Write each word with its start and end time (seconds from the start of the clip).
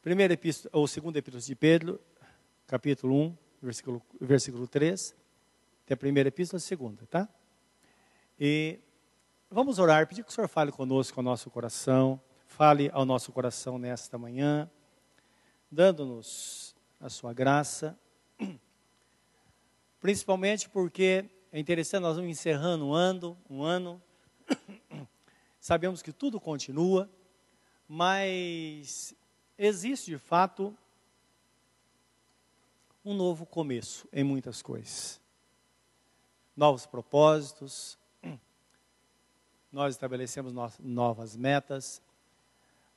Primeira 0.00 0.32
epístola, 0.32 0.70
ou 0.72 0.86
segunda 0.86 1.18
epístola 1.18 1.42
de 1.42 1.56
Pedro, 1.56 2.00
capítulo 2.68 3.16
1, 3.16 3.36
versículo, 3.60 4.02
versículo 4.20 4.68
3. 4.68 5.14
Tem 5.84 5.94
a 5.94 5.96
primeira 5.96 6.28
epístola 6.28 6.60
segunda, 6.60 7.04
tá? 7.06 7.28
E 8.38 8.78
vamos 9.50 9.80
orar, 9.80 10.06
pedir 10.06 10.22
que 10.22 10.30
o 10.30 10.32
Senhor 10.32 10.46
fale 10.46 10.70
conosco, 10.70 11.16
com 11.16 11.20
o 11.20 11.24
nosso 11.24 11.50
coração, 11.50 12.20
fale 12.46 12.88
ao 12.92 13.04
nosso 13.04 13.32
coração 13.32 13.76
nesta 13.76 14.16
manhã, 14.16 14.70
dando-nos 15.68 16.76
a 17.00 17.08
sua 17.08 17.32
graça, 17.32 17.98
principalmente 19.98 20.68
porque 20.68 21.28
é 21.50 21.58
interessante, 21.58 22.02
nós 22.02 22.14
vamos 22.14 22.30
encerrando 22.30 22.86
um 22.86 22.94
ano, 22.94 23.36
um 23.50 23.64
ano, 23.64 24.00
sabemos 25.58 26.02
que 26.02 26.12
tudo 26.12 26.38
continua, 26.38 27.10
mas 27.88 29.17
existe 29.58 30.12
de 30.12 30.18
fato 30.18 30.76
um 33.04 33.12
novo 33.14 33.44
começo 33.44 34.08
em 34.12 34.22
muitas 34.22 34.62
coisas. 34.62 35.20
Novos 36.56 36.86
propósitos, 36.86 37.98
nós 39.72 39.94
estabelecemos 39.94 40.52
novas 40.78 41.36
metas, 41.36 42.00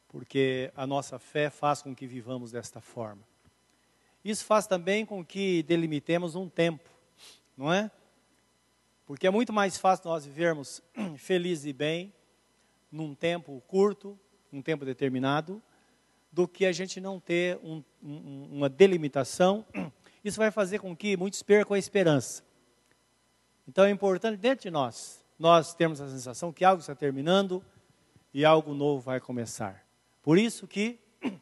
porque 0.08 0.72
a 0.76 0.86
nossa 0.86 1.18
fé 1.18 1.50
faz 1.50 1.82
com 1.82 1.96
que 1.96 2.06
vivamos 2.06 2.52
desta 2.52 2.80
forma. 2.80 3.24
Isso 4.24 4.46
faz 4.46 4.68
também 4.68 5.06
com 5.06 5.26
que 5.26 5.64
delimitemos 5.64 6.36
um 6.36 6.48
tempo, 6.48 6.90
não 7.58 7.74
é? 7.74 7.90
Porque 9.06 9.26
é 9.26 9.32
muito 9.32 9.52
mais 9.52 9.78
fácil 9.78 10.10
nós 10.10 10.26
vivermos 10.26 10.82
felizes 11.18 11.66
e 11.66 11.74
bem 11.74 12.14
num 12.92 13.16
tempo 13.16 13.62
curto, 13.68 14.20
um 14.52 14.62
tempo 14.62 14.86
determinado, 14.86 15.62
do 16.32 16.48
que 16.48 16.66
a 16.66 16.72
gente 16.72 17.02
não 17.02 17.20
ter 17.20 17.60
um, 17.64 17.84
um, 18.02 18.48
uma 18.52 18.70
delimitação. 18.70 19.66
Isso 20.24 20.38
vai 20.38 20.52
fazer 20.52 20.80
com 20.80 20.96
que 20.96 21.18
muitos 21.18 21.44
percam 21.44 21.76
a 21.76 21.80
esperança. 21.80 22.44
Então 23.68 23.86
é 23.86 23.90
importante 23.90 24.38
dentro 24.38 24.64
de 24.64 24.72
nós, 24.72 25.24
nós 25.38 25.74
termos 25.74 26.02
a 26.02 26.08
sensação 26.08 26.52
que 26.52 26.64
algo 26.64 26.82
está 26.82 26.96
terminando 26.96 27.64
e 28.34 28.46
algo 28.46 28.74
novo 28.74 29.02
vai 29.02 29.20
começar. 29.20 29.86
Por 30.22 30.38
isso 30.38 30.68
que 30.68 31.00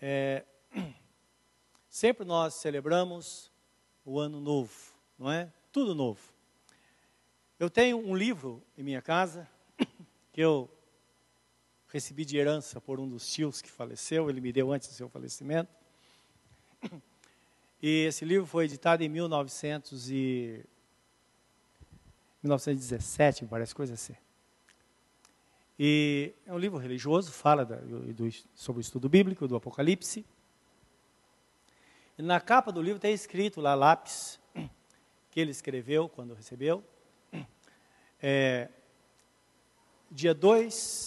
é, 0.00 0.44
sempre 1.88 2.24
nós 2.24 2.54
celebramos 2.54 3.50
o 4.04 4.18
ano 4.18 4.40
novo, 4.40 4.72
não 5.18 5.30
é? 5.30 5.50
Tudo 5.72 5.94
novo. 5.94 6.20
Eu 7.58 7.70
tenho 7.70 7.98
um 7.98 8.14
livro 8.14 8.62
em 8.76 8.82
minha 8.82 9.00
casa 9.00 9.48
que 10.32 10.40
eu 10.40 10.70
recebi 11.96 12.26
de 12.26 12.36
herança 12.36 12.78
por 12.78 13.00
um 13.00 13.08
dos 13.08 13.26
tios 13.26 13.62
que 13.62 13.70
faleceu, 13.70 14.28
ele 14.28 14.38
me 14.38 14.52
deu 14.52 14.70
antes 14.70 14.86
do 14.88 14.94
seu 14.94 15.08
falecimento. 15.08 15.74
E 17.82 18.04
esse 18.04 18.24
livro 18.24 18.46
foi 18.46 18.64
editado 18.64 19.02
em 19.02 19.08
1900 19.08 20.10
e 20.10 20.64
1917, 22.42 23.44
me 23.44 23.50
parece, 23.50 23.74
coisa 23.74 23.94
assim. 23.94 24.14
E 25.78 26.34
é 26.46 26.52
um 26.52 26.58
livro 26.58 26.78
religioso, 26.78 27.32
fala 27.32 27.64
da, 27.64 27.76
do, 27.76 28.30
sobre 28.54 28.80
o 28.80 28.82
estudo 28.82 29.08
bíblico, 29.08 29.48
do 29.48 29.56
Apocalipse. 29.56 30.24
E 32.18 32.22
na 32.22 32.40
capa 32.40 32.72
do 32.72 32.82
livro 32.82 33.00
tem 33.00 33.14
escrito 33.14 33.60
lá, 33.60 33.74
lápis, 33.74 34.38
que 35.30 35.40
ele 35.40 35.50
escreveu 35.50 36.08
quando 36.08 36.34
recebeu. 36.34 36.84
É, 38.20 38.68
dia 40.10 40.34
2 40.34 41.05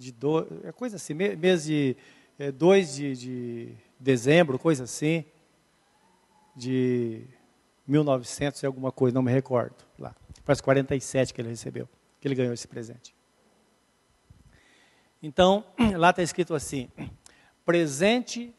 de 0.00 0.12
do, 0.12 0.46
é 0.64 0.72
coisa 0.72 0.96
assim, 0.96 1.12
mês 1.12 1.64
de 1.64 1.94
2 2.54 2.88
é, 2.88 2.92
de, 2.92 3.16
de 3.16 3.76
dezembro, 3.98 4.58
coisa 4.58 4.84
assim, 4.84 5.26
de 6.56 7.26
1900 7.86 8.62
e 8.62 8.66
alguma 8.66 8.90
coisa, 8.90 9.14
não 9.14 9.22
me 9.22 9.30
recordo, 9.30 9.76
lá. 9.98 10.16
Faz 10.42 10.58
47 10.62 11.34
que 11.34 11.40
ele 11.42 11.50
recebeu, 11.50 11.86
que 12.18 12.26
ele 12.26 12.34
ganhou 12.34 12.54
esse 12.54 12.66
presente. 12.66 13.14
Então, 15.22 15.66
lá 15.98 16.10
está 16.10 16.22
escrito 16.22 16.54
assim: 16.54 16.88
presente 17.62 18.54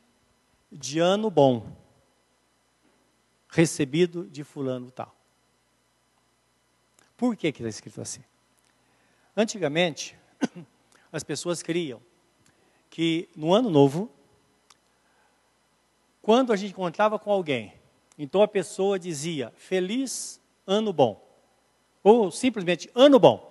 de 0.71 0.99
ano 0.99 1.31
bom, 1.31 1.75
recebido 3.49 4.29
de 4.29 4.43
fulano 4.43 4.91
tal. 4.91 5.15
Por 7.17 7.35
que 7.35 7.47
está 7.47 7.67
escrito 7.67 7.99
assim? 7.99 8.23
Antigamente, 9.35 10.15
as 11.11 11.23
pessoas 11.23 11.61
criam 11.61 12.01
que 12.89 13.29
no 13.35 13.53
ano 13.53 13.69
novo, 13.69 14.11
quando 16.21 16.51
a 16.51 16.55
gente 16.55 16.71
encontrava 16.71 17.17
com 17.17 17.31
alguém, 17.31 17.73
então 18.17 18.41
a 18.41 18.47
pessoa 18.47 18.99
dizia 18.99 19.51
feliz 19.55 20.39
ano 20.67 20.91
bom, 20.91 21.25
ou 22.03 22.29
simplesmente 22.29 22.89
ano 22.93 23.17
bom. 23.17 23.49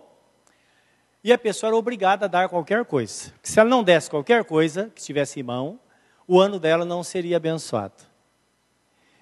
E 1.22 1.32
a 1.32 1.38
pessoa 1.38 1.69
era 1.69 1.76
obrigada 1.76 2.25
a 2.26 2.28
dar 2.28 2.49
qualquer 2.49 2.84
coisa. 2.84 3.32
Se 3.43 3.60
ela 3.60 3.69
não 3.69 3.82
desse 3.82 4.09
qualquer 4.09 4.44
coisa 4.44 4.91
que 4.94 5.00
estivesse 5.00 5.41
em 5.41 5.43
mão, 5.43 5.78
o 6.26 6.41
ano 6.41 6.59
dela 6.59 6.84
não 6.84 7.03
seria 7.03 7.37
abençoado. 7.37 8.04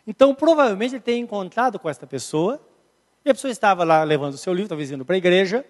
Então, 0.07 0.35
provavelmente 0.35 0.95
ele 0.95 1.03
tem 1.03 1.21
encontrado 1.21 1.79
com 1.79 1.89
esta 1.89 2.07
pessoa, 2.07 2.61
e 3.25 3.31
a 3.31 3.35
pessoa 3.35 3.51
estava 3.51 3.85
lá 3.85 4.03
levando 4.05 4.35
o 4.35 4.39
seu 4.39 4.53
livro, 4.55 4.69
talvez 4.69 4.91
indo 4.91 5.05
para 5.05 5.17
a 5.17 5.19
igreja, 5.19 5.65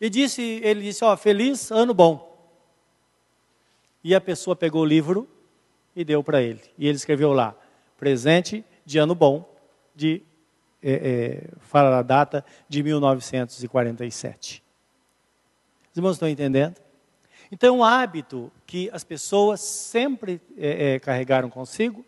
e 0.00 0.08
disse, 0.08 0.42
ele 0.62 0.82
disse, 0.82 1.04
ó, 1.04 1.16
feliz 1.16 1.70
ano 1.70 1.92
bom. 1.92 2.26
E 4.02 4.14
a 4.14 4.20
pessoa 4.20 4.54
pegou 4.54 4.82
o 4.82 4.86
livro 4.86 5.28
e 5.94 6.04
deu 6.04 6.22
para 6.22 6.40
ele. 6.40 6.62
E 6.78 6.86
ele 6.86 6.96
escreveu 6.96 7.32
lá, 7.32 7.54
presente 7.98 8.64
de 8.84 8.98
ano 8.98 9.14
bom, 9.14 9.52
de, 9.94 10.22
é, 10.80 10.92
é, 10.92 11.48
fala 11.58 11.98
a 11.98 12.02
data, 12.02 12.44
de 12.68 12.82
1947. 12.82 14.62
Os 15.90 15.96
irmãos 15.96 16.12
estão 16.12 16.28
entendendo? 16.28 16.76
Então, 17.50 17.74
é 17.74 17.78
um 17.78 17.82
hábito 17.82 18.52
que 18.66 18.88
as 18.92 19.02
pessoas 19.02 19.60
sempre 19.60 20.40
é, 20.56 20.94
é, 20.94 21.00
carregaram 21.00 21.50
consigo, 21.50 22.04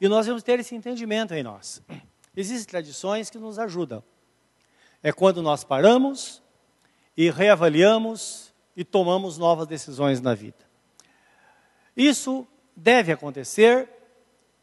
e 0.00 0.08
nós 0.08 0.26
vamos 0.26 0.42
ter 0.42 0.60
esse 0.60 0.76
entendimento 0.76 1.34
em 1.34 1.42
nós. 1.42 1.82
Existem 2.36 2.66
tradições 2.66 3.30
que 3.30 3.38
nos 3.38 3.58
ajudam 3.58 4.02
é 5.04 5.12
quando 5.12 5.42
nós 5.42 5.62
paramos 5.62 6.42
e 7.14 7.30
reavaliamos 7.30 8.54
e 8.74 8.82
tomamos 8.82 9.36
novas 9.36 9.68
decisões 9.68 10.18
na 10.18 10.34
vida. 10.34 10.64
Isso 11.94 12.46
deve 12.74 13.12
acontecer, 13.12 13.86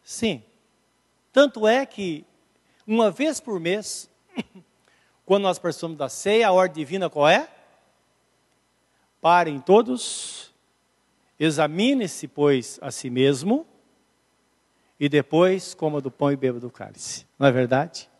sim. 0.03 0.43
Tanto 1.31 1.67
é 1.67 1.85
que, 1.85 2.25
uma 2.87 3.11
vez 3.11 3.39
por 3.39 3.59
mês, 3.59 4.09
quando 5.23 5.43
nós 5.43 5.59
participamos 5.59 5.97
da 5.97 6.09
ceia, 6.09 6.47
a 6.47 6.51
ordem 6.51 6.83
divina 6.83 7.07
qual 7.07 7.29
é? 7.29 7.47
Parem 9.21 9.59
todos, 9.59 10.51
examine-se, 11.39 12.27
pois, 12.27 12.79
a 12.81 12.89
si 12.89 13.11
mesmo, 13.11 13.63
e 14.99 15.07
depois 15.07 15.75
coma 15.75 16.01
do 16.01 16.09
pão 16.09 16.31
e 16.31 16.35
beba 16.35 16.59
do 16.59 16.71
cálice. 16.71 17.27
Não 17.37 17.47
é 17.47 17.51
verdade? 17.51 18.10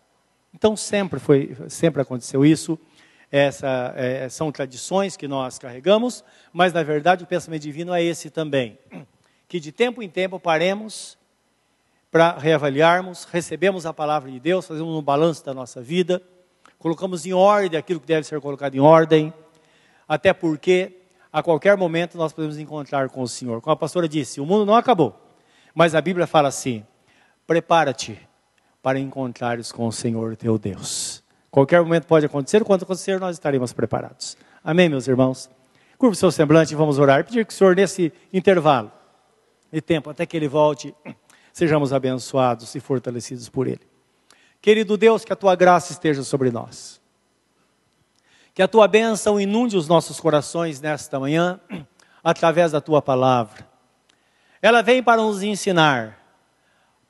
Então 0.53 0.75
sempre 0.75 1.19
foi, 1.19 1.56
sempre 1.69 2.01
aconteceu 2.01 2.45
isso. 2.45 2.78
Essa, 3.31 3.94
é, 3.95 4.28
são 4.28 4.51
tradições 4.51 5.16
que 5.16 5.28
nós 5.28 5.57
carregamos, 5.57 6.23
mas 6.51 6.73
na 6.73 6.84
verdade 6.84 7.23
o 7.23 7.28
pensamento 7.28 7.62
divino 7.62 7.94
é 7.94 8.03
esse 8.03 8.29
também, 8.29 8.78
que 9.47 9.57
de 9.57 9.72
tempo 9.72 10.03
em 10.03 10.09
tempo 10.09 10.38
paremos 10.38 11.17
para 12.12 12.38
reavaliarmos, 12.38 13.23
recebemos 13.23 13.85
a 13.85 13.94
palavra 13.94 14.29
de 14.29 14.38
Deus, 14.38 14.67
fazemos 14.67 14.94
um 14.94 15.01
balanço 15.01 15.45
da 15.45 15.53
nossa 15.53 15.81
vida, 15.81 16.22
colocamos 16.78 17.25
em 17.25 17.31
ordem 17.31 17.79
aquilo 17.79 18.01
que 18.01 18.07
deve 18.07 18.28
ser 18.28 18.41
colocado 18.41 18.75
em 18.75 18.81
ordem, 18.81 19.33
até 20.06 20.33
porque 20.33 20.97
a 21.31 21.42
qualquer 21.42 21.77
momento 21.77 22.18
nós 22.18 22.33
podemos 22.33 22.57
encontrar 22.57 23.07
com 23.07 23.21
o 23.21 23.27
Senhor. 23.30 23.62
Como 23.62 23.71
a 23.71 23.77
pastora 23.77 24.09
disse, 24.09 24.42
o 24.42 24.45
mundo 24.45 24.65
não 24.65 24.75
acabou, 24.75 25.18
mas 25.74 25.95
a 25.95 26.01
Bíblia 26.01 26.27
fala 26.27 26.50
assim: 26.50 26.86
prepara-te 27.47 28.19
para 28.81 29.00
encontrares 29.00 29.72
com 29.72 29.88
o 29.88 29.92
Senhor 29.92 30.36
teu 30.36 30.57
Deus. 30.57 31.24
Qualquer 31.50 31.81
momento 31.81 32.07
pode 32.07 32.25
acontecer, 32.25 32.63
quando 32.63 32.83
acontecer, 32.83 33.19
nós 33.19 33.36
estaremos 33.36 33.74
preparados. 33.74 34.38
Amém, 34.63 34.88
meus 34.88 35.07
irmãos? 35.07 35.50
Curva 35.98 36.13
o 36.13 36.16
seu 36.16 36.31
semblante 36.31 36.74
e 36.74 36.78
vamos 36.78 36.98
orar. 36.98 37.25
Pedir 37.25 37.45
que 37.45 37.54
o 37.54 37.56
Senhor, 37.56 37.75
nesse 37.75 38.12
intervalo 38.31 38.92
de 39.72 39.81
tempo, 39.81 40.10
até 40.10 40.25
que 40.25 40.36
Ele 40.36 40.48
volte, 40.48 40.95
sejamos 41.54 41.94
abençoados 41.94 42.74
e 42.74 42.80
fortalecidos 42.80 43.50
por 43.50 43.68
Ele. 43.68 43.81
Querido 44.62 44.95
Deus, 44.95 45.25
que 45.25 45.33
a 45.33 45.36
tua 45.36 45.56
graça 45.56 45.92
esteja 45.92 46.24
sobre 46.24 46.51
nós. 46.51 47.01
Que 48.54 48.62
a 48.62 48.68
tua 48.68 48.88
bênção 48.88 49.39
inunde 49.39 49.75
os 49.75 49.88
nossos 49.88 50.19
corações 50.19 50.80
nesta 50.80 51.19
manhã, 51.19 51.60
através 52.24 52.72
da 52.72 52.80
tua 52.80 53.01
palavra. 53.01 53.68
Ela 54.62 54.81
vem 54.81 55.04
para 55.04 55.22
nos 55.22 55.44
ensinar 55.44 56.20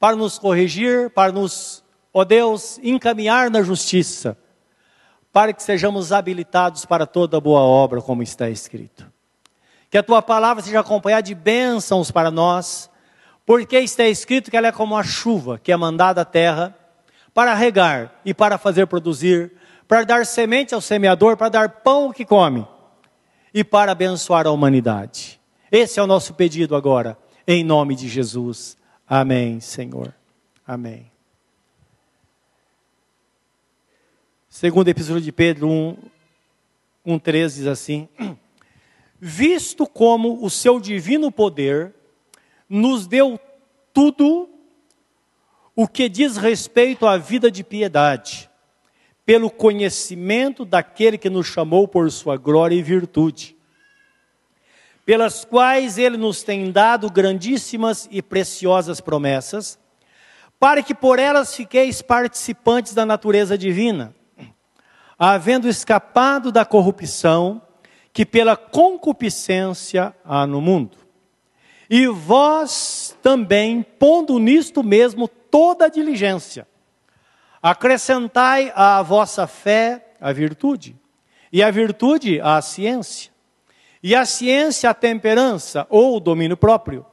para 0.01 0.15
nos 0.15 0.39
corrigir, 0.39 1.11
para 1.11 1.31
nos, 1.31 1.83
ó 2.11 2.23
Deus, 2.23 2.79
encaminhar 2.81 3.51
na 3.51 3.61
justiça, 3.61 4.35
para 5.31 5.53
que 5.53 5.61
sejamos 5.61 6.11
habilitados 6.11 6.85
para 6.85 7.05
toda 7.05 7.39
boa 7.39 7.61
obra, 7.61 8.01
como 8.01 8.23
está 8.23 8.49
escrito. 8.49 9.05
Que 9.91 9.99
a 9.99 10.01
tua 10.03 10.19
palavra 10.23 10.63
seja 10.63 10.79
acompanhada 10.79 11.21
de 11.21 11.35
bênçãos 11.35 12.09
para 12.09 12.31
nós, 12.31 12.89
porque 13.45 13.77
está 13.77 14.07
escrito 14.07 14.49
que 14.49 14.57
ela 14.57 14.69
é 14.69 14.71
como 14.71 14.97
a 14.97 15.03
chuva 15.03 15.59
que 15.59 15.71
é 15.71 15.77
mandada 15.77 16.21
à 16.21 16.25
terra 16.25 16.75
para 17.31 17.53
regar 17.53 18.19
e 18.25 18.33
para 18.33 18.57
fazer 18.57 18.87
produzir, 18.87 19.51
para 19.87 20.03
dar 20.03 20.25
semente 20.25 20.73
ao 20.73 20.81
semeador, 20.81 21.37
para 21.37 21.49
dar 21.49 21.69
pão 21.69 22.05
ao 22.05 22.13
que 22.13 22.25
come 22.25 22.67
e 23.53 23.63
para 23.63 23.91
abençoar 23.91 24.47
a 24.47 24.51
humanidade. 24.51 25.39
Esse 25.71 25.99
é 25.99 26.03
o 26.03 26.07
nosso 26.07 26.33
pedido 26.33 26.75
agora, 26.75 27.15
em 27.47 27.63
nome 27.63 27.93
de 27.93 28.09
Jesus. 28.09 28.80
Amém, 29.13 29.59
Senhor. 29.59 30.15
Amém. 30.65 31.11
Segundo 34.47 34.87
epístola 34.87 35.19
de 35.19 35.33
Pedro 35.33 35.67
1, 35.67 35.97
1 37.05 37.19
3 37.19 37.55
diz 37.55 37.67
assim: 37.67 38.07
Visto 39.19 39.85
como 39.85 40.41
o 40.41 40.49
seu 40.49 40.79
divino 40.79 41.29
poder 41.29 41.93
nos 42.69 43.05
deu 43.05 43.37
tudo 43.91 44.47
o 45.75 45.89
que 45.89 46.07
diz 46.07 46.37
respeito 46.37 47.05
à 47.05 47.17
vida 47.17 47.51
de 47.51 47.65
piedade, 47.65 48.49
pelo 49.25 49.49
conhecimento 49.49 50.63
daquele 50.63 51.17
que 51.17 51.29
nos 51.29 51.47
chamou 51.47 51.85
por 51.85 52.09
sua 52.09 52.37
glória 52.37 52.75
e 52.75 52.81
virtude, 52.81 53.57
pelas 55.05 55.43
quais 55.43 55.97
ele 55.97 56.17
nos 56.17 56.43
tem 56.43 56.71
dado 56.71 57.09
grandíssimas 57.09 58.07
e 58.11 58.21
preciosas 58.21 59.01
promessas, 59.01 59.79
para 60.59 60.83
que 60.83 60.93
por 60.93 61.19
elas 61.19 61.55
fiqueis 61.55 62.01
participantes 62.01 62.93
da 62.93 63.05
natureza 63.05 63.57
divina 63.57 64.13
havendo 65.23 65.69
escapado 65.69 66.51
da 66.51 66.65
corrupção 66.65 67.61
que 68.11 68.25
pela 68.25 68.57
concupiscência 68.57 70.15
há 70.25 70.47
no 70.47 70.59
mundo. 70.59 70.97
E 71.87 72.07
vós 72.07 73.15
também, 73.21 73.83
pondo 73.83 74.39
nisto 74.39 74.81
mesmo 74.81 75.27
toda 75.27 75.85
a 75.85 75.89
diligência, 75.89 76.67
acrescentai 77.61 78.73
à 78.75 78.99
vossa 79.03 79.45
fé 79.45 80.13
a 80.19 80.33
virtude, 80.33 80.95
e 81.53 81.61
a 81.61 81.69
virtude 81.69 82.41
a 82.41 82.59
ciência, 82.59 83.30
e 84.03 84.15
a 84.15 84.25
ciência 84.25 84.89
a 84.89 84.93
temperança 84.93 85.85
ou 85.89 86.17
o 86.17 86.19
domínio 86.19 86.57
próprio, 86.57 87.05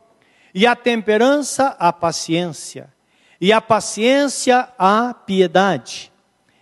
e 0.54 0.66
a 0.66 0.74
temperança 0.74 1.76
a 1.78 1.92
paciência, 1.92 2.92
e 3.40 3.52
a 3.52 3.60
paciência 3.60 4.68
a 4.78 5.14
piedade 5.14 6.12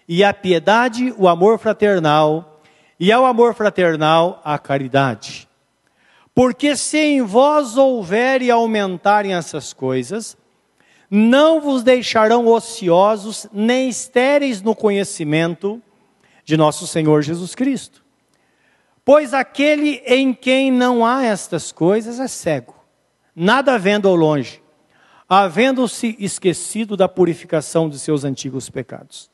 e 0.08 0.22
a 0.22 0.32
piedade, 0.32 1.12
o 1.16 1.28
amor 1.28 1.58
fraternal, 1.58 2.60
e 2.98 3.10
ao 3.12 3.26
amor 3.26 3.54
fraternal, 3.54 4.40
a 4.44 4.58
caridade. 4.58 5.48
Porque 6.34 6.76
se 6.76 6.98
em 6.98 7.22
vós 7.22 7.76
houver 7.76 8.42
e 8.42 8.50
aumentarem 8.50 9.34
essas 9.34 9.72
coisas, 9.72 10.36
não 11.10 11.60
vos 11.60 11.82
deixarão 11.82 12.46
ociosos 12.46 13.46
nem 13.52 13.88
estéreis 13.88 14.62
no 14.62 14.74
conhecimento 14.74 15.80
de 16.44 16.56
nosso 16.56 16.86
Senhor 16.86 17.22
Jesus 17.22 17.54
Cristo. 17.54 18.04
Pois 19.06 19.32
aquele 19.32 20.02
em 20.04 20.34
quem 20.34 20.72
não 20.72 21.06
há 21.06 21.22
estas 21.22 21.70
coisas 21.70 22.18
é 22.18 22.26
cego, 22.26 22.74
nada 23.36 23.78
vendo 23.78 24.08
ao 24.08 24.16
longe, 24.16 24.60
havendo-se 25.28 26.16
esquecido 26.18 26.96
da 26.96 27.08
purificação 27.08 27.88
de 27.88 28.00
seus 28.00 28.24
antigos 28.24 28.68
pecados. 28.68 29.30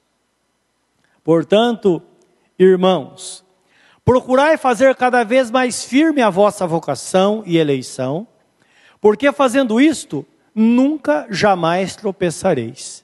Portanto, 1.24 2.02
irmãos, 2.58 3.42
procurai 4.04 4.58
fazer 4.58 4.94
cada 4.94 5.24
vez 5.24 5.50
mais 5.50 5.82
firme 5.82 6.20
a 6.20 6.28
vossa 6.28 6.66
vocação 6.66 7.42
e 7.46 7.56
eleição, 7.56 8.26
porque 9.00 9.32
fazendo 9.32 9.80
isto, 9.80 10.26
nunca 10.54 11.26
jamais 11.30 11.96
tropeçareis. 11.96 13.02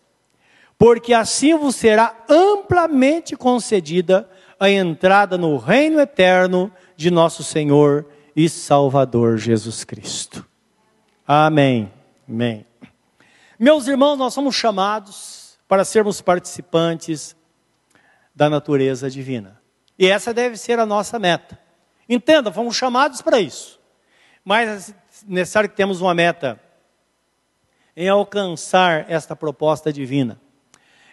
Porque 0.76 1.15
assim 1.15 1.56
vos 1.56 1.76
será 1.76 2.15
amplamente 2.29 3.35
concedida 3.37 4.29
a 4.58 4.69
entrada 4.69 5.38
no 5.38 5.56
reino 5.56 6.00
eterno 6.00 6.72
de 6.96 7.10
nosso 7.10 7.44
Senhor 7.44 8.06
e 8.34 8.49
Salvador 8.49 9.38
Jesus 9.38 9.84
Cristo. 9.84 10.44
Amém. 11.26 11.93
Amém. 12.28 12.66
Meus 13.58 13.87
irmãos, 13.87 14.16
nós 14.16 14.34
somos 14.34 14.55
chamados 14.55 15.58
para 15.66 15.84
sermos 15.84 16.20
participantes 16.20 17.37
da 18.34 18.49
natureza 18.49 19.10
divina. 19.10 19.60
E 19.99 20.06
essa 20.06 20.32
deve 20.32 20.56
ser 20.56 20.78
a 20.78 20.87
nossa 20.87 21.19
meta. 21.19 21.58
Entenda, 22.08 22.52
fomos 22.52 22.76
chamados 22.76 23.20
para 23.20 23.40
isso. 23.40 23.78
Mas 24.44 24.90
é 24.90 24.94
necessário 25.26 25.69
que 25.69 25.76
temos 25.76 26.00
uma 26.00 26.14
meta 26.14 26.60
em 27.96 28.08
alcançar 28.08 29.10
esta 29.10 29.34
proposta 29.34 29.93
divina. 29.93 30.40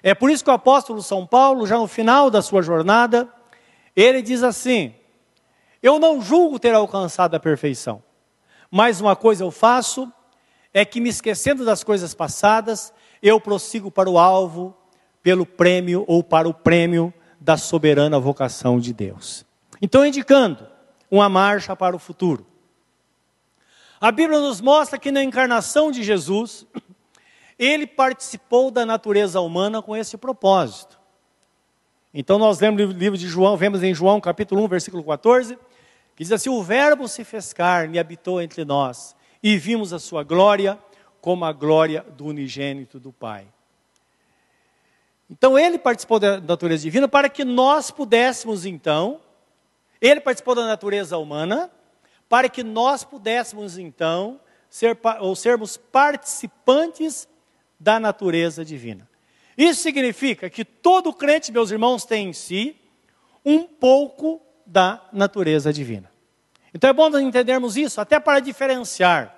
É 0.03 0.13
por 0.13 0.30
isso 0.30 0.44
que 0.44 0.51
o 0.51 0.53
apóstolo 0.53 1.01
São 1.01 1.25
Paulo, 1.25 1.65
já 1.65 1.77
no 1.77 1.88
final 1.88 2.30
da 2.30 2.44
sua 2.44 2.62
jornada, 2.62 3.27
ele 3.95 4.21
diz 4.21 4.44
assim: 4.44 4.94
Eu 5.81 6.00
não 6.00 6.21
julgo 6.21 6.59
ter 6.59 6.74
alcançado 6.74 7.36
a 7.36 7.39
perfeição, 7.39 8.03
mas 8.69 9.00
uma 9.00 9.15
coisa 9.15 9.44
eu 9.44 9.51
faço, 9.51 10.12
é 10.74 10.83
que 10.83 11.00
me 11.00 11.09
esquecendo 11.09 11.63
das 11.63 11.83
coisas 11.83 12.13
passadas, 12.13 12.94
eu 13.21 13.39
prossigo 13.39 13.89
para 13.89 14.09
o 14.09 14.19
alvo 14.19 14.75
pelo 15.24 15.45
prêmio 15.45 16.03
ou 16.07 16.24
para 16.24 16.47
o 16.47 16.53
prêmio 16.53 17.13
da 17.39 17.57
soberana 17.57 18.19
vocação 18.19 18.80
de 18.80 18.94
Deus. 18.94 19.45
Então, 19.81 20.06
indicando 20.06 20.68
uma 21.09 21.30
marcha 21.30 21.75
para 21.75 21.95
o 21.95 22.00
futuro. 22.00 22.45
A 24.00 24.12
Bíblia 24.12 24.39
nos 24.39 24.62
mostra 24.62 25.00
que 25.00 25.12
na 25.12 25.24
encarnação 25.24 25.92
de 25.92 26.03
Jesus, 26.03 26.65
ele 27.57 27.88
participou 27.88 28.69
da 28.69 28.86
natureza 28.86 29.39
humana 29.39 29.81
com 29.81 29.95
esse 29.95 30.18
propósito. 30.18 30.94
Então 32.17 32.39
nós 32.39 32.62
lemos 32.62 32.81
no 32.81 32.94
livro 32.94 33.17
de 33.17 33.27
João, 33.27 33.57
vemos 33.57 33.83
em 33.83 33.94
João 33.94 34.21
capítulo 34.21 34.63
1, 34.63 34.67
versículo 34.69 35.03
14, 35.03 35.57
que 36.15 36.23
diz 36.23 36.31
assim: 36.31 36.50
O 36.50 36.63
Verbo 36.63 37.09
se 37.09 37.25
fez 37.25 37.51
carne 37.51 37.97
e 37.97 38.00
habitou 38.00 38.41
entre 38.41 38.63
nós, 38.63 39.13
e 39.44 39.57
vimos 39.57 39.91
a 39.91 40.00
sua 40.00 40.23
glória 40.23 40.79
como 41.19 41.44
a 41.44 41.51
glória 41.51 42.06
do 42.15 42.25
unigênito 42.25 43.01
do 43.01 43.12
Pai. 43.12 43.45
Então 45.29 45.59
ele 45.59 45.77
participou 45.77 46.17
da 46.17 46.39
natureza 46.39 46.83
divina 46.83 47.06
para 47.06 47.27
que 47.27 47.44
nós 47.44 47.91
pudéssemos 47.91 48.65
então, 48.65 49.19
ele 50.00 50.21
participou 50.21 50.56
da 50.56 50.65
natureza 50.65 51.18
humana, 51.18 51.69
para 52.30 52.47
que 52.47 52.63
nós 52.63 53.04
pudéssemos 53.04 53.78
então 53.78 54.40
ser 54.69 54.97
ou 55.19 55.35
sermos 55.35 55.75
participantes 55.75 57.28
da 57.78 57.99
natureza 57.99 58.63
divina. 58.63 59.06
Isso 59.57 59.81
significa 59.81 60.50
que 60.50 60.66
todo 60.66 61.14
crente, 61.14 61.52
meus 61.52 61.71
irmãos, 61.71 62.04
tem 62.06 62.30
em 62.30 62.33
si 62.33 62.76
um 63.44 63.64
pouco 63.64 64.42
da 64.66 65.07
natureza 65.14 65.71
divina. 65.71 66.12
Então 66.74 66.90
é 66.90 66.94
bom 66.94 67.09
nós 67.09 67.21
entendermos 67.21 67.78
isso, 67.78 68.02
até 68.02 68.19
para 68.19 68.40
diferenciar 68.40 69.33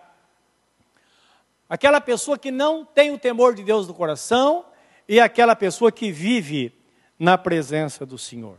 aquela 1.70 2.00
pessoa 2.02 2.38
que 2.38 2.50
não 2.50 2.84
tem 2.86 3.12
o 3.12 3.20
temor 3.20 3.54
de 3.54 3.64
Deus 3.64 3.88
no 3.88 3.94
coração 3.94 4.66
e 5.08 5.20
aquela 5.20 5.56
pessoa 5.56 5.92
que 5.92 6.12
vive 6.12 6.74
na 7.20 7.38
presença 7.38 8.06
do 8.06 8.18
Senhor. 8.18 8.58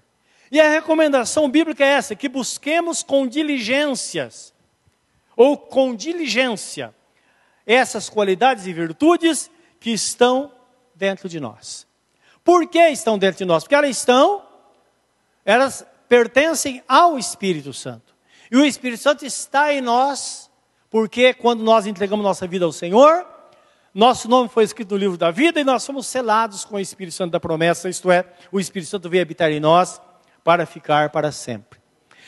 E 0.50 0.60
a 0.60 0.70
recomendação 0.70 1.48
bíblica 1.48 1.84
é 1.84 1.88
essa: 1.88 2.14
que 2.14 2.28
busquemos 2.28 3.02
com 3.02 3.26
diligências, 3.26 4.54
ou 5.36 5.56
com 5.56 5.94
diligência, 5.94 6.94
essas 7.66 8.08
qualidades 8.08 8.66
e 8.66 8.72
virtudes 8.72 9.50
que 9.80 9.90
estão 9.90 10.52
dentro 10.98 11.28
de 11.28 11.38
nós. 11.38 11.86
Por 12.42 12.66
que 12.68 12.88
estão 12.88 13.16
dentro 13.16 13.38
de 13.38 13.44
nós? 13.44 13.62
Porque 13.62 13.74
elas 13.74 13.96
estão, 13.96 14.42
elas 15.44 15.86
pertencem 16.08 16.82
ao 16.88 17.18
Espírito 17.18 17.72
Santo. 17.72 18.14
E 18.50 18.56
o 18.56 18.64
Espírito 18.64 19.02
Santo 19.02 19.24
está 19.24 19.72
em 19.72 19.80
nós, 19.80 20.50
porque 20.90 21.32
quando 21.32 21.62
nós 21.62 21.86
entregamos 21.86 22.24
nossa 22.24 22.46
vida 22.46 22.64
ao 22.64 22.72
Senhor, 22.72 23.26
nosso 23.94 24.28
nome 24.28 24.48
foi 24.48 24.64
escrito 24.64 24.92
no 24.92 24.96
livro 24.96 25.16
da 25.16 25.30
vida 25.30 25.60
e 25.60 25.64
nós 25.64 25.82
somos 25.82 26.06
selados 26.06 26.64
com 26.64 26.76
o 26.76 26.80
Espírito 26.80 27.14
Santo 27.14 27.32
da 27.32 27.40
promessa, 27.40 27.88
isto 27.88 28.10
é, 28.10 28.24
o 28.50 28.58
Espírito 28.58 28.88
Santo 28.88 29.08
veio 29.08 29.22
habitar 29.22 29.50
em 29.50 29.60
nós 29.60 30.00
para 30.42 30.66
ficar 30.66 31.10
para 31.10 31.30
sempre. 31.30 31.78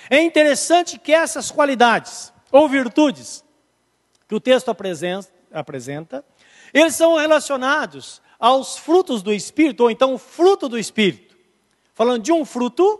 É 0.08 0.20
interessante 0.20 0.98
que 0.98 1.12
essas 1.12 1.50
qualidades 1.50 2.32
ou 2.52 2.68
virtudes 2.68 3.44
que 4.28 4.34
o 4.34 4.40
texto 4.40 4.70
apresenta, 4.70 5.28
apresenta 5.52 6.24
eles 6.72 6.94
são 6.94 7.16
relacionados 7.16 8.22
aos 8.40 8.78
frutos 8.78 9.22
do 9.22 9.32
Espírito, 9.32 9.82
ou 9.82 9.90
então 9.90 10.14
o 10.14 10.18
fruto 10.18 10.68
do 10.68 10.78
Espírito. 10.78 11.36
Falando 11.92 12.22
de 12.22 12.32
um 12.32 12.44
fruto, 12.44 12.98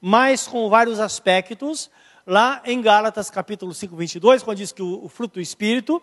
mas 0.00 0.46
com 0.46 0.68
vários 0.68 1.00
aspectos, 1.00 1.90
lá 2.26 2.62
em 2.66 2.82
Gálatas 2.82 3.30
capítulo 3.30 3.72
5, 3.72 3.96
22, 3.96 4.42
quando 4.42 4.58
diz 4.58 4.70
que 4.70 4.82
o, 4.82 5.02
o 5.04 5.08
fruto 5.08 5.34
do 5.34 5.40
Espírito 5.40 6.02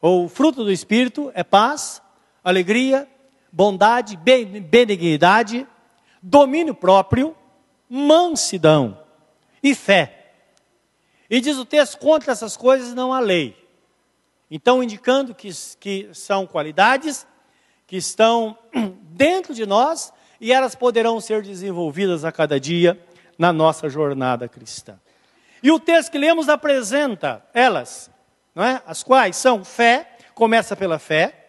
ou 0.00 0.26
o 0.26 0.28
fruto 0.28 0.62
do 0.62 0.70
Espírito 0.70 1.32
é 1.34 1.42
paz, 1.42 2.00
alegria, 2.44 3.08
bondade, 3.50 4.16
benignidade, 4.16 5.66
domínio 6.22 6.74
próprio, 6.74 7.34
mansidão 7.88 9.00
e 9.62 9.74
fé. 9.74 10.34
E 11.28 11.40
diz 11.40 11.56
o 11.58 11.64
texto: 11.64 11.98
contra 11.98 12.32
essas 12.32 12.56
coisas 12.56 12.94
não 12.94 13.12
há 13.12 13.18
lei. 13.18 13.56
Então, 14.50 14.82
indicando 14.82 15.34
que, 15.34 15.50
que 15.78 16.10
são 16.12 16.46
qualidades 16.46 17.26
que 17.88 17.96
estão 17.96 18.56
dentro 19.10 19.52
de 19.52 19.66
nós 19.66 20.12
e 20.40 20.52
elas 20.52 20.76
poderão 20.76 21.20
ser 21.20 21.42
desenvolvidas 21.42 22.24
a 22.24 22.30
cada 22.30 22.60
dia 22.60 23.00
na 23.36 23.52
nossa 23.52 23.88
jornada 23.88 24.46
cristã. 24.46 25.00
E 25.60 25.72
o 25.72 25.80
texto 25.80 26.12
que 26.12 26.18
lemos 26.18 26.48
apresenta 26.48 27.44
elas, 27.52 28.08
não 28.54 28.62
é? 28.62 28.80
as 28.86 29.02
quais 29.02 29.36
são 29.36 29.64
fé, 29.64 30.16
começa 30.34 30.76
pela 30.76 30.98
fé. 31.00 31.46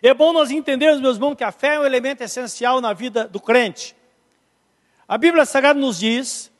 É 0.00 0.12
bom 0.12 0.32
nós 0.32 0.50
entendermos, 0.50 1.00
meus 1.00 1.16
irmãos, 1.16 1.34
que 1.34 1.42
a 1.42 1.50
fé 1.50 1.74
é 1.74 1.80
um 1.80 1.86
elemento 1.86 2.22
essencial 2.22 2.80
na 2.80 2.92
vida 2.92 3.26
do 3.26 3.40
crente. 3.40 3.96
A 5.08 5.16
Bíblia 5.16 5.46
Sagrada 5.46 5.80
nos 5.80 5.98
diz, 5.98 6.52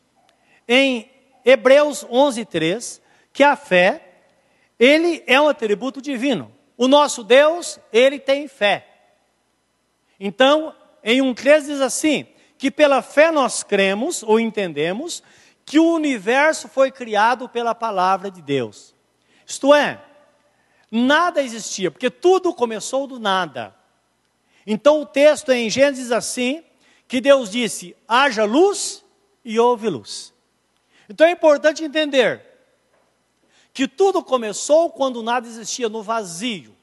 em 0.66 1.10
Hebreus 1.44 2.04
11, 2.10 2.44
3, 2.46 3.02
que 3.32 3.44
a 3.44 3.54
fé, 3.54 4.08
ele 4.78 5.22
é 5.26 5.38
um 5.38 5.48
atributo 5.48 6.00
divino. 6.00 6.53
O 6.76 6.88
nosso 6.88 7.22
Deus, 7.22 7.78
ele 7.92 8.18
tem 8.18 8.48
fé. 8.48 8.86
Então, 10.18 10.74
em 11.02 11.20
1,3 11.20 11.66
diz 11.66 11.80
assim: 11.80 12.26
que 12.58 12.70
pela 12.70 13.02
fé 13.02 13.30
nós 13.30 13.62
cremos 13.62 14.22
ou 14.22 14.40
entendemos 14.40 15.22
que 15.64 15.78
o 15.78 15.92
universo 15.92 16.68
foi 16.68 16.90
criado 16.90 17.48
pela 17.48 17.74
palavra 17.74 18.30
de 18.30 18.42
Deus. 18.42 18.94
Isto 19.46 19.74
é, 19.74 20.02
nada 20.90 21.42
existia, 21.42 21.90
porque 21.90 22.10
tudo 22.10 22.54
começou 22.54 23.06
do 23.06 23.18
nada. 23.18 23.74
Então 24.66 25.02
o 25.02 25.06
texto 25.06 25.52
em 25.52 25.68
Gênesis 25.68 26.04
diz 26.04 26.12
assim: 26.12 26.64
que 27.06 27.20
Deus 27.20 27.50
disse: 27.50 27.96
haja 28.08 28.44
luz 28.44 29.04
e 29.44 29.58
houve 29.58 29.88
luz. 29.88 30.32
Então 31.08 31.26
é 31.26 31.30
importante 31.30 31.84
entender 31.84 32.53
que 33.74 33.88
tudo 33.88 34.22
começou 34.22 34.88
quando 34.88 35.20
nada 35.20 35.48
existia 35.48 35.88
no 35.88 36.00
vazio. 36.00 36.76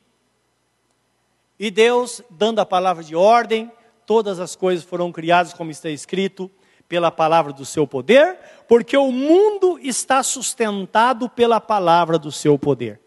E 1.57 1.71
Deus, 1.71 2.21
dando 2.29 2.59
a 2.59 2.65
palavra 2.65 3.01
de 3.01 3.15
ordem, 3.15 3.71
todas 4.05 4.41
as 4.41 4.57
coisas 4.57 4.83
foram 4.83 5.09
criadas, 5.09 5.53
como 5.53 5.71
está 5.71 5.89
escrito, 5.89 6.51
pela 6.89 7.09
palavra 7.09 7.53
do 7.53 7.63
seu 7.65 7.87
poder, 7.87 8.37
porque 8.67 8.97
o 8.97 9.09
mundo 9.09 9.79
está 9.81 10.21
sustentado 10.21 11.29
pela 11.29 11.61
palavra 11.61 12.19
do 12.19 12.29
seu 12.29 12.59
poder. 12.59 12.99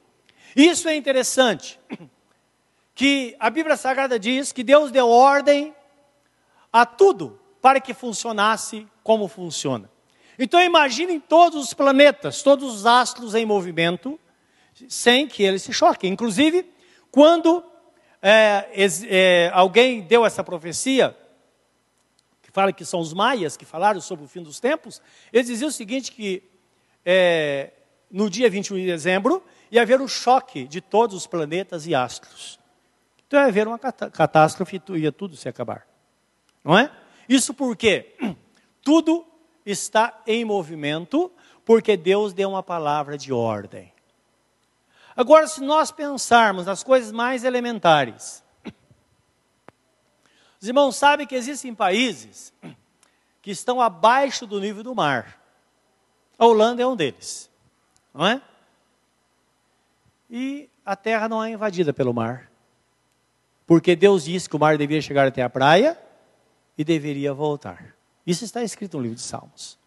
Isso 0.57 0.89
é 0.89 0.97
interessante, 0.97 1.79
que 2.95 3.37
a 3.39 3.51
Bíblia 3.51 3.77
Sagrada 3.77 4.19
diz 4.19 4.51
que 4.51 4.65
Deus 4.65 4.91
deu 4.91 5.11
ordem 5.11 5.75
a 6.73 6.87
tudo 6.87 7.39
para 7.61 7.81
que 7.81 7.93
funcionasse 7.93 8.87
como 9.03 9.29
funciona. 9.29 9.91
Então 10.39 10.61
imaginem 10.61 11.21
todos 11.21 11.63
os 11.63 11.75
planetas, 11.75 12.43
todos 12.43 12.75
os 12.75 12.87
astros 12.87 13.35
em 13.35 13.47
movimento, 13.47 14.19
sem 14.89 15.27
que 15.27 15.43
eles 15.43 15.63
se 15.63 15.73
choquem. 15.73 16.13
Inclusive, 16.13 16.69
quando 17.11 17.65
é, 18.21 18.67
é, 19.09 19.51
alguém 19.53 20.03
deu 20.03 20.25
essa 20.25 20.43
profecia, 20.43 21.17
que 22.43 22.51
fala 22.51 22.73
que 22.73 22.85
são 22.85 23.01
os 23.01 23.13
maias 23.13 23.57
que 23.57 23.65
falaram 23.65 24.01
sobre 24.01 24.25
o 24.25 24.29
fim 24.29 24.43
dos 24.43 24.59
tempos, 24.59 25.01
eles 25.33 25.47
diziam 25.47 25.69
o 25.69 25.73
seguinte, 25.73 26.11
que 26.11 26.43
é, 27.05 27.71
no 28.11 28.29
dia 28.29 28.49
21 28.49 28.77
de 28.77 28.87
dezembro 28.87 29.43
ia 29.71 29.83
haver 29.83 30.01
um 30.01 30.09
choque 30.09 30.67
de 30.67 30.81
todos 30.81 31.17
os 31.17 31.27
planetas 31.27 31.87
e 31.87 31.95
astros. 31.95 32.59
Então 33.27 33.41
ia 33.41 33.47
haver 33.47 33.67
uma 33.67 33.79
catástrofe 33.79 34.81
e 34.91 34.99
ia 34.99 35.13
tudo 35.13 35.37
se 35.37 35.49
acabar. 35.49 35.87
Não 36.63 36.79
é? 36.79 36.91
Isso 37.29 37.53
porque 37.53 38.15
tudo 38.83 39.27
está 39.65 40.23
em 40.27 40.45
movimento, 40.45 41.31
porque 41.65 41.97
Deus 41.97 42.33
deu 42.33 42.51
uma 42.51 42.63
palavra 42.63 43.17
de 43.17 43.33
ordem. 43.33 43.93
Agora, 45.17 45.47
se 45.47 45.61
nós 45.61 45.91
pensarmos 45.91 46.67
nas 46.67 46.83
coisas 46.83 47.13
mais 47.13 47.45
elementares, 47.45 48.43
os 50.61 50.69
irmãos 50.69 50.97
sabem 50.97 51.27
que 51.27 51.35
existem 51.35 51.75
países 51.75 52.53
que 53.41 53.51
estão 53.51 53.81
abaixo 53.81 54.47
do 54.47 54.59
nível 54.59 54.83
do 54.83 54.95
mar. 54.95 55.41
A 56.39 56.47
Holanda 56.47 56.83
é 56.83 56.87
um 56.87 56.97
deles, 56.97 57.51
não 58.13 58.27
é? 58.27 58.43
E 60.29 60.69
a 60.85 60.97
terra 60.97 61.29
não 61.29 61.43
é 61.43 61.51
invadida 61.51 61.93
pelo 61.93 62.13
mar. 62.13 62.51
Porque 63.67 63.95
Deus 63.95 64.25
disse 64.25 64.49
que 64.49 64.57
o 64.57 64.59
mar 64.59 64.77
devia 64.77 65.01
chegar 65.01 65.27
até 65.27 65.43
a 65.43 65.49
praia 65.49 65.99
e 66.77 66.85
deveria 66.85 67.33
voltar. 67.33 67.94
Isso 68.27 68.45
está 68.45 68.63
escrito 68.63 68.97
no 68.97 69.03
livro 69.03 69.17
de 69.17 69.23
Salmos, 69.23 69.79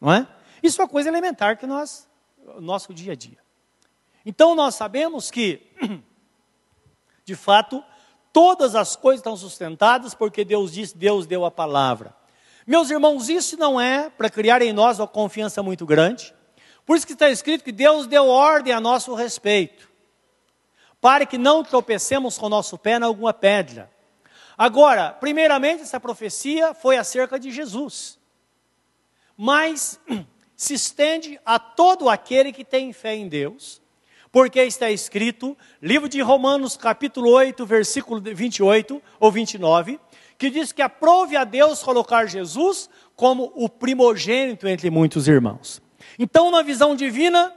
não 0.00 0.12
é? 0.12 0.26
Isso 0.62 0.80
é 0.80 0.84
uma 0.84 0.90
coisa 0.90 1.08
elementar 1.08 1.56
que 1.56 1.66
nós, 1.66 2.08
nosso 2.60 2.94
dia 2.94 3.12
a 3.12 3.16
dia. 3.16 3.38
Então 4.24 4.54
nós 4.54 4.74
sabemos 4.74 5.30
que, 5.30 5.62
de 7.24 7.34
fato, 7.34 7.82
todas 8.32 8.74
as 8.74 8.94
coisas 8.96 9.20
estão 9.20 9.36
sustentadas 9.36 10.14
porque 10.14 10.44
Deus 10.44 10.72
disse, 10.72 10.96
Deus 10.96 11.26
deu 11.26 11.44
a 11.44 11.50
palavra. 11.50 12.14
Meus 12.66 12.90
irmãos, 12.90 13.28
isso 13.28 13.56
não 13.56 13.80
é 13.80 14.10
para 14.10 14.30
criar 14.30 14.62
em 14.62 14.72
nós 14.72 14.98
uma 14.98 15.08
confiança 15.08 15.62
muito 15.62 15.86
grande. 15.86 16.34
Por 16.84 16.96
isso 16.96 17.06
que 17.06 17.14
está 17.14 17.30
escrito 17.30 17.64
que 17.64 17.72
Deus 17.72 18.06
deu 18.06 18.28
ordem 18.28 18.72
a 18.72 18.80
nosso 18.80 19.14
respeito, 19.14 19.88
para 21.00 21.24
que 21.24 21.38
não 21.38 21.64
tropecemos 21.64 22.36
com 22.36 22.46
o 22.46 22.50
nosso 22.50 22.76
pé 22.76 22.98
em 22.98 23.02
alguma 23.02 23.32
pedra. 23.32 23.90
Agora, 24.60 25.10
primeiramente, 25.18 25.84
essa 25.84 25.98
profecia 25.98 26.74
foi 26.74 26.98
acerca 26.98 27.40
de 27.40 27.50
Jesus, 27.50 28.18
mas 29.34 29.98
se 30.54 30.74
estende 30.74 31.40
a 31.46 31.58
todo 31.58 32.10
aquele 32.10 32.52
que 32.52 32.62
tem 32.62 32.92
fé 32.92 33.14
em 33.14 33.26
Deus 33.26 33.80
porque 34.30 34.60
está 34.60 34.90
escrito, 34.90 35.56
livro 35.80 36.10
de 36.10 36.20
Romanos, 36.20 36.76
capítulo 36.76 37.30
8, 37.30 37.64
versículo 37.64 38.20
28 38.20 39.02
ou 39.18 39.32
29, 39.32 39.98
que 40.36 40.50
diz 40.50 40.72
que 40.72 40.82
aprove 40.82 41.36
a 41.36 41.44
Deus 41.44 41.82
colocar 41.82 42.26
Jesus 42.26 42.90
como 43.16 43.50
o 43.54 43.66
primogênito 43.66 44.68
entre 44.68 44.90
muitos 44.90 45.26
irmãos. 45.26 45.80
Então, 46.18 46.50
na 46.50 46.60
visão 46.60 46.94
divina, 46.94 47.50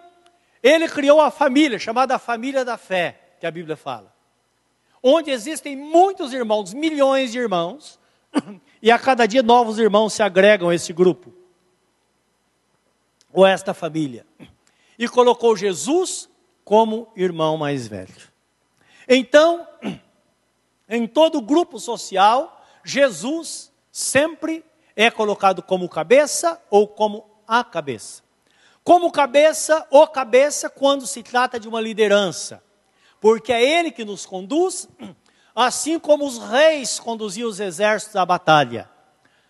ele 0.64 0.88
criou 0.88 1.20
a 1.20 1.30
família, 1.30 1.78
chamada 1.78 2.18
família 2.18 2.64
da 2.64 2.78
fé, 2.78 3.36
que 3.42 3.46
a 3.46 3.52
Bíblia 3.52 3.76
fala. 3.76 4.13
Onde 5.04 5.30
existem 5.30 5.76
muitos 5.76 6.32
irmãos, 6.32 6.74
milhões 6.74 7.34
de 7.34 7.38
irmãos, 7.38 8.00
e 8.82 8.90
a 8.90 8.98
cada 8.98 9.26
dia 9.26 9.44
novos 9.44 9.78
irmãos 9.78 10.14
se 10.14 10.24
agregam 10.24 10.70
a 10.70 10.76
esse 10.76 10.94
grupo, 10.94 11.34
ou 13.34 13.46
esta 13.46 13.74
família. 13.74 14.26
E 14.98 15.10
colocou 15.10 15.58
Jesus 15.58 16.30
como 16.64 17.12
irmão 17.18 17.58
mais 17.58 17.86
velho. 17.86 18.32
Então, 19.08 19.68
em 20.88 21.06
todo 21.06 21.42
grupo 21.42 21.80
social, 21.80 22.66
Jesus 22.84 23.74
sempre 23.92 24.64
é 24.96 25.12
colocado 25.12 25.62
como 25.62 25.90
cabeça 25.90 26.62
ou 26.70 26.88
como 26.88 27.26
a 27.48 27.64
cabeça. 27.64 28.24
Como 28.84 29.12
cabeça 29.12 29.86
ou 29.90 30.08
cabeça 30.08 30.70
quando 30.70 31.06
se 31.08 31.24
trata 31.24 31.60
de 31.60 31.68
uma 31.68 31.82
liderança, 31.82 32.64
porque 33.24 33.54
é 33.54 33.80
ele 33.80 33.90
que 33.90 34.04
nos 34.04 34.26
conduz, 34.26 34.86
assim 35.56 35.98
como 35.98 36.28
os 36.28 36.38
reis 36.40 37.00
conduziam 37.00 37.48
os 37.48 37.62
exércitos 37.62 38.18
à 38.18 38.26
batalha. 38.26 38.90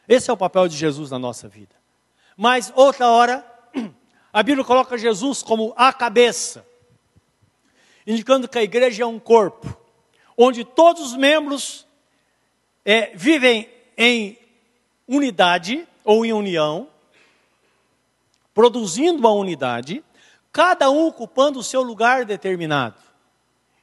Esse 0.08 0.30
é 0.30 0.34
o 0.34 0.38
papel 0.38 0.68
de 0.68 0.77
Jesus 0.77 1.10
na 1.10 1.18
nossa 1.18 1.50
vida. 1.50 1.75
Mas 2.38 2.72
outra 2.75 3.08
hora, 3.08 3.44
a 4.32 4.44
Bíblia 4.44 4.63
coloca 4.63 4.96
Jesus 4.96 5.42
como 5.42 5.74
a 5.75 5.92
cabeça 5.92 6.63
indicando 8.06 8.48
que 8.48 8.60
a 8.60 8.63
igreja 8.63 9.01
é 9.01 9.06
um 9.08 9.18
corpo, 9.18 9.75
onde 10.38 10.63
todos 10.63 11.01
os 11.01 11.18
membros 11.18 11.88
é, 12.86 13.15
vivem 13.15 13.68
em 13.98 14.38
unidade 15.08 15.88
ou 16.03 16.24
em 16.24 16.32
união, 16.32 16.88
produzindo 18.53 19.18
uma 19.18 19.32
unidade, 19.32 20.03
cada 20.51 20.92
um 20.92 21.08
ocupando 21.08 21.58
o 21.58 21.63
seu 21.63 21.82
lugar 21.82 22.24
determinado. 22.24 23.12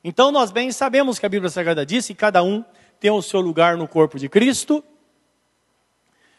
Então 0.02 0.30
nós 0.32 0.50
bem 0.50 0.72
sabemos 0.72 1.18
que 1.18 1.26
a 1.26 1.28
Bíblia 1.28 1.50
Sagrada 1.50 1.84
diz 1.84 2.06
que 2.06 2.14
cada 2.14 2.42
um 2.42 2.64
tem 2.98 3.10
o 3.10 3.22
seu 3.22 3.40
lugar 3.40 3.76
no 3.76 3.86
corpo 3.86 4.18
de 4.18 4.28
Cristo, 4.28 4.82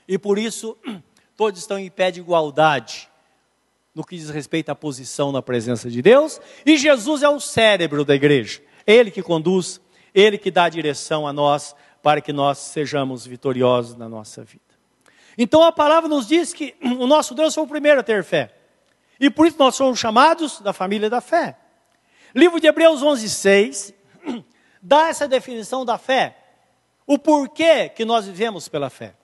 e 0.08 0.18
por 0.18 0.38
isso 0.38 0.78
todos 1.38 1.60
estão 1.60 1.78
em 1.78 1.90
pé 1.90 2.12
de 2.12 2.20
igualdade 2.20 3.10
no 3.94 4.04
que 4.04 4.16
diz 4.16 4.30
respeito 4.30 4.70
à 4.70 4.76
posição 4.76 5.32
na 5.32 5.42
presença 5.42 5.90
de 5.90 6.02
Deus, 6.02 6.40
e 6.66 6.78
Jesus 6.78 7.24
é 7.24 7.30
o 7.30 7.40
cérebro 7.40 8.06
da 8.06 8.16
igreja. 8.16 8.62
Ele 8.88 9.12
que 9.12 9.22
conduz, 9.22 9.82
ele 10.14 10.38
que 10.38 10.50
dá 10.50 10.66
a 10.66 10.70
direção 10.70 11.28
a 11.28 11.34
nós 11.34 11.76
para 12.02 12.22
que 12.22 12.34
nós 12.34 12.58
sejamos 12.58 13.26
vitoriosos 13.26 13.96
na 13.96 14.08
nossa 14.08 14.44
vida. 14.44 14.64
Então 15.38 15.64
a 15.64 15.72
palavra 15.72 16.10
nos 16.10 16.28
diz 16.28 16.54
que 16.54 16.76
o 16.82 17.06
nosso 17.06 17.36
Deus 17.36 17.54
foi 17.54 17.64
o 17.64 17.68
primeiro 17.68 18.00
a 18.00 18.04
ter 18.04 18.24
fé. 18.24 18.54
E 19.20 19.30
por 19.30 19.46
isso 19.46 19.58
nós 19.60 19.76
somos 19.76 20.00
chamados 20.00 20.62
da 20.62 20.74
família 20.74 21.10
da 21.10 21.22
fé. 21.22 21.58
Livro 22.34 22.60
de 22.60 22.68
Hebreus 22.68 23.02
11, 23.02 23.30
6 23.30 23.94
dá 24.82 25.10
essa 25.10 25.28
definição 25.28 25.86
da 25.86 25.98
fé. 25.98 26.38
O 27.06 27.18
porquê 27.18 27.90
que 27.90 28.06
nós 28.06 28.26
vivemos 28.26 28.68
pela 28.68 28.90
fé. 28.90 29.16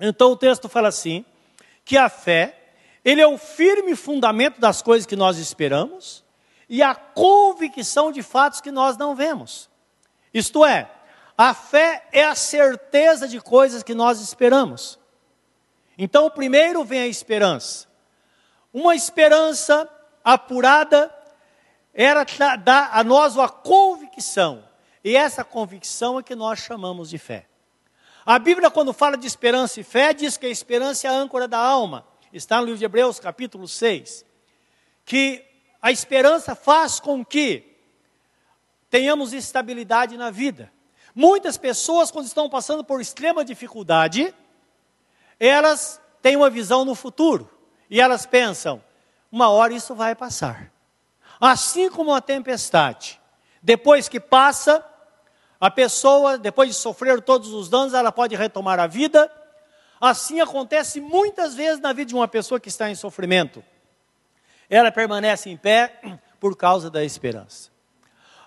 Então 0.00 0.32
o 0.32 0.36
texto 0.36 0.68
fala 0.68 0.88
assim: 0.88 1.24
que 1.84 1.96
a 1.96 2.08
fé, 2.08 2.58
ele 3.04 3.20
é 3.20 3.26
o 3.26 3.38
firme 3.38 3.94
fundamento 3.94 4.60
das 4.60 4.82
coisas 4.82 5.06
que 5.06 5.16
nós 5.16 5.38
esperamos 5.38 6.24
e 6.68 6.82
a 6.82 6.94
convicção 6.94 8.10
de 8.10 8.22
fatos 8.22 8.60
que 8.60 8.70
nós 8.70 8.96
não 8.96 9.14
vemos. 9.14 9.70
Isto 10.34 10.64
é, 10.64 10.90
a 11.38 11.54
fé 11.54 12.06
é 12.12 12.24
a 12.24 12.34
certeza 12.34 13.28
de 13.28 13.40
coisas 13.40 13.82
que 13.82 13.94
nós 13.94 14.20
esperamos. 14.20 14.98
Então, 15.98 16.30
primeiro 16.30 16.84
vem 16.84 17.00
a 17.00 17.06
esperança. 17.06 17.86
Uma 18.72 18.94
esperança 18.94 19.88
apurada 20.24 21.14
era 21.96 22.26
dar 22.56 22.90
a 22.92 23.02
nós 23.02 23.36
uma 23.36 23.48
convicção. 23.48 24.62
E 25.02 25.16
essa 25.16 25.42
convicção 25.42 26.18
é 26.18 26.22
que 26.22 26.34
nós 26.34 26.58
chamamos 26.58 27.08
de 27.08 27.16
fé. 27.16 27.46
A 28.24 28.38
Bíblia, 28.38 28.70
quando 28.70 28.92
fala 28.92 29.16
de 29.16 29.26
esperança 29.26 29.80
e 29.80 29.82
fé, 29.82 30.12
diz 30.12 30.36
que 30.36 30.44
a 30.44 30.50
esperança 30.50 31.06
é 31.06 31.10
a 31.10 31.14
âncora 31.14 31.48
da 31.48 31.58
alma. 31.58 32.06
Está 32.30 32.58
no 32.58 32.66
livro 32.66 32.78
de 32.78 32.84
Hebreus, 32.84 33.18
capítulo 33.18 33.66
6. 33.66 34.26
Que 35.06 35.42
a 35.80 35.90
esperança 35.90 36.54
faz 36.54 37.00
com 37.00 37.24
que 37.24 37.64
tenhamos 38.90 39.32
estabilidade 39.32 40.18
na 40.18 40.30
vida. 40.30 40.70
Muitas 41.14 41.56
pessoas, 41.56 42.10
quando 42.10 42.26
estão 42.26 42.50
passando 42.50 42.84
por 42.84 43.00
extrema 43.00 43.42
dificuldade, 43.42 44.34
elas 45.40 45.98
têm 46.20 46.36
uma 46.36 46.50
visão 46.50 46.84
no 46.84 46.94
futuro. 46.94 47.48
E 47.88 48.02
elas 48.02 48.26
pensam: 48.26 48.84
uma 49.32 49.48
hora 49.48 49.72
isso 49.72 49.94
vai 49.94 50.14
passar. 50.14 50.75
Assim 51.40 51.90
como 51.90 52.14
a 52.14 52.20
tempestade, 52.20 53.20
depois 53.62 54.08
que 54.08 54.18
passa, 54.20 54.84
a 55.60 55.70
pessoa, 55.70 56.38
depois 56.38 56.68
de 56.68 56.74
sofrer 56.74 57.20
todos 57.20 57.52
os 57.52 57.68
danos, 57.68 57.94
ela 57.94 58.12
pode 58.12 58.36
retomar 58.36 58.78
a 58.78 58.86
vida. 58.86 59.30
Assim 60.00 60.40
acontece 60.40 61.00
muitas 61.00 61.54
vezes 61.54 61.80
na 61.80 61.92
vida 61.92 62.08
de 62.08 62.14
uma 62.14 62.28
pessoa 62.28 62.60
que 62.60 62.68
está 62.68 62.90
em 62.90 62.94
sofrimento. 62.94 63.64
Ela 64.68 64.92
permanece 64.92 65.48
em 65.48 65.56
pé 65.56 66.00
por 66.38 66.56
causa 66.56 66.90
da 66.90 67.04
esperança. 67.04 67.70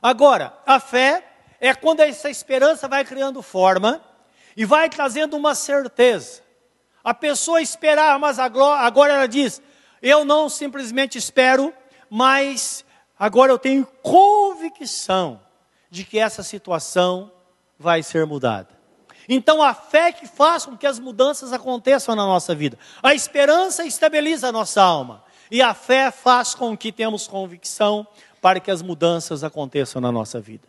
Agora, 0.02 0.54
a 0.66 0.80
fé 0.80 1.26
é 1.60 1.74
quando 1.74 2.02
essa 2.02 2.30
esperança 2.30 2.88
vai 2.88 3.04
criando 3.04 3.42
forma 3.42 4.02
e 4.56 4.66
vai 4.66 4.90
trazendo 4.90 5.36
uma 5.36 5.56
certeza. 5.56 6.42
A 7.04 7.14
pessoa 7.14 7.62
esperar, 7.62 8.18
mas 8.20 8.40
agora 8.40 9.14
ela 9.14 9.28
diz: 9.28 9.62
eu 10.02 10.24
não 10.24 10.48
simplesmente 10.48 11.18
espero, 11.18 11.74
mas 12.10 12.84
agora 13.18 13.52
eu 13.52 13.60
tenho 13.60 13.86
convicção 14.02 15.42
de 15.90 16.04
que 16.04 16.20
essa 16.20 16.44
situação 16.44 17.32
vai 17.78 18.04
ser 18.04 18.26
mudada. 18.26 18.80
Então 19.28 19.62
a 19.62 19.74
fé 19.74 20.12
que 20.12 20.26
faz 20.26 20.66
com 20.66 20.76
que 20.76 20.88
as 20.88 21.00
mudanças 21.00 21.54
aconteçam 21.54 22.16
na 22.16 22.26
nossa 22.26 22.56
vida. 22.56 22.78
A 23.02 23.14
esperança 23.14 23.86
estabiliza 23.86 24.50
a 24.50 24.52
nossa 24.52 24.82
alma. 24.82 25.24
E 25.52 25.62
a 25.62 25.74
fé 25.74 26.12
faz 26.12 26.54
com 26.54 26.78
que 26.78 26.92
temos 26.92 27.28
convicção 27.28 28.08
para 28.42 28.60
que 28.60 28.72
as 28.72 28.82
mudanças 28.82 29.44
aconteçam 29.44 30.02
na 30.02 30.12
nossa 30.12 30.40
vida. 30.40 30.68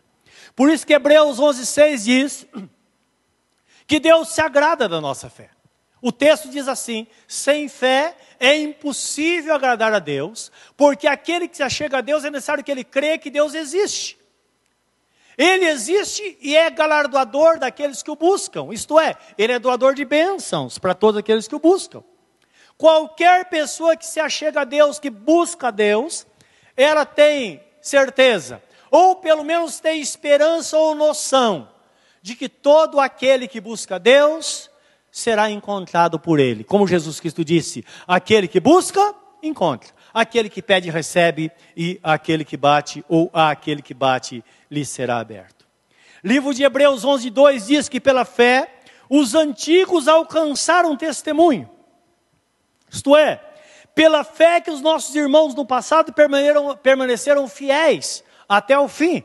Por 0.56 0.70
isso 0.70 0.86
que 0.86 0.94
Hebreus 0.94 1.38
11:6 1.38 2.04
diz 2.04 2.46
que 3.86 4.00
Deus 4.00 4.28
se 4.30 4.40
agrada 4.40 4.88
da 4.88 5.00
nossa 5.00 5.28
fé. 5.28 5.50
O 6.02 6.10
texto 6.10 6.48
diz 6.48 6.66
assim: 6.68 7.06
sem 7.28 7.68
fé 7.68 8.16
é 8.38 8.56
impossível 8.56 9.54
agradar 9.54 9.92
a 9.92 9.98
Deus, 9.98 10.50
porque 10.76 11.06
aquele 11.06 11.46
que 11.46 11.56
se 11.56 11.62
achega 11.62 11.98
a 11.98 12.00
Deus 12.00 12.24
é 12.24 12.30
necessário 12.30 12.64
que 12.64 12.70
ele 12.70 12.84
crê 12.84 13.18
que 13.18 13.30
Deus 13.30 13.54
existe. 13.54 14.18
Ele 15.36 15.66
existe 15.66 16.38
e 16.40 16.56
é 16.56 16.68
galardoador 16.70 17.58
daqueles 17.58 18.02
que 18.02 18.10
o 18.10 18.16
buscam, 18.16 18.68
isto 18.72 18.98
é, 18.98 19.16
ele 19.38 19.52
é 19.52 19.58
doador 19.58 19.94
de 19.94 20.04
bênçãos 20.04 20.78
para 20.78 20.94
todos 20.94 21.18
aqueles 21.18 21.48
que 21.48 21.54
o 21.54 21.58
buscam. 21.58 22.02
Qualquer 22.76 23.46
pessoa 23.46 23.96
que 23.96 24.06
se 24.06 24.20
achega 24.20 24.62
a 24.62 24.64
Deus, 24.64 24.98
que 24.98 25.10
busca 25.10 25.68
a 25.68 25.70
Deus, 25.70 26.26
ela 26.76 27.04
tem 27.04 27.62
certeza, 27.80 28.62
ou 28.90 29.16
pelo 29.16 29.44
menos 29.44 29.80
tem 29.80 30.00
esperança 30.00 30.76
ou 30.76 30.94
noção, 30.94 31.70
de 32.22 32.34
que 32.34 32.48
todo 32.48 33.00
aquele 33.00 33.46
que 33.46 33.60
busca 33.60 33.98
Deus 33.98 34.69
será 35.10 35.50
encontrado 35.50 36.18
por 36.18 36.38
ele. 36.38 36.64
Como 36.64 36.86
Jesus 36.86 37.20
Cristo 37.20 37.44
disse: 37.44 37.84
aquele 38.06 38.48
que 38.48 38.60
busca, 38.60 39.14
encontra. 39.42 39.90
Aquele 40.12 40.48
que 40.48 40.62
pede, 40.62 40.90
recebe. 40.90 41.50
E 41.76 41.98
aquele 42.02 42.44
que 42.44 42.56
bate, 42.56 43.04
ou 43.08 43.30
aquele 43.32 43.82
que 43.82 43.94
bate, 43.94 44.44
lhe 44.70 44.84
será 44.84 45.18
aberto. 45.18 45.66
Livro 46.22 46.52
de 46.52 46.62
Hebreus 46.62 47.04
11, 47.04 47.30
2 47.30 47.66
diz 47.66 47.88
que 47.88 48.00
pela 48.00 48.24
fé 48.24 48.80
os 49.08 49.34
antigos 49.34 50.06
alcançaram 50.06 50.96
testemunho. 50.96 51.68
Isto 52.90 53.16
é, 53.16 53.40
pela 53.94 54.22
fé 54.22 54.60
que 54.60 54.70
os 54.70 54.80
nossos 54.80 55.14
irmãos 55.14 55.54
no 55.54 55.64
passado 55.64 56.12
permaneceram, 56.82 57.48
fiéis 57.48 58.22
até 58.48 58.78
o 58.78 58.86
fim. 58.86 59.24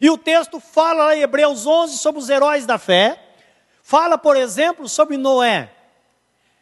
E 0.00 0.10
o 0.10 0.18
texto 0.18 0.60
fala 0.60 1.06
lá 1.06 1.16
em 1.16 1.22
Hebreus 1.22 1.66
11 1.66 1.96
sobre 1.98 2.20
os 2.20 2.28
heróis 2.28 2.66
da 2.66 2.78
fé, 2.78 3.18
Fala, 3.88 4.18
por 4.18 4.36
exemplo, 4.36 4.88
sobre 4.88 5.16
Noé. 5.16 5.70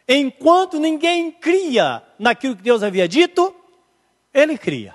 Enquanto 0.06 0.78
ninguém 0.78 1.32
cria 1.32 2.02
naquilo 2.18 2.54
que 2.54 2.60
Deus 2.60 2.82
havia 2.82 3.08
dito, 3.08 3.56
ele 4.34 4.58
cria. 4.58 4.94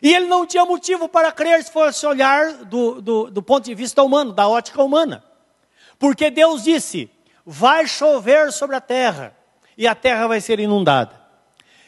E 0.00 0.14
ele 0.14 0.26
não 0.26 0.46
tinha 0.46 0.64
motivo 0.64 1.08
para 1.08 1.32
crer 1.32 1.64
se 1.64 1.72
fosse 1.72 2.06
olhar 2.06 2.52
do, 2.66 3.02
do, 3.02 3.28
do 3.28 3.42
ponto 3.42 3.64
de 3.64 3.74
vista 3.74 4.04
humano, 4.04 4.32
da 4.32 4.46
ótica 4.46 4.80
humana. 4.80 5.24
Porque 5.98 6.30
Deus 6.30 6.62
disse: 6.62 7.10
vai 7.44 7.88
chover 7.88 8.52
sobre 8.52 8.76
a 8.76 8.80
terra, 8.80 9.36
e 9.76 9.84
a 9.88 9.96
terra 9.96 10.28
vai 10.28 10.40
ser 10.40 10.60
inundada. 10.60 11.20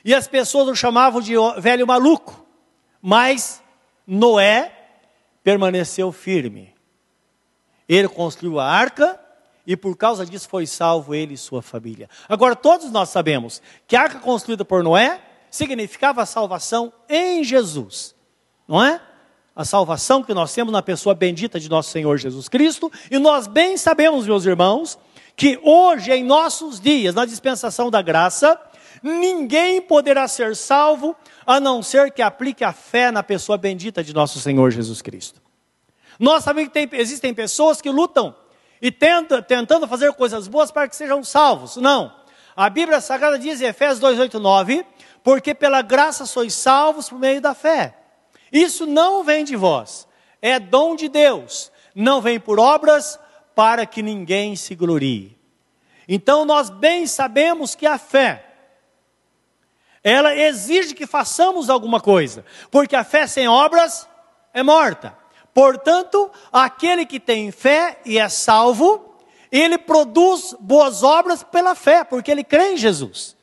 E 0.05 0.12
as 0.16 0.27
pessoas 0.27 0.66
o 0.66 0.74
chamavam 0.74 1.20
de 1.20 1.35
velho 1.59 1.87
maluco, 1.87 2.44
mas 3.01 3.62
Noé 4.05 4.72
permaneceu 5.44 6.11
firme. 6.11 6.74
Ele 7.88 8.09
construiu 8.09 8.59
a 8.59 8.66
arca, 8.66 9.28
e 9.69 9.77
por 9.77 9.95
causa 9.99 10.25
disso 10.25 10.49
foi 10.49 10.67
salvo 10.67 11.15
ele 11.15 11.35
e 11.35 11.37
sua 11.37 11.61
família. 11.61 12.09
Agora, 12.27 12.57
todos 12.57 12.91
nós 12.91 13.11
sabemos 13.11 13.61
que 13.87 13.95
a 13.95 14.01
arca 14.01 14.19
construída 14.19 14.65
por 14.65 14.83
Noé 14.83 15.21
significava 15.51 16.23
a 16.23 16.27
salvação 16.27 16.91
em 17.07 17.45
Jesus, 17.45 18.15
não 18.67 18.83
é? 18.83 18.99
A 19.55 19.67
salvação 19.67 20.23
que 20.23 20.33
nós 20.33 20.55
temos 20.55 20.73
na 20.73 20.81
pessoa 20.81 21.15
bendita 21.15 21.61
de 21.61 21.69
nosso 21.69 21.91
Senhor 21.91 22.17
Jesus 22.17 22.49
Cristo, 22.49 22.91
e 23.11 23.19
nós 23.19 23.47
bem 23.47 23.77
sabemos, 23.77 24.27
meus 24.27 24.47
irmãos, 24.47 24.99
que 25.37 25.61
hoje, 25.63 26.13
em 26.13 26.25
nossos 26.25 26.81
dias, 26.81 27.15
na 27.15 27.27
dispensação 27.27 27.91
da 27.91 28.01
graça, 28.01 28.59
ninguém 29.03 29.83
poderá 29.83 30.27
ser 30.27 30.57
salvo 30.57 31.15
a 31.47 31.61
não 31.61 31.83
ser 31.83 32.11
que 32.11 32.23
aplique 32.23 32.65
a 32.65 32.73
fé 32.73 33.11
na 33.11 33.23
pessoa 33.23 33.59
bendita 33.59 34.03
de 34.03 34.15
nosso 34.15 34.41
Senhor 34.41 34.71
Jesus 34.71 35.03
Cristo. 35.03 35.43
Nós 36.19 36.43
sabemos 36.43 36.73
que 36.73 36.87
tem, 36.87 36.99
existem 36.99 37.35
pessoas 37.35 37.83
que 37.83 37.91
lutam 37.91 38.35
e 38.81 38.91
tenta, 38.91 39.43
tentando 39.43 39.87
fazer 39.88 40.12
coisas 40.12 40.49
boas 40.49 40.71
para 40.71 40.88
que 40.88 40.97
sejam 40.97 41.23
salvos. 41.23 41.77
Não. 41.77 42.12
A 42.57 42.69
Bíblia 42.69 43.01
Sagrada 43.01 43.38
diz 43.38 43.61
em 43.61 43.67
Efésios 43.67 44.01
2, 44.01 44.19
8, 44.19 44.41
9: 44.41 44.87
Porque 45.23 45.55
pela 45.55 45.83
graça 45.83 46.27
sois 46.27 46.55
salvos 46.55 47.09
por 47.09 47.19
meio 47.19 47.41
da 47.41 47.55
fé. 47.55 47.95
Isso 48.53 48.87
não 48.87 49.23
vem 49.23 49.45
de 49.45 49.57
vós, 49.57 50.09
é 50.41 50.59
dom 50.59 50.97
de 50.97 51.09
Deus, 51.09 51.71
não 51.95 52.21
vem 52.21 52.41
por 52.41 52.59
obras 52.59 53.19
para 53.55 53.85
que 53.85 54.03
ninguém 54.03 54.57
se 54.57 54.75
glorie. 54.75 55.37
Então 56.09 56.45
nós 56.45 56.71
bem 56.71 57.07
sabemos 57.07 57.75
que 57.75 57.87
a 57.87 57.99
fé, 57.99 58.45
ela 60.03 60.35
exige 60.35 60.95
que 60.95 61.07
façamos 61.07 61.69
alguma 61.69 62.01
coisa, 62.01 62.45
porque 62.71 62.97
a 62.97 63.05
fé 63.05 63.27
sem 63.27 63.47
obras 63.47 64.09
é 64.55 64.62
morta. 64.62 65.17
Portanto, 65.59 66.31
aquele 66.53 67.05
que 67.05 67.18
tem 67.18 67.51
fé 67.51 67.99
e 68.07 68.16
é 68.16 68.29
salvo, 68.29 69.12
ele 69.51 69.77
produz 69.77 70.55
boas 70.61 71.03
obras 71.03 71.42
pela 71.42 71.75
fé, 71.75 72.05
porque 72.05 72.31
ele 72.31 72.44
crê 72.44 72.75
em 72.75 72.77
Jesus. 72.77 73.37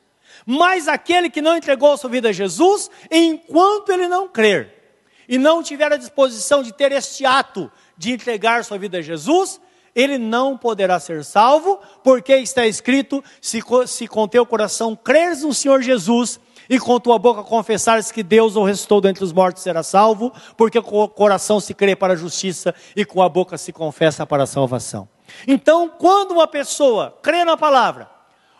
Mas 0.46 0.88
aquele 0.88 1.28
que 1.28 1.42
não 1.42 1.54
entregou 1.54 1.94
sua 1.98 2.08
vida 2.08 2.30
a 2.30 2.32
Jesus, 2.32 2.90
enquanto 3.10 3.92
ele 3.92 4.08
não 4.08 4.26
crer 4.26 4.96
e 5.28 5.36
não 5.36 5.62
tiver 5.62 5.92
a 5.92 5.98
disposição 5.98 6.62
de 6.62 6.72
ter 6.72 6.90
este 6.90 7.26
ato 7.26 7.70
de 7.98 8.12
entregar 8.12 8.64
sua 8.64 8.78
vida 8.78 8.96
a 8.96 9.02
Jesus, 9.02 9.60
ele 9.94 10.16
não 10.16 10.56
poderá 10.56 10.98
ser 10.98 11.22
salvo, 11.22 11.78
porque 12.02 12.34
está 12.36 12.66
escrito: 12.66 13.22
se, 13.42 13.62
se 13.86 14.08
com 14.08 14.26
teu 14.26 14.46
coração 14.46 14.96
creres 14.96 15.42
no 15.42 15.52
Senhor 15.52 15.82
Jesus 15.82 16.40
e 16.68 16.78
com 16.78 16.98
tua 16.98 17.18
boca 17.18 17.42
confessares 17.42 18.10
que 18.10 18.22
Deus 18.22 18.56
o 18.56 18.64
restou 18.64 19.00
dentre 19.00 19.24
os 19.24 19.32
mortos, 19.32 19.62
será 19.62 19.82
salvo, 19.82 20.32
porque 20.56 20.80
com 20.80 21.02
o 21.02 21.08
coração 21.08 21.60
se 21.60 21.74
crê 21.74 21.94
para 21.94 22.14
a 22.14 22.16
justiça 22.16 22.74
e 22.94 23.04
com 23.04 23.22
a 23.22 23.28
boca 23.28 23.56
se 23.56 23.72
confessa 23.72 24.26
para 24.26 24.44
a 24.44 24.46
salvação. 24.46 25.08
Então, 25.46 25.88
quando 25.88 26.32
uma 26.32 26.46
pessoa 26.46 27.16
crê 27.22 27.44
na 27.44 27.56
palavra, 27.56 28.08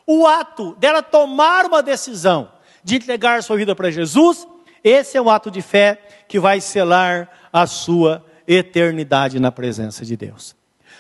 o 0.07 0.27
ato 0.27 0.75
dela 0.77 1.03
tomar 1.03 1.67
uma 1.67 1.83
decisão 1.83 2.51
de 2.83 2.97
entregar 2.97 3.43
sua 3.43 3.57
vida 3.57 3.75
para 3.75 3.91
Jesus, 3.91 4.47
esse 4.83 5.17
é 5.17 5.23
um 5.23 5.29
ato 5.29 5.51
de 5.51 5.63
fé 5.63 6.01
que 6.29 6.39
vai 6.39 6.61
selar 6.61 7.29
a 7.53 7.67
sua 7.67 8.25
eternidade 8.47 9.41
na 9.41 9.51
presença 9.51 10.05
de 10.05 10.17
Deus. 10.17 10.55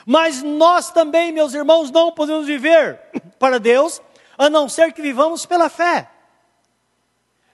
Mas 0.05 0.42
nós 0.42 0.90
também, 0.90 1.33
meus 1.33 1.55
irmãos, 1.55 1.90
não 1.90 2.12
podemos 2.12 2.47
viver 2.47 2.99
para 3.38 3.59
Deus, 3.59 4.01
a 4.37 4.51
não 4.51 4.69
ser 4.69 4.92
que 4.92 5.03
vivamos 5.03 5.47
pela 5.47 5.69
fé. 5.69 6.09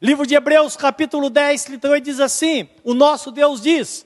Livro 0.03 0.27
de 0.27 0.35
Hebreus, 0.35 0.77
capítulo 0.77 1.31
10, 1.31 1.63
38 1.63 2.03
diz 2.03 2.19
assim: 2.19 2.69
O 2.83 2.93
nosso 2.93 3.31
Deus 3.31 3.63
diz: 3.63 4.05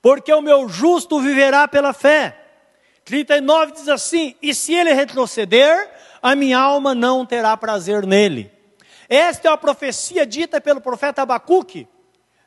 Porque 0.00 0.32
o 0.32 0.40
meu 0.40 0.68
justo 0.68 1.18
viverá 1.18 1.66
pela 1.66 1.92
fé. 1.92 2.40
39 3.04 3.72
diz 3.72 3.88
assim: 3.88 4.36
E 4.40 4.54
se 4.54 4.72
ele 4.72 4.92
retroceder, 4.92 5.90
a 6.22 6.36
minha 6.36 6.56
alma 6.56 6.94
não 6.94 7.26
terá 7.26 7.56
prazer 7.56 8.06
nele. 8.06 8.48
Esta 9.08 9.48
é 9.48 9.50
a 9.50 9.56
profecia 9.56 10.24
dita 10.24 10.60
pelo 10.60 10.80
profeta 10.80 11.22
Abacuque, 11.22 11.88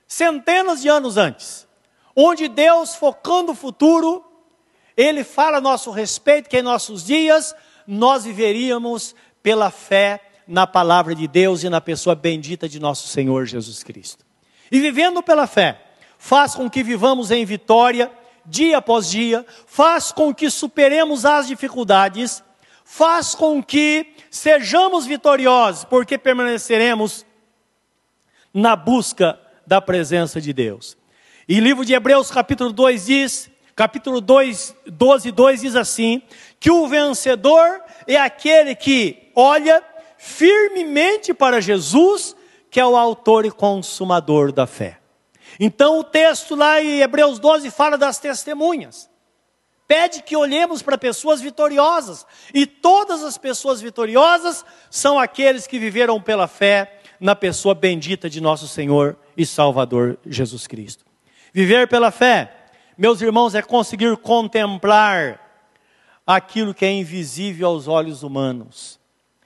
centenas 0.08 0.82
de 0.82 0.88
anos 0.88 1.18
antes, 1.18 1.68
onde 2.16 2.48
Deus, 2.48 2.96
focando 2.96 3.52
o 3.52 3.56
futuro, 3.56 4.24
ele 4.96 5.26
fala 5.26 5.58
a 5.58 5.62
nosso 5.62 5.92
respeito 5.92 6.50
que 6.50 6.60
em 6.60 6.62
nossos 6.62 7.06
dias 7.06 7.54
nós 7.86 8.24
viveríamos 8.24 9.14
pela 9.42 9.70
fé 9.70 10.22
na 10.48 10.66
palavra 10.68 11.16
de 11.16 11.28
Deus 11.28 11.64
e 11.64 11.70
na 11.70 11.82
pessoa 11.82 12.16
bendita 12.16 12.68
de 12.68 12.80
nosso 12.80 13.08
Senhor 13.08 13.46
Jesus 13.46 13.84
Cristo. 13.84 14.26
E 14.72 14.80
vivendo 14.80 15.22
pela 15.22 15.48
fé, 15.48 15.82
faz 16.18 16.56
com 16.56 16.70
que 16.70 16.84
vivamos 16.84 17.32
em 17.32 17.46
vitória 17.46 18.12
dia 18.46 18.78
após 18.78 19.10
dia, 19.10 19.46
faz 19.66 20.12
com 20.12 20.34
que 20.34 20.50
superemos 20.50 21.26
as 21.26 21.48
dificuldades 21.48 22.44
faz 22.84 23.34
com 23.34 23.64
que 23.64 24.14
sejamos 24.30 25.06
vitoriosos, 25.06 25.86
porque 25.86 26.18
permaneceremos 26.18 27.26
na 28.54 28.76
busca 28.76 29.40
da 29.66 29.82
presença 29.82 30.40
de 30.40 30.54
Deus. 30.54 30.98
E 31.48 31.60
livro 31.60 31.86
de 31.86 31.94
Hebreus, 31.94 32.30
capítulo 32.30 32.72
2 32.72 33.06
diz, 33.06 33.50
capítulo 33.76 34.22
2, 34.22 34.76
12, 34.86 35.32
2 35.32 35.62
diz 35.62 35.76
assim: 35.76 36.22
que 36.60 36.70
o 36.70 36.88
vencedor 36.88 37.82
é 38.06 38.18
aquele 38.18 38.76
que 38.76 39.32
olha 39.36 39.84
firmemente 40.24 41.34
para 41.34 41.60
Jesus, 41.60 42.36
que 42.72 42.80
é 42.80 42.86
o 42.86 42.96
autor 42.96 43.46
e 43.46 43.52
consumador 43.52 44.52
da 44.52 44.66
fé. 44.66 45.00
Então 45.60 46.00
o 46.00 46.04
texto 46.04 46.56
lá 46.56 46.82
em 46.82 47.02
Hebreus 47.02 47.40
12 47.40 47.70
fala 47.70 47.98
das 47.98 48.20
testemunhas 48.20 49.10
pede 49.94 50.24
que 50.24 50.36
olhemos 50.36 50.82
para 50.82 50.98
pessoas 50.98 51.40
vitoriosas. 51.40 52.26
E 52.52 52.66
todas 52.66 53.24
as 53.24 53.38
pessoas 53.38 53.80
vitoriosas 53.80 54.66
são 54.90 55.20
aqueles 55.20 55.68
que 55.68 55.78
viveram 55.78 56.20
pela 56.20 56.48
fé 56.48 57.00
na 57.20 57.36
pessoa 57.36 57.76
bendita 57.76 58.28
de 58.28 58.42
nosso 58.42 58.68
Senhor 58.68 59.16
e 59.38 59.46
Salvador 59.46 60.18
Jesus 60.26 60.66
Cristo. 60.66 61.06
Viver 61.54 61.88
pela 61.88 62.10
fé, 62.10 62.72
meus 62.98 63.22
irmãos, 63.22 63.54
é 63.54 63.62
conseguir 63.62 64.18
contemplar 64.18 65.40
aquilo 66.26 66.74
que 66.74 66.86
é 66.86 66.92
invisível 66.92 67.68
aos 67.68 67.88
olhos 67.88 68.24
humanos. 68.24 69.00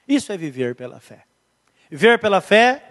Isso 0.08 0.32
é 0.32 0.36
viver 0.38 0.74
pela 0.74 0.98
fé. 0.98 1.24
Viver 1.90 2.18
pela 2.18 2.40
fé 2.40 2.82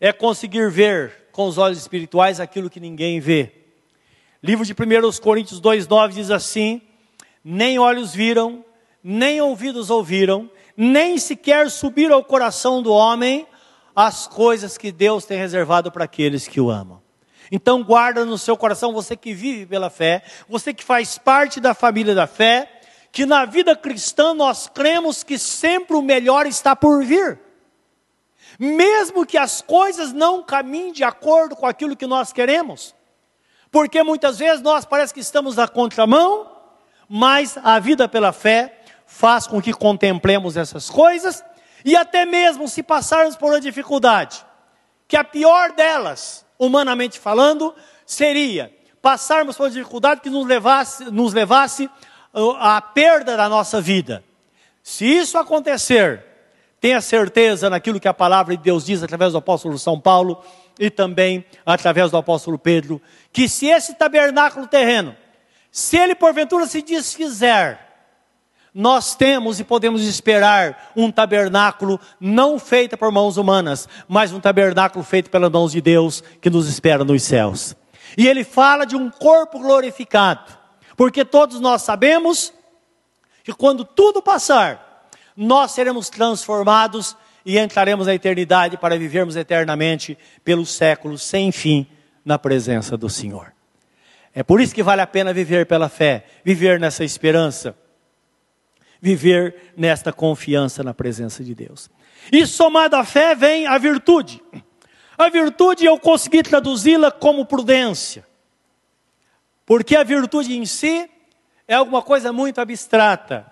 é 0.00 0.12
conseguir 0.12 0.70
ver 0.70 1.28
com 1.30 1.46
os 1.46 1.58
olhos 1.58 1.78
espirituais 1.78 2.40
aquilo 2.40 2.70
que 2.70 2.80
ninguém 2.80 3.20
vê. 3.20 3.52
Livro 4.42 4.64
de 4.64 4.72
1 4.72 5.20
Coríntios 5.22 5.60
2,9 5.60 6.12
diz 6.12 6.30
assim: 6.30 6.80
Nem 7.44 7.78
olhos 7.78 8.14
viram, 8.14 8.64
nem 9.02 9.40
ouvidos 9.40 9.90
ouviram, 9.90 10.50
nem 10.76 11.18
sequer 11.18 11.70
subiram 11.70 12.16
ao 12.16 12.24
coração 12.24 12.82
do 12.82 12.92
homem 12.92 13.46
as 13.94 14.26
coisas 14.26 14.76
que 14.76 14.90
Deus 14.90 15.24
tem 15.24 15.38
reservado 15.38 15.92
para 15.92 16.04
aqueles 16.04 16.48
que 16.48 16.60
o 16.60 16.70
amam. 16.70 17.02
Então 17.50 17.84
guarda 17.84 18.24
no 18.24 18.38
seu 18.38 18.56
coração, 18.56 18.92
você 18.92 19.16
que 19.16 19.32
vive 19.32 19.66
pela 19.66 19.90
fé, 19.90 20.22
você 20.48 20.74
que 20.74 20.82
faz 20.82 21.18
parte 21.18 21.60
da 21.60 21.74
família 21.74 22.14
da 22.14 22.26
fé, 22.26 22.73
que 23.14 23.24
na 23.24 23.44
vida 23.44 23.76
cristã 23.76 24.34
nós 24.34 24.66
cremos 24.66 25.22
que 25.22 25.38
sempre 25.38 25.96
o 25.96 26.02
melhor 26.02 26.48
está 26.48 26.74
por 26.74 27.04
vir. 27.04 27.38
Mesmo 28.58 29.24
que 29.24 29.38
as 29.38 29.62
coisas 29.62 30.12
não 30.12 30.42
caminhem 30.42 30.92
de 30.92 31.04
acordo 31.04 31.54
com 31.54 31.64
aquilo 31.64 31.94
que 31.94 32.08
nós 32.08 32.32
queremos, 32.32 32.92
porque 33.70 34.02
muitas 34.02 34.40
vezes 34.40 34.60
nós 34.62 34.84
parece 34.84 35.14
que 35.14 35.20
estamos 35.20 35.54
na 35.54 35.68
contramão, 35.68 36.50
mas 37.08 37.56
a 37.62 37.78
vida 37.78 38.08
pela 38.08 38.32
fé 38.32 38.80
faz 39.06 39.46
com 39.46 39.62
que 39.62 39.72
contemplemos 39.72 40.56
essas 40.56 40.90
coisas 40.90 41.44
e 41.84 41.94
até 41.94 42.26
mesmo 42.26 42.66
se 42.66 42.82
passarmos 42.82 43.36
por 43.36 43.52
uma 43.52 43.60
dificuldade, 43.60 44.44
que 45.06 45.16
a 45.16 45.22
pior 45.22 45.70
delas, 45.70 46.44
humanamente 46.58 47.20
falando, 47.20 47.72
seria 48.04 48.76
passarmos 49.00 49.56
por 49.56 49.64
uma 49.64 49.70
dificuldade 49.70 50.20
que 50.20 50.30
nos 50.30 50.44
levasse, 50.44 51.04
nos 51.12 51.32
levasse 51.32 51.88
à 52.58 52.80
perda 52.80 53.36
da 53.36 53.48
nossa 53.48 53.80
vida. 53.80 54.24
Se 54.82 55.04
isso 55.04 55.38
acontecer, 55.38 56.24
tenha 56.80 57.00
certeza 57.00 57.70
naquilo 57.70 58.00
que 58.00 58.08
a 58.08 58.14
palavra 58.14 58.56
de 58.56 58.62
Deus 58.62 58.84
diz 58.84 59.02
através 59.02 59.32
do 59.32 59.38
apóstolo 59.38 59.78
São 59.78 59.98
Paulo, 59.98 60.42
e 60.78 60.90
também 60.90 61.44
através 61.64 62.10
do 62.10 62.16
apóstolo 62.16 62.58
Pedro, 62.58 63.00
que 63.32 63.48
se 63.48 63.66
esse 63.66 63.94
tabernáculo 63.94 64.66
terreno, 64.66 65.16
se 65.70 65.96
ele 65.96 66.14
porventura 66.14 66.66
se 66.66 66.82
desfizer, 66.82 67.78
nós 68.74 69.14
temos 69.14 69.60
e 69.60 69.64
podemos 69.64 70.02
esperar 70.02 70.92
um 70.96 71.10
tabernáculo 71.10 72.00
não 72.18 72.58
feito 72.58 72.98
por 72.98 73.12
mãos 73.12 73.36
humanas, 73.36 73.88
mas 74.08 74.32
um 74.32 74.40
tabernáculo 74.40 75.04
feito 75.04 75.30
pelas 75.30 75.50
mãos 75.50 75.72
de 75.72 75.80
Deus 75.80 76.22
que 76.40 76.50
nos 76.50 76.68
espera 76.68 77.04
nos 77.04 77.22
céus. 77.22 77.76
E 78.18 78.26
ele 78.26 78.42
fala 78.42 78.84
de 78.84 78.96
um 78.96 79.08
corpo 79.08 79.60
glorificado, 79.60 80.58
porque 80.96 81.24
todos 81.24 81.60
nós 81.60 81.82
sabemos 81.82 82.52
que 83.42 83.52
quando 83.52 83.84
tudo 83.84 84.22
passar, 84.22 85.08
nós 85.36 85.72
seremos 85.72 86.08
transformados 86.08 87.16
e 87.44 87.58
entraremos 87.58 88.06
na 88.06 88.14
eternidade 88.14 88.76
para 88.76 88.98
vivermos 88.98 89.36
eternamente 89.36 90.16
pelos 90.42 90.70
séculos 90.70 91.22
sem 91.22 91.52
fim 91.52 91.86
na 92.24 92.38
presença 92.38 92.96
do 92.96 93.10
Senhor. 93.10 93.52
É 94.34 94.42
por 94.42 94.60
isso 94.60 94.74
que 94.74 94.82
vale 94.82 95.02
a 95.02 95.06
pena 95.06 95.32
viver 95.32 95.66
pela 95.66 95.88
fé, 95.88 96.24
viver 96.44 96.80
nessa 96.80 97.04
esperança, 97.04 97.76
viver 99.00 99.72
nesta 99.76 100.12
confiança 100.12 100.82
na 100.82 100.94
presença 100.94 101.44
de 101.44 101.54
Deus. 101.54 101.90
E 102.32 102.46
somado 102.46 102.96
à 102.96 103.04
fé 103.04 103.34
vem 103.34 103.66
a 103.66 103.76
virtude. 103.76 104.42
A 105.16 105.28
virtude 105.28 105.84
eu 105.84 105.98
consegui 105.98 106.42
traduzi-la 106.42 107.10
como 107.12 107.44
prudência. 107.44 108.26
Porque 109.66 109.96
a 109.96 110.02
virtude 110.02 110.56
em 110.56 110.66
si 110.66 111.08
é 111.66 111.74
alguma 111.74 112.02
coisa 112.02 112.32
muito 112.32 112.60
abstrata. 112.60 113.50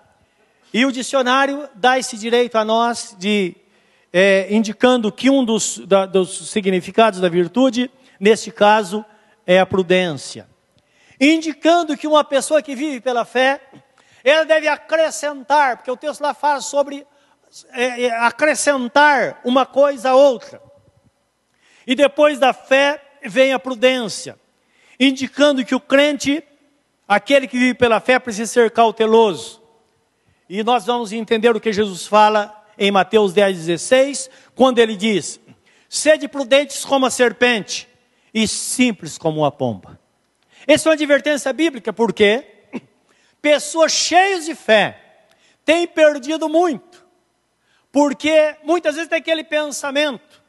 E 0.73 0.85
o 0.85 0.91
dicionário 0.91 1.67
dá 1.75 1.97
esse 1.97 2.17
direito 2.17 2.57
a 2.57 2.65
nós 2.65 3.15
de 3.17 3.55
é, 4.11 4.47
indicando 4.53 5.11
que 5.11 5.29
um 5.29 5.43
dos, 5.43 5.79
da, 5.79 6.05
dos 6.05 6.49
significados 6.49 7.19
da 7.19 7.27
virtude, 7.27 7.89
neste 8.19 8.51
caso, 8.51 9.03
é 9.45 9.59
a 9.59 9.65
prudência. 9.65 10.47
Indicando 11.19 11.97
que 11.97 12.07
uma 12.07 12.23
pessoa 12.23 12.61
que 12.61 12.75
vive 12.75 13.01
pela 13.01 13.25
fé, 13.25 13.61
ela 14.23 14.45
deve 14.45 14.67
acrescentar, 14.67 15.77
porque 15.77 15.89
o 15.89 15.97
texto 15.97 16.21
lá 16.21 16.33
fala 16.33 16.61
sobre 16.61 17.05
é, 17.71 18.03
é, 18.03 18.11
acrescentar 18.19 19.41
uma 19.43 19.65
coisa 19.65 20.11
a 20.11 20.15
outra. 20.15 20.61
E 21.85 21.95
depois 21.95 22.39
da 22.39 22.53
fé 22.53 23.01
vem 23.23 23.53
a 23.53 23.59
prudência, 23.59 24.39
indicando 25.07 25.65
que 25.65 25.75
o 25.75 25.79
crente, 25.79 26.43
aquele 27.07 27.47
que 27.47 27.57
vive 27.57 27.73
pela 27.73 27.99
fé, 27.99 28.19
precisa 28.19 28.51
ser 28.51 28.71
cauteloso. 28.71 29.61
E 30.49 30.63
nós 30.63 30.85
vamos 30.85 31.11
entender 31.11 31.55
o 31.55 31.59
que 31.59 31.73
Jesus 31.73 32.05
fala 32.05 32.65
em 32.77 32.91
Mateus 32.91 33.33
10, 33.33 33.57
16, 33.57 34.29
quando 34.55 34.79
ele 34.79 34.95
diz: 34.95 35.39
Sede 35.89 36.27
prudentes 36.27 36.85
como 36.85 37.05
a 37.05 37.11
serpente 37.11 37.87
e 38.33 38.47
simples 38.47 39.17
como 39.17 39.45
a 39.45 39.51
pomba. 39.51 39.99
Essa 40.65 40.87
é 40.87 40.89
uma 40.89 40.93
advertência 40.93 41.51
bíblica, 41.51 41.91
porque 41.91 42.45
pessoas 43.41 43.91
cheias 43.91 44.45
de 44.45 44.55
fé 44.55 44.99
têm 45.65 45.85
perdido 45.85 46.47
muito, 46.47 47.05
porque 47.91 48.55
muitas 48.63 48.95
vezes 48.95 49.09
tem 49.09 49.19
aquele 49.19 49.43
pensamento, 49.43 50.41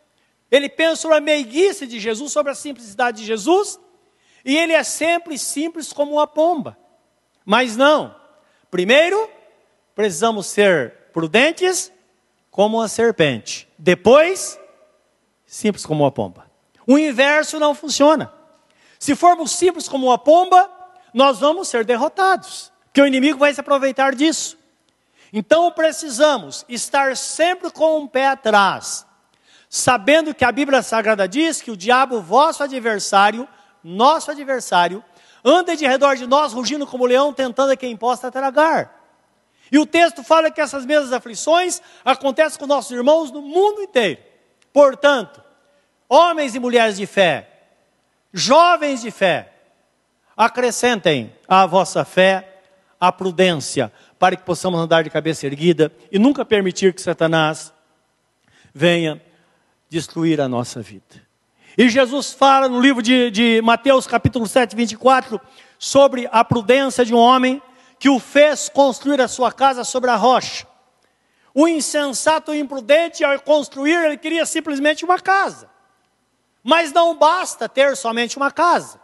ele 0.50 0.68
pensa 0.68 1.02
sobre 1.02 1.16
a 1.18 1.20
meiguice 1.20 1.86
de 1.86 1.98
Jesus, 1.98 2.32
sobre 2.32 2.52
a 2.52 2.54
simplicidade 2.54 3.18
de 3.18 3.26
Jesus, 3.26 3.78
e 4.44 4.56
ele 4.56 4.72
é 4.72 4.82
sempre 4.82 5.38
simples 5.38 5.92
como 5.92 6.12
uma 6.12 6.26
pomba. 6.26 6.76
Mas 7.44 7.76
não, 7.76 8.14
primeiro, 8.70 9.30
precisamos 9.94 10.46
ser 10.46 10.92
prudentes 11.12 11.90
como 12.50 12.78
uma 12.78 12.88
serpente. 12.88 13.68
Depois, 13.78 14.58
simples 15.46 15.86
como 15.86 16.04
uma 16.04 16.12
pomba. 16.12 16.50
O 16.86 16.98
inverso 16.98 17.58
não 17.58 17.74
funciona. 17.74 18.32
Se 18.98 19.14
formos 19.14 19.52
simples 19.52 19.88
como 19.88 20.06
uma 20.06 20.18
pomba, 20.18 20.70
nós 21.12 21.38
vamos 21.38 21.68
ser 21.68 21.84
derrotados, 21.84 22.72
porque 22.86 23.00
o 23.00 23.06
inimigo 23.06 23.38
vai 23.38 23.54
se 23.54 23.60
aproveitar 23.60 24.14
disso. 24.14 24.58
Então 25.32 25.70
precisamos 25.72 26.64
estar 26.68 27.16
sempre 27.16 27.70
com 27.70 28.00
um 28.00 28.06
pé 28.06 28.28
atrás, 28.28 29.06
sabendo 29.68 30.34
que 30.34 30.44
a 30.44 30.52
Bíblia 30.52 30.82
Sagrada 30.82 31.26
diz 31.26 31.60
que 31.60 31.70
o 31.70 31.76
diabo, 31.76 32.20
vosso 32.20 32.62
adversário, 32.62 33.48
nosso 33.84 34.30
adversário, 34.30 35.04
anda 35.44 35.76
de 35.76 35.86
redor 35.86 36.16
de 36.16 36.26
nós, 36.26 36.54
rugindo 36.54 36.86
como 36.86 37.04
leão, 37.04 37.32
tentando 37.32 37.72
a 37.72 37.76
quem 37.76 37.94
possa 37.96 38.32
tragar. 38.32 39.04
E 39.70 39.78
o 39.78 39.84
texto 39.84 40.24
fala 40.24 40.50
que 40.50 40.60
essas 40.60 40.86
mesmas 40.86 41.12
aflições 41.12 41.82
acontecem 42.04 42.58
com 42.58 42.66
nossos 42.66 42.90
irmãos 42.90 43.30
no 43.30 43.42
mundo 43.42 43.82
inteiro. 43.82 44.20
Portanto, 44.72 45.42
homens 46.08 46.54
e 46.54 46.58
mulheres 46.58 46.96
de 46.96 47.06
fé, 47.06 47.48
jovens 48.32 49.02
de 49.02 49.10
fé, 49.10 49.52
acrescentem 50.36 51.34
à 51.46 51.66
vossa 51.66 52.04
fé 52.04 52.60
a 52.98 53.12
prudência, 53.12 53.92
para 54.18 54.36
que 54.36 54.42
possamos 54.42 54.80
andar 54.80 55.04
de 55.04 55.10
cabeça 55.10 55.46
erguida 55.46 55.92
e 56.10 56.18
nunca 56.18 56.44
permitir 56.44 56.94
que 56.94 57.02
Satanás 57.02 57.72
venha 58.72 59.20
destruir 59.90 60.40
a 60.40 60.48
nossa 60.48 60.80
vida. 60.80 61.23
E 61.76 61.88
Jesus 61.88 62.32
fala 62.32 62.68
no 62.68 62.80
livro 62.80 63.02
de, 63.02 63.32
de 63.32 63.60
Mateus, 63.60 64.06
capítulo 64.06 64.46
7, 64.46 64.76
24, 64.76 65.40
sobre 65.76 66.28
a 66.30 66.44
prudência 66.44 67.04
de 67.04 67.12
um 67.12 67.18
homem 67.18 67.60
que 67.98 68.08
o 68.08 68.20
fez 68.20 68.68
construir 68.68 69.20
a 69.20 69.26
sua 69.26 69.50
casa 69.50 69.82
sobre 69.82 70.08
a 70.08 70.14
rocha. 70.14 70.68
O 71.52 71.66
insensato 71.66 72.54
e 72.54 72.60
imprudente, 72.60 73.24
ao 73.24 73.40
construir, 73.40 74.04
ele 74.04 74.16
queria 74.16 74.46
simplesmente 74.46 75.04
uma 75.04 75.18
casa. 75.18 75.68
Mas 76.62 76.92
não 76.92 77.16
basta 77.16 77.68
ter 77.68 77.96
somente 77.96 78.36
uma 78.36 78.52
casa. 78.52 79.00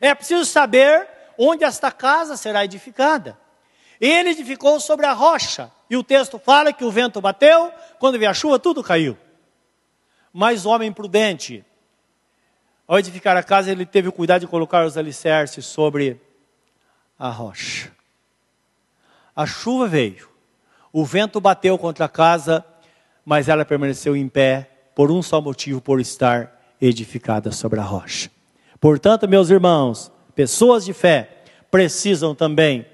É 0.00 0.12
preciso 0.12 0.44
saber 0.44 1.08
onde 1.38 1.62
esta 1.62 1.92
casa 1.92 2.36
será 2.36 2.64
edificada. 2.64 3.38
Ele 4.00 4.30
edificou 4.30 4.80
sobre 4.80 5.06
a 5.06 5.12
rocha. 5.12 5.70
E 5.88 5.96
o 5.96 6.02
texto 6.02 6.38
fala 6.38 6.72
que 6.72 6.84
o 6.84 6.90
vento 6.90 7.20
bateu, 7.20 7.72
quando 8.00 8.18
veio 8.18 8.30
a 8.30 8.34
chuva, 8.34 8.58
tudo 8.58 8.82
caiu. 8.82 9.16
Mas 10.32 10.66
o 10.66 10.70
homem 10.70 10.92
prudente, 10.92 11.64
ao 12.88 12.98
edificar 12.98 13.36
a 13.36 13.42
casa, 13.42 13.70
ele 13.70 13.84
teve 13.84 14.08
o 14.08 14.12
cuidado 14.12 14.40
de 14.40 14.46
colocar 14.46 14.86
os 14.86 14.96
alicerces 14.96 15.66
sobre 15.66 16.18
a 17.18 17.28
rocha. 17.28 17.92
A 19.36 19.44
chuva 19.44 19.86
veio, 19.86 20.26
o 20.90 21.04
vento 21.04 21.38
bateu 21.38 21.76
contra 21.76 22.06
a 22.06 22.08
casa, 22.08 22.64
mas 23.26 23.46
ela 23.46 23.62
permaneceu 23.62 24.16
em 24.16 24.26
pé 24.26 24.70
por 24.94 25.10
um 25.10 25.22
só 25.22 25.38
motivo, 25.38 25.82
por 25.82 26.00
estar 26.00 26.58
edificada 26.80 27.52
sobre 27.52 27.78
a 27.78 27.82
rocha. 27.82 28.30
Portanto, 28.80 29.28
meus 29.28 29.50
irmãos, 29.50 30.10
pessoas 30.34 30.84
de 30.86 30.94
fé 30.94 31.42
precisam 31.70 32.34
também 32.34 32.86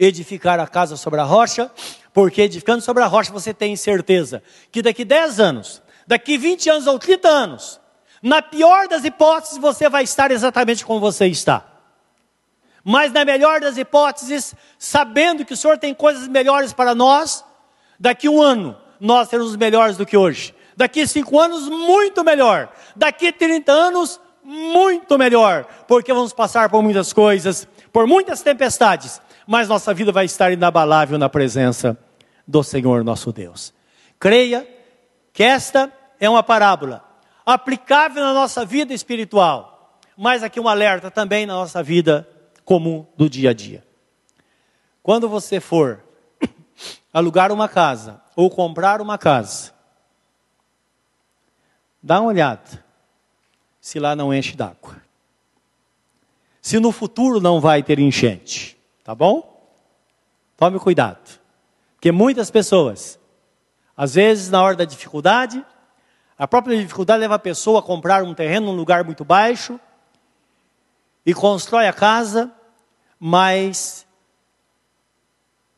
edificar 0.00 0.58
a 0.58 0.66
casa 0.66 0.96
sobre 0.96 1.20
a 1.20 1.24
rocha, 1.24 1.70
porque 2.12 2.42
edificando 2.42 2.82
sobre 2.82 3.04
a 3.04 3.06
rocha 3.06 3.32
você 3.32 3.54
tem 3.54 3.76
certeza 3.76 4.42
que 4.72 4.82
daqui 4.82 5.04
10 5.04 5.38
anos, 5.38 5.80
daqui 6.08 6.36
20 6.36 6.70
anos 6.70 6.86
ou 6.88 6.98
30 6.98 7.28
anos, 7.28 7.80
na 8.22 8.42
pior 8.42 8.88
das 8.88 9.04
hipóteses 9.04 9.58
você 9.58 9.88
vai 9.88 10.04
estar 10.04 10.30
exatamente 10.30 10.84
como 10.84 11.00
você 11.00 11.26
está. 11.26 11.64
Mas 12.84 13.12
na 13.12 13.24
melhor 13.24 13.60
das 13.60 13.76
hipóteses, 13.76 14.54
sabendo 14.78 15.44
que 15.44 15.52
o 15.52 15.56
Senhor 15.56 15.78
tem 15.78 15.92
coisas 15.92 16.26
melhores 16.26 16.72
para 16.72 16.94
nós, 16.94 17.44
daqui 17.98 18.28
um 18.28 18.40
ano 18.40 18.76
nós 19.00 19.28
seremos 19.28 19.54
melhores 19.56 19.96
do 19.96 20.06
que 20.06 20.16
hoje. 20.16 20.54
Daqui 20.76 21.06
cinco 21.06 21.38
anos, 21.38 21.68
muito 21.68 22.24
melhor. 22.24 22.72
Daqui 22.94 23.32
30 23.32 23.70
anos, 23.70 24.20
muito 24.44 25.18
melhor. 25.18 25.66
Porque 25.86 26.12
vamos 26.12 26.32
passar 26.32 26.68
por 26.70 26.82
muitas 26.82 27.12
coisas, 27.12 27.66
por 27.92 28.06
muitas 28.06 28.42
tempestades 28.42 29.20
mas 29.50 29.66
nossa 29.66 29.94
vida 29.94 30.12
vai 30.12 30.26
estar 30.26 30.52
inabalável 30.52 31.16
na 31.16 31.26
presença 31.26 31.96
do 32.46 32.62
Senhor 32.62 33.02
nosso 33.02 33.32
Deus. 33.32 33.72
Creia 34.20 34.68
que 35.32 35.42
esta 35.42 35.90
é 36.20 36.28
uma 36.28 36.42
parábola 36.42 37.02
aplicável 37.48 38.22
na 38.22 38.34
nossa 38.34 38.62
vida 38.62 38.92
espiritual, 38.92 39.98
mas 40.14 40.42
aqui 40.42 40.60
um 40.60 40.68
alerta 40.68 41.10
também 41.10 41.46
na 41.46 41.54
nossa 41.54 41.82
vida 41.82 42.28
comum 42.62 43.06
do 43.16 43.26
dia 43.30 43.50
a 43.50 43.52
dia. 43.54 43.82
Quando 45.02 45.30
você 45.30 45.58
for 45.58 46.04
alugar 47.10 47.50
uma 47.50 47.66
casa 47.66 48.20
ou 48.36 48.50
comprar 48.50 49.00
uma 49.00 49.16
casa, 49.16 49.72
dá 52.02 52.20
uma 52.20 52.28
olhada 52.28 52.84
se 53.80 53.98
lá 53.98 54.14
não 54.14 54.34
enche 54.34 54.54
d'água. 54.54 55.00
Se 56.60 56.78
no 56.78 56.92
futuro 56.92 57.40
não 57.40 57.62
vai 57.62 57.82
ter 57.82 57.98
enchente. 57.98 58.76
Tá 59.02 59.14
bom? 59.14 59.72
Tome 60.54 60.78
cuidado. 60.78 61.40
Porque 61.94 62.12
muitas 62.12 62.50
pessoas, 62.50 63.18
às 63.96 64.16
vezes 64.16 64.50
na 64.50 64.62
hora 64.62 64.76
da 64.76 64.84
dificuldade, 64.84 65.64
a 66.38 66.46
própria 66.46 66.76
dificuldade 66.76 67.20
leva 67.20 67.34
a 67.34 67.38
pessoa 67.38 67.80
a 67.80 67.82
comprar 67.82 68.22
um 68.22 68.32
terreno 68.32 68.66
num 68.66 68.76
lugar 68.76 69.02
muito 69.02 69.24
baixo 69.24 69.80
e 71.26 71.34
constrói 71.34 71.88
a 71.88 71.92
casa, 71.92 72.52
mas 73.18 74.06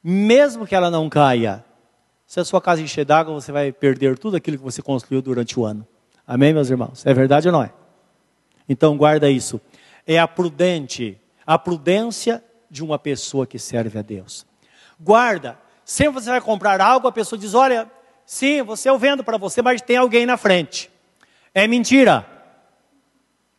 mesmo 0.04 0.66
que 0.66 0.74
ela 0.74 0.90
não 0.90 1.08
caia, 1.08 1.64
se 2.26 2.38
a 2.38 2.44
sua 2.44 2.60
casa 2.60 2.82
encher 2.82 3.04
d'água, 3.04 3.32
você 3.32 3.50
vai 3.50 3.72
perder 3.72 4.18
tudo 4.18 4.36
aquilo 4.36 4.58
que 4.58 4.62
você 4.62 4.82
construiu 4.82 5.22
durante 5.22 5.58
o 5.58 5.64
ano. 5.64 5.86
Amém, 6.26 6.52
meus 6.52 6.68
irmãos? 6.68 7.04
É 7.06 7.12
verdade 7.14 7.48
ou 7.48 7.52
não 7.52 7.62
é? 7.62 7.72
Então 8.68 8.96
guarda 8.96 9.28
isso. 9.30 9.60
É 10.06 10.18
a 10.18 10.28
prudente, 10.28 11.18
a 11.44 11.58
prudência 11.58 12.44
de 12.70 12.84
uma 12.84 12.98
pessoa 12.98 13.46
que 13.46 13.58
serve 13.58 13.98
a 13.98 14.02
Deus. 14.02 14.46
Guarda, 15.00 15.58
sempre 15.84 16.20
você 16.20 16.30
vai 16.30 16.40
comprar 16.40 16.80
algo, 16.80 17.08
a 17.08 17.12
pessoa 17.12 17.38
diz: 17.38 17.54
Olha, 17.54 17.90
sim, 18.30 18.62
você 18.62 18.88
eu 18.88 18.96
vendo 18.96 19.24
para 19.24 19.36
você, 19.36 19.60
mas 19.60 19.82
tem 19.82 19.96
alguém 19.96 20.24
na 20.24 20.36
frente. 20.36 20.88
É 21.52 21.66
mentira. 21.66 22.24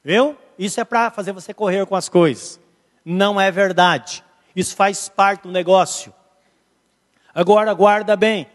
Viu? 0.02 0.38
Isso 0.58 0.80
é 0.80 0.86
para 0.86 1.12
fazer 1.12 1.34
você 1.34 1.54
correr 1.54 1.86
com 1.86 1.96
as 1.96 2.08
coisas. 2.08 2.58
Não 3.04 3.40
é 3.40 3.52
verdade. 3.52 4.24
Isso 4.56 4.74
faz 4.74 5.10
parte 5.10 5.44
do 5.44 5.52
negócio. 5.52 6.14
Agora, 7.36 7.74
guarda 7.74 8.16
bem: 8.16 8.48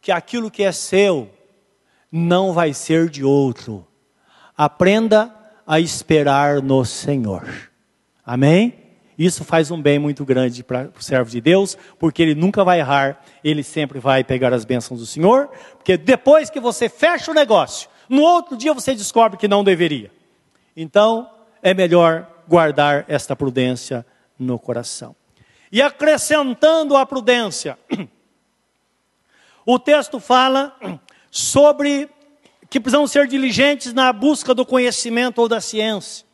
que 0.00 0.12
aquilo 0.12 0.48
que 0.48 0.62
é 0.62 0.70
seu 0.70 1.28
não 2.12 2.52
vai 2.52 2.72
ser 2.72 3.10
de 3.10 3.24
outro. 3.24 3.84
Aprenda 4.56 5.34
a 5.66 5.80
esperar 5.80 6.62
no 6.62 6.84
Senhor. 6.84 7.72
Amém? 8.24 8.85
Isso 9.18 9.44
faz 9.44 9.70
um 9.70 9.80
bem 9.80 9.98
muito 9.98 10.24
grande 10.24 10.62
para 10.62 10.90
o 10.98 11.02
servo 11.02 11.30
de 11.30 11.40
Deus, 11.40 11.76
porque 11.98 12.22
ele 12.22 12.34
nunca 12.34 12.62
vai 12.62 12.80
errar, 12.80 13.24
ele 13.42 13.62
sempre 13.62 13.98
vai 13.98 14.22
pegar 14.22 14.52
as 14.52 14.64
bênçãos 14.64 15.00
do 15.00 15.06
Senhor, 15.06 15.48
porque 15.76 15.96
depois 15.96 16.50
que 16.50 16.60
você 16.60 16.88
fecha 16.88 17.30
o 17.30 17.34
negócio, 17.34 17.88
no 18.08 18.22
outro 18.22 18.56
dia 18.56 18.74
você 18.74 18.94
descobre 18.94 19.38
que 19.38 19.48
não 19.48 19.64
deveria. 19.64 20.10
Então, 20.76 21.30
é 21.62 21.72
melhor 21.72 22.30
guardar 22.46 23.06
esta 23.08 23.34
prudência 23.34 24.04
no 24.38 24.58
coração. 24.58 25.16
E 25.72 25.80
acrescentando 25.80 26.94
a 26.96 27.06
prudência, 27.06 27.78
o 29.64 29.78
texto 29.78 30.20
fala 30.20 30.76
sobre 31.30 32.08
que 32.68 32.78
precisamos 32.78 33.10
ser 33.10 33.26
diligentes 33.26 33.94
na 33.94 34.12
busca 34.12 34.54
do 34.54 34.66
conhecimento 34.66 35.38
ou 35.38 35.48
da 35.48 35.60
ciência. 35.60 36.25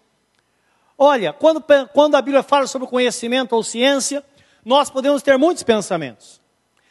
Olha, 1.05 1.33
quando, 1.33 1.61
quando 1.93 2.15
a 2.15 2.23
Bíblia 2.23 2.45
fala 2.45 2.65
sobre 2.69 2.87
conhecimento 2.87 3.57
ou 3.57 3.65
ciência, 3.65 4.25
nós 4.65 4.89
podemos 4.89 5.21
ter 5.21 5.37
muitos 5.37 5.65
pensamentos. 5.65 6.41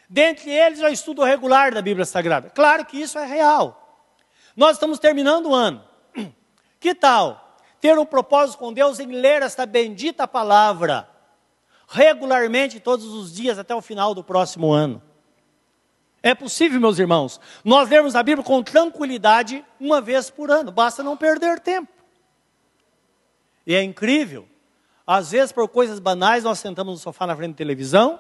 Dentre 0.10 0.52
eles, 0.52 0.82
o 0.82 0.88
estudo 0.90 1.24
regular 1.24 1.74
da 1.74 1.82
Bíblia 1.82 2.04
Sagrada. 2.04 2.50
Claro 2.50 2.86
que 2.86 3.00
isso 3.00 3.18
é 3.18 3.26
real. 3.26 4.12
Nós 4.54 4.72
estamos 4.72 5.00
terminando 5.00 5.46
o 5.46 5.56
ano. 5.56 5.82
Que 6.78 6.94
tal 6.94 7.58
ter 7.80 7.98
um 7.98 8.06
propósito 8.06 8.58
com 8.58 8.74
Deus 8.74 9.00
em 9.00 9.08
ler 9.08 9.44
esta 9.44 9.66
bendita 9.66 10.28
palavra 10.28 11.08
regularmente 11.88 12.82
todos 12.82 13.06
os 13.06 13.34
dias 13.34 13.58
até 13.58 13.74
o 13.74 13.82
final 13.82 14.14
do 14.14 14.26
próximo 14.26 14.74
ano? 14.74 15.02
É 16.22 16.36
possível, 16.36 16.82
meus 16.82 17.00
irmãos, 17.00 17.40
nós 17.64 17.88
lermos 17.88 18.14
a 18.18 18.22
Bíblia 18.22 18.44
com 18.44 18.62
tranquilidade 18.62 19.64
uma 19.80 20.02
vez 20.02 20.30
por 20.30 20.52
ano, 20.52 20.70
basta 20.70 21.02
não 21.02 21.16
perder 21.16 21.62
tempo. 21.62 22.01
E 23.66 23.76
é 23.76 23.84
incrível. 23.84 24.48
Às 25.06 25.32
vezes, 25.32 25.52
por 25.52 25.68
coisas 25.68 26.00
banais, 26.00 26.44
nós 26.44 26.60
sentamos 26.60 26.94
no 26.94 27.00
sofá 27.00 27.28
na 27.28 27.36
frente 27.36 27.52
da 27.52 27.58
televisão 27.58 28.20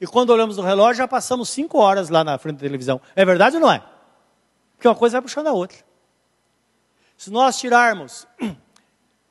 e 0.00 0.06
quando 0.06 0.30
olhamos 0.30 0.56
no 0.56 0.62
relógio 0.62 0.96
já 0.96 1.08
passamos 1.08 1.50
cinco 1.50 1.78
horas 1.78 2.08
lá 2.08 2.24
na 2.24 2.38
frente 2.38 2.56
da 2.56 2.62
televisão. 2.62 3.00
É 3.14 3.24
verdade 3.24 3.56
ou 3.56 3.62
não 3.62 3.70
é? 3.70 3.84
Porque 4.74 4.88
uma 4.88 4.94
coisa 4.94 5.18
vai 5.18 5.22
puxando 5.22 5.48
a 5.48 5.52
outra. 5.52 5.78
Se 7.18 7.30
nós 7.30 7.58
tirarmos 7.58 8.26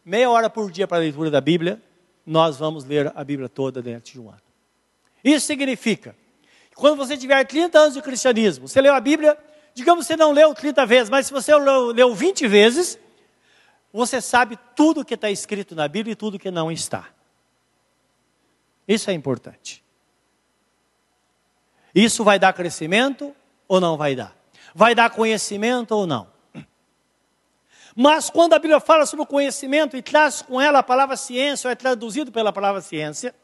meia 0.06 0.30
hora 0.30 0.48
por 0.48 0.69
dia 0.72 0.88
para 0.88 0.98
a 0.98 1.02
leitura 1.02 1.32
da 1.32 1.41
Bíblia, 1.41 1.82
nós 2.24 2.58
vamos 2.58 2.86
ler 2.86 3.12
a 3.15 3.24
Bíblia 3.24 3.50
toda 3.50 3.82
dentro 3.82 4.12
de 4.12 4.19
um 4.19 4.30
ano. 4.30 4.41
Isso 5.24 5.48
significa 5.48 6.15
que 6.69 6.76
quando 6.76 6.95
você 6.98 7.17
tiver 7.17 7.43
30 7.45 7.80
anos 7.80 7.93
de 7.95 8.02
cristianismo, 8.04 8.67
você 8.67 8.80
leu 8.80 8.93
a 8.93 9.00
Bíblia, 9.00 9.36
digamos 9.74 10.06
que 10.06 10.13
você 10.13 10.15
não 10.15 10.32
leu 10.32 10.54
30 10.54 10.86
vezes, 10.86 11.10
mas 11.10 11.26
se 11.26 11.32
você 11.32 11.56
leu, 11.56 11.88
leu 11.88 12.13
20 12.13 12.48
vezes, 12.48 13.00
você 13.91 14.21
sabe 14.21 14.58
tudo 14.75 15.04
que 15.04 15.15
está 15.15 15.30
escrito 15.30 15.75
na 15.75 15.88
Bíblia 15.88 16.13
e 16.13 16.15
tudo 16.15 16.39
que 16.39 16.52
não 16.52 16.71
está. 16.71 17.10
Isso 18.88 19.10
é 19.10 19.13
importante. 19.13 19.84
Isso 21.93 22.23
vai 22.23 22.39
dar 22.39 22.54
crescimento 22.54 23.36
ou 23.67 23.80
não 23.80 23.97
vai 23.97 24.15
dar? 24.15 24.36
Vai 24.73 24.93
dar 24.93 25.10
conhecimento 25.10 25.91
ou 25.91 26.06
não? 26.06 26.28
Mas 27.95 28.30
quando 28.30 28.54
a 28.54 28.60
Bíblia 28.60 28.80
fala 28.80 29.06
sobre 29.06 29.23
o 29.23 29.28
conhecimento 29.28 29.97
e 29.97 30.02
traz 30.02 30.41
com 30.41 30.62
ela 30.62 30.80
a 30.80 30.84
palavra 30.84 31.17
ciência, 31.17 31.67
ou 31.67 31.71
é 31.71 31.75
traduzido 31.75 32.32
pela 32.32 32.54
palavra 32.54 32.82
ciência, 32.82 33.36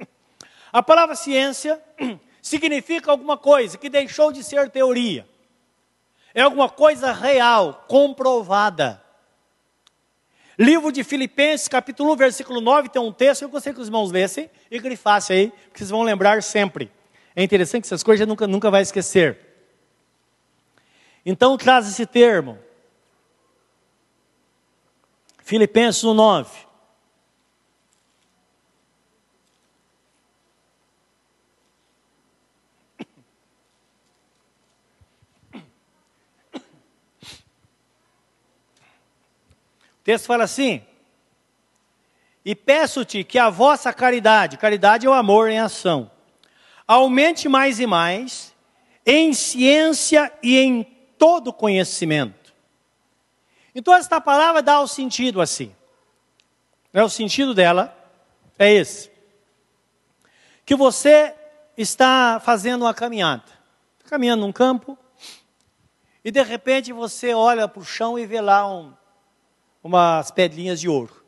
a 0.71 0.81
palavra 0.81 1.15
ciência 1.15 1.81
significa 2.41 3.11
alguma 3.11 3.37
coisa 3.37 3.77
que 3.77 3.89
deixou 3.89 4.31
de 4.31 4.43
ser 4.43 4.69
teoria. 4.69 5.27
É 6.33 6.41
alguma 6.41 6.69
coisa 6.69 7.11
real, 7.11 7.85
comprovada. 7.87 9.04
Livro 10.57 10.91
de 10.91 11.03
Filipenses, 11.03 11.67
capítulo 11.67 12.13
1, 12.13 12.15
versículo 12.15 12.61
9, 12.61 12.89
tem 12.89 13.01
um 13.01 13.11
texto 13.11 13.41
eu 13.41 13.49
gostaria 13.49 13.75
que 13.75 13.81
os 13.81 13.87
irmãos 13.87 14.11
lessem 14.11 14.49
e 14.71 14.79
grifassem 14.79 15.37
aí, 15.37 15.49
porque 15.49 15.79
vocês 15.79 15.89
vão 15.89 16.01
lembrar 16.01 16.41
sempre. 16.41 16.89
É 17.35 17.43
interessante 17.43 17.81
que 17.81 17.87
essas 17.87 18.03
coisas 18.03 18.23
a 18.23 18.25
nunca, 18.25 18.47
nunca 18.47 18.71
vai 18.71 18.81
esquecer. 18.81 19.37
Então 21.25 21.57
traz 21.57 21.87
esse 21.87 22.05
termo. 22.05 22.57
Filipenses 25.43 26.03
1, 26.03 26.13
9. 26.13 26.65
O 39.91 39.94
texto 40.05 40.27
fala 40.27 40.43
assim: 40.43 40.83
E 42.45 42.55
peço-te 42.55 43.23
que 43.23 43.39
a 43.39 43.49
vossa 43.49 43.91
caridade, 43.91 44.55
caridade 44.55 45.07
é 45.07 45.09
o 45.09 45.13
amor 45.13 45.49
em 45.49 45.59
ação, 45.59 46.09
aumente 46.87 47.49
mais 47.49 47.79
e 47.79 47.87
mais 47.87 48.53
em 49.03 49.33
ciência 49.33 50.31
e 50.41 50.57
em 50.57 50.83
todo 51.17 51.51
conhecimento. 51.51 52.53
Então, 53.73 53.93
esta 53.93 54.21
palavra 54.21 54.61
dá 54.61 54.79
o 54.79 54.87
sentido 54.87 55.41
assim. 55.41 55.75
É 56.93 57.03
o 57.03 57.09
sentido 57.09 57.53
dela 57.53 57.93
é 58.57 58.71
esse. 58.71 59.11
Que 60.65 60.75
você 60.75 61.35
está 61.75 62.39
fazendo 62.39 62.83
uma 62.83 62.93
caminhada, 62.93 63.43
caminhando 64.05 64.45
num 64.45 64.53
campo, 64.53 64.97
e 66.23 66.31
de 66.31 66.41
repente 66.41 66.93
você 66.93 67.33
olha 67.33 67.67
para 67.67 67.81
o 67.81 67.85
chão 67.85 68.17
e 68.17 68.25
vê 68.25 68.39
lá 68.39 68.67
um, 68.67 68.93
umas 69.85 70.31
pedrinhas 70.31 70.79
de 70.79 70.89
ouro. 70.89 71.23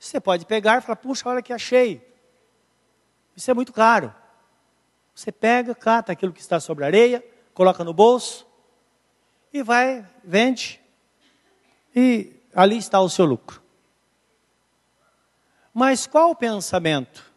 Você 0.00 0.18
pode 0.18 0.44
pegar 0.44 0.78
e 0.78 0.80
falar, 0.80 0.96
puxa, 0.96 1.28
olha 1.28 1.40
que 1.40 1.52
achei. 1.52 2.04
Isso 3.36 3.48
é 3.48 3.54
muito 3.54 3.72
caro. 3.72 4.12
Você 5.14 5.30
pega, 5.30 5.76
cata 5.76 6.10
aquilo 6.10 6.32
que 6.32 6.40
está 6.40 6.58
sobre 6.58 6.82
a 6.82 6.88
areia, 6.88 7.24
coloca 7.54 7.84
no 7.84 7.94
bolso 7.94 8.44
e 9.52 9.62
vai, 9.62 10.04
vende. 10.24 10.80
E 11.94 12.34
ali 12.52 12.78
está 12.78 13.00
o 13.00 13.08
seu 13.08 13.24
lucro. 13.24 13.62
Mas 15.72 16.04
qual 16.04 16.30
o 16.30 16.36
pensamento 16.36 17.32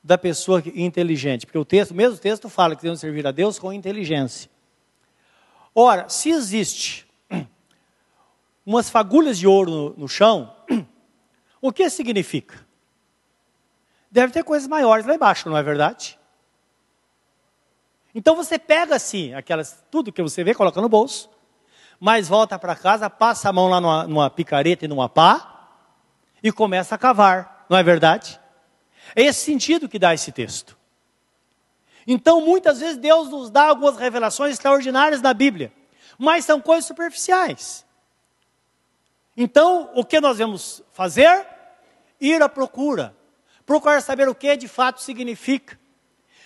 da 0.00 0.16
pessoa 0.16 0.62
inteligente? 0.76 1.44
Porque 1.44 1.58
o 1.58 1.64
texto, 1.64 1.90
o 1.90 1.96
mesmo 1.96 2.18
texto 2.18 2.48
fala 2.48 2.76
que 2.76 2.82
devemos 2.82 3.00
servir 3.00 3.26
a 3.26 3.32
Deus 3.32 3.58
com 3.58 3.72
inteligência. 3.72 4.48
Ora, 5.74 6.08
se 6.08 6.30
existe 6.30 7.10
umas 8.64 8.88
fagulhas 8.88 9.38
de 9.38 9.46
ouro 9.46 9.70
no, 9.70 9.90
no 9.98 10.08
chão, 10.08 10.54
o 11.60 11.72
que 11.72 11.88
significa? 11.90 12.66
Deve 14.10 14.32
ter 14.32 14.44
coisas 14.44 14.68
maiores 14.68 15.06
lá 15.06 15.14
embaixo, 15.14 15.48
não 15.48 15.56
é 15.56 15.62
verdade? 15.62 16.18
Então 18.14 18.36
você 18.36 18.58
pega 18.58 18.94
assim, 18.94 19.32
aquelas, 19.34 19.82
tudo 19.90 20.12
que 20.12 20.22
você 20.22 20.44
vê, 20.44 20.54
coloca 20.54 20.80
no 20.80 20.88
bolso, 20.88 21.30
mas 21.98 22.28
volta 22.28 22.58
para 22.58 22.76
casa, 22.76 23.08
passa 23.08 23.48
a 23.48 23.52
mão 23.52 23.68
lá 23.68 23.80
numa, 23.80 24.06
numa 24.06 24.30
picareta 24.30 24.84
e 24.84 24.88
numa 24.88 25.08
pá, 25.08 25.70
e 26.42 26.52
começa 26.52 26.94
a 26.94 26.98
cavar, 26.98 27.64
não 27.70 27.78
é 27.78 27.82
verdade? 27.82 28.38
É 29.14 29.22
esse 29.22 29.44
sentido 29.44 29.88
que 29.88 29.98
dá 29.98 30.12
esse 30.12 30.30
texto. 30.32 30.76
Então, 32.06 32.40
muitas 32.40 32.80
vezes, 32.80 32.96
Deus 32.96 33.30
nos 33.30 33.50
dá 33.50 33.68
algumas 33.68 33.96
revelações 33.96 34.54
extraordinárias 34.54 35.22
na 35.22 35.32
Bíblia, 35.32 35.72
mas 36.18 36.44
são 36.44 36.60
coisas 36.60 36.84
superficiais. 36.84 37.86
Então, 39.36 39.90
o 39.94 40.04
que 40.04 40.20
nós 40.20 40.38
vamos 40.38 40.82
fazer? 40.92 41.46
Ir 42.20 42.42
à 42.42 42.48
procura. 42.48 43.16
Procurar 43.64 44.00
saber 44.02 44.28
o 44.28 44.34
que 44.34 44.56
de 44.56 44.68
fato 44.68 45.00
significa. 45.00 45.78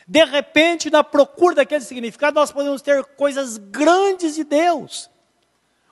De 0.07 0.25
repente, 0.25 0.89
na 0.89 1.03
procura 1.03 1.57
daquele 1.57 1.83
significado, 1.83 2.39
nós 2.39 2.53
podemos 2.53 2.81
ter 2.81 3.05
coisas 3.05 3.59
grandes 3.59 4.37
de 4.37 4.45
Deus. 4.45 5.11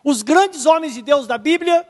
Os 0.04 0.22
grandes 0.22 0.66
homens 0.66 0.94
de 0.94 1.02
Deus 1.02 1.26
da 1.26 1.36
Bíblia 1.36 1.86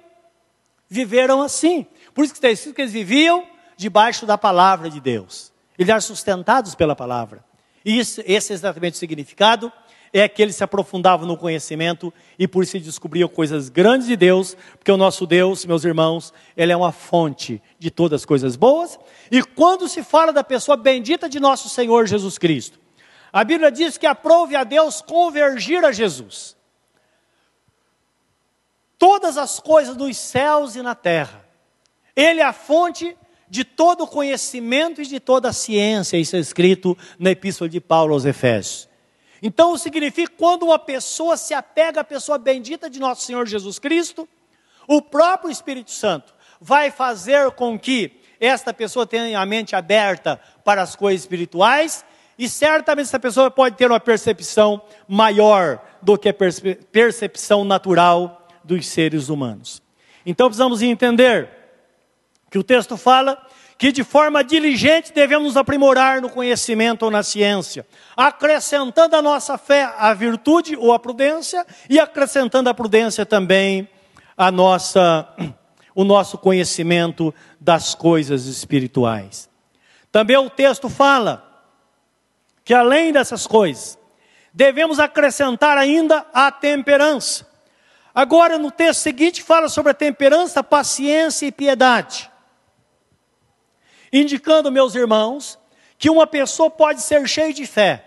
viveram 0.89 1.43
assim. 1.43 1.87
Por 2.15 2.25
isso 2.25 2.33
que 2.33 2.39
está 2.39 2.49
escrito 2.49 2.77
que 2.77 2.83
eles 2.83 2.93
viviam 2.93 3.47
debaixo 3.77 4.25
da 4.25 4.39
palavra 4.39 4.89
de 4.89 5.01
Deus. 5.01 5.53
Eles 5.79 5.91
eram 5.91 6.01
sustentados 6.01 6.75
pela 6.75 6.97
palavra. 6.97 7.45
E 7.85 7.99
esse 7.99 8.23
é 8.23 8.55
exatamente 8.55 8.95
o 8.95 8.99
significado 8.99 9.71
é 10.17 10.29
que 10.29 10.41
eles 10.41 10.55
se 10.55 10.63
aprofundavam 10.63 11.27
no 11.27 11.37
conhecimento 11.37 12.15
e 12.39 12.47
por 12.47 12.63
isso 12.63 12.79
descobriam 12.79 13.29
coisas 13.29 13.69
grandes 13.69 14.07
de 14.07 14.15
Deus, 14.15 14.57
porque 14.79 14.93
o 14.93 14.97
nosso 14.97 15.27
Deus, 15.27 15.67
meus 15.67 15.85
irmãos, 15.85 16.33
ele 16.57 16.71
é 16.71 16.77
uma 16.77 16.93
fonte 16.93 17.61
de 17.81 17.91
todas 17.91 18.21
as 18.21 18.25
coisas 18.25 18.55
boas. 18.55 18.97
E 19.29 19.43
quando 19.43 19.89
se 19.89 20.05
fala 20.05 20.33
da 20.33 20.45
pessoa 20.45 20.77
bendita 20.77 21.29
de 21.29 21.41
nosso 21.41 21.69
Senhor 21.69 22.07
Jesus 22.07 22.39
Cristo, 22.39 22.79
a 23.33 23.43
Bíblia 23.43 23.73
diz 23.73 23.99
que 23.99 24.07
aprove 24.07 24.55
a 24.55 24.63
Deus 24.63 25.03
convergir 25.03 25.85
a 25.85 25.91
Jesus. 25.91 26.57
Todas 28.97 29.37
as 29.37 29.59
coisas 29.59 29.97
dos 29.97 30.17
céus 30.17 30.77
e 30.77 30.83
na 30.83 30.95
terra. 30.95 31.45
Ele 32.15 32.39
é 32.39 32.45
a 32.45 32.53
fonte 32.53 33.17
de 33.51 33.65
todo 33.65 34.05
o 34.05 34.07
conhecimento 34.07 35.03
e 35.03 35.07
de 35.07 35.19
toda 35.19 35.49
a 35.49 35.53
ciência. 35.53 36.17
Isso 36.17 36.37
é 36.37 36.39
escrito 36.39 36.97
na 37.19 37.33
Epístola 37.33 37.69
de 37.69 37.81
Paulo 37.81 38.15
aos 38.15 38.25
Efésios. 38.25 38.94
Então 39.47 39.77
significa 39.77 40.33
quando 40.39 40.63
uma 40.63 40.79
pessoa 40.79 41.37
se 41.37 41.53
apega 41.53 42.01
à 42.01 42.05
pessoa 42.05 42.39
bendita 42.39 42.89
de 42.89 42.99
nosso 42.99 43.27
Senhor 43.27 43.47
Jesus 43.47 43.79
Cristo, 43.79 44.27
o 44.89 45.03
próprio 45.03 45.51
Espírito 45.51 45.91
Santo 45.91 46.35
vai 46.59 46.91
fazer 46.91 47.51
com 47.51 47.79
que 47.79 48.23
esta 48.41 48.73
pessoa 48.73 49.07
tenha 49.07 49.39
a 49.39 49.45
mente 49.45 49.77
aberta 49.77 50.41
para 50.65 50.81
as 50.81 50.97
coisas 50.97 51.21
espirituais 51.21 52.07
e 52.39 52.49
certamente 52.49 53.09
essa 53.09 53.21
pessoa 53.21 53.51
pode 53.51 53.77
ter 53.77 53.91
uma 53.91 54.01
percepção 54.01 54.81
maior 55.07 55.79
do 56.01 56.17
que 56.17 56.31
a 56.31 56.35
percepção 56.91 57.67
natural 57.67 58.49
dos 58.65 58.87
seres 58.87 59.29
humanos. 59.29 59.83
Então 60.25 60.47
precisamos 60.47 60.81
entender 60.81 61.51
que 62.51 62.57
o 62.57 62.65
texto 62.65 62.97
fala 62.97 63.47
que 63.77 63.91
de 63.91 64.05
forma 64.05 64.45
diligente 64.45 65.13
devemos 65.13 65.57
aprimorar 65.57 66.21
no 66.21 66.31
conhecimento 66.31 67.05
ou 67.05 67.11
na 67.11 67.23
ciência, 67.23 67.87
acrescentando 68.17 69.17
à 69.17 69.23
nossa 69.23 69.59
fé 69.59 69.93
a 69.99 70.15
virtude 70.15 70.77
ou 70.77 70.93
a 70.93 70.99
prudência 70.99 71.67
e 71.89 71.99
acrescentando 71.99 72.71
à 72.71 72.75
prudência 72.75 73.27
também 73.27 73.89
a 74.37 74.51
nossa 74.51 75.29
o 75.97 76.03
nosso 76.03 76.37
conhecimento 76.39 77.33
das 77.61 77.95
coisas 77.95 78.47
espirituais. 78.47 79.49
Também 80.11 80.37
o 80.37 80.51
texto 80.51 80.89
fala 80.89 81.49
que 82.65 82.75
além 82.75 83.13
dessas 83.13 83.47
coisas, 83.47 83.97
devemos 84.53 84.99
acrescentar 84.99 85.79
ainda 85.79 86.27
a 86.35 86.51
temperança. 86.51 87.47
Agora, 88.13 88.59
no 88.59 88.73
texto 88.73 89.03
seguinte, 89.03 89.41
fala 89.41 89.69
sobre 89.69 89.93
a 89.93 89.95
temperança, 89.95 90.65
paciência 90.65 91.47
e 91.47 91.53
piedade 91.53 92.29
indicando, 94.21 94.71
meus 94.71 94.95
irmãos, 94.95 95.59
que 95.99 96.09
uma 96.09 96.27
pessoa 96.27 96.71
pode 96.71 97.03
ser 97.03 97.27
cheia 97.29 97.53
de 97.53 97.67
fé, 97.67 98.05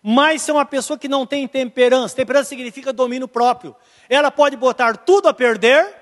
mas 0.00 0.42
ser 0.42 0.52
uma 0.52 0.64
pessoa 0.64 0.98
que 0.98 1.08
não 1.08 1.26
tem 1.26 1.48
temperança. 1.48 2.14
Temperança 2.14 2.50
significa 2.50 2.92
domínio 2.92 3.26
próprio. 3.26 3.74
Ela 4.08 4.30
pode 4.30 4.56
botar 4.56 4.96
tudo 4.98 5.28
a 5.28 5.34
perder 5.34 5.92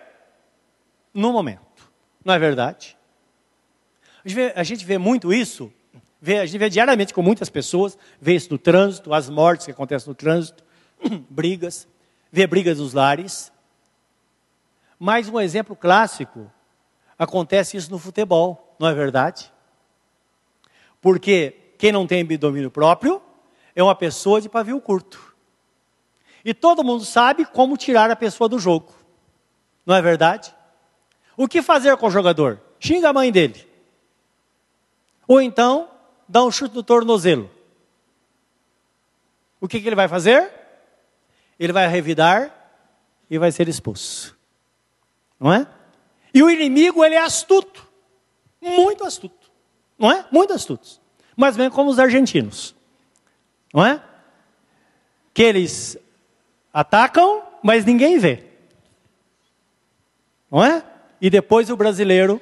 no 1.14 1.32
momento. 1.32 1.60
Não 2.24 2.35
é 2.35 2.38
verdade? 2.38 2.96
A 4.24 4.28
gente 4.28 4.37
vê, 4.37 4.52
a 4.54 4.62
gente 4.62 4.85
vê 4.85 4.98
muito 4.98 5.33
isso, 5.33 5.72
vê, 6.20 6.38
a 6.38 6.46
gente 6.46 6.58
vê 6.58 6.68
diariamente 6.68 7.14
com 7.14 7.22
muitas 7.22 7.48
pessoas, 7.48 7.96
vê 8.20 8.35
isso 8.35 8.50
no 8.50 8.58
trânsito, 8.58 9.14
as 9.14 9.30
mortes 9.30 9.66
que 9.66 9.72
acontecem 9.72 10.08
no 10.08 10.14
trânsito, 10.14 10.62
brigas, 11.30 11.88
vê 12.30 12.46
brigas 12.46 12.78
nos 12.78 12.92
lares. 12.92 13.50
Mais 14.98 15.28
um 15.28 15.40
exemplo 15.40 15.74
clássico, 15.74 16.50
acontece 17.19 17.77
isso 17.77 17.90
no 17.90 17.98
futebol 17.98 18.73
não 18.83 18.88
é 18.88 18.94
verdade? 18.94 19.52
Porque 21.00 21.75
quem 21.79 21.92
não 21.92 22.04
tem 22.04 22.27
domínio 22.37 22.69
próprio 22.69 23.23
é 23.77 23.83
uma 23.83 23.94
pessoa 23.94 24.40
de 24.40 24.48
pavio 24.48 24.81
curto. 24.81 25.33
E 26.44 26.52
todo 26.52 26.83
mundo 26.83 27.04
sabe 27.04 27.44
como 27.44 27.77
tirar 27.77 28.10
a 28.10 28.17
pessoa 28.17 28.48
do 28.48 28.58
jogo. 28.58 28.92
Não 29.87 29.94
é 29.94 30.02
verdade? 30.02 30.52
O 31.37 31.46
que 31.46 31.63
fazer 31.63 31.96
com 31.96 32.08
o 32.08 32.10
jogador? 32.10 32.60
Xinga 32.81 33.10
a 33.10 33.13
mãe 33.13 33.31
dele. 33.31 33.69
Ou 35.29 35.40
então, 35.40 35.88
dá 36.29 36.42
um 36.42 36.50
chute 36.50 36.75
no 36.75 36.83
tornozelo. 36.83 37.48
O 39.60 39.69
que, 39.69 39.81
que 39.81 39.88
ele 39.88 39.94
vai 39.94 40.08
fazer? 40.08 40.52
Ele 41.56 41.73
vai 41.73 41.87
revidar 41.87 42.52
e 43.31 43.38
vai 43.38 43.52
ser 43.52 43.69
expulso. 43.69 44.37
Não 45.38 45.52
é? 45.52 45.69
E 46.35 46.42
o 46.42 46.50
inimigo, 46.50 47.04
ele 47.04 47.14
é 47.14 47.20
astuto. 47.20 47.87
Muito 48.60 49.04
astuto. 49.04 49.50
Não 49.98 50.10
é? 50.10 50.24
Muito 50.30 50.52
astuto. 50.52 51.00
Ou 51.37 51.52
menos 51.54 51.74
como 51.74 51.90
os 51.90 51.98
argentinos. 51.98 52.74
Não 53.72 53.85
é? 53.85 54.02
Que 55.35 55.42
eles 55.42 55.96
atacam, 56.72 57.42
mas 57.62 57.85
ninguém 57.85 58.18
vê. 58.18 58.44
Não 60.50 60.64
é? 60.64 60.85
E 61.20 61.30
depois 61.30 61.70
o 61.70 61.76
brasileiro 61.76 62.40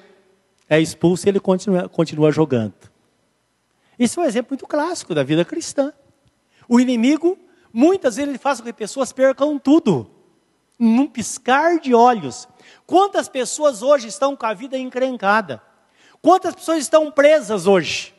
é 0.69 0.81
expulso 0.81 1.27
e 1.27 1.29
ele 1.29 1.41
continua, 1.41 1.89
continua 1.89 2.31
jogando. 2.31 2.75
Isso 3.99 4.21
é 4.21 4.23
um 4.23 4.27
exemplo 4.27 4.53
muito 4.53 4.67
clássico 4.67 5.15
da 5.15 5.23
vida 5.23 5.45
cristã. 5.45 5.93
O 6.69 6.81
inimigo, 6.81 7.39
muitas 7.73 8.17
vezes, 8.17 8.29
ele 8.29 8.39
faz 8.39 8.61
com 8.61 8.67
que 8.67 8.73
pessoas 8.73 9.13
percam 9.13 9.59
tudo, 9.59 10.11
num 10.81 11.07
piscar 11.07 11.79
de 11.79 11.95
olhos. 11.95 12.49
Quantas 12.87 13.29
pessoas 13.29 13.83
hoje 13.83 14.09
estão 14.09 14.35
com 14.35 14.47
a 14.47 14.55
vida 14.55 14.79
encrencada? 14.79 15.63
Quantas 16.23 16.55
pessoas 16.55 16.79
estão 16.79 17.11
presas 17.11 17.67
hoje? 17.67 18.15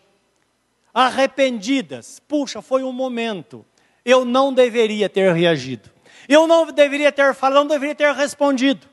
Arrependidas. 0.93 2.21
Puxa, 2.27 2.61
foi 2.61 2.83
um 2.83 2.91
momento. 2.91 3.65
Eu 4.05 4.23
não 4.23 4.53
deveria 4.53 5.09
ter 5.09 5.33
reagido. 5.33 5.89
Eu 6.29 6.45
não 6.45 6.71
deveria 6.71 7.11
ter 7.11 7.33
falado, 7.33 7.63
não 7.63 7.67
deveria 7.67 7.95
ter 7.95 8.13
respondido. 8.13 8.87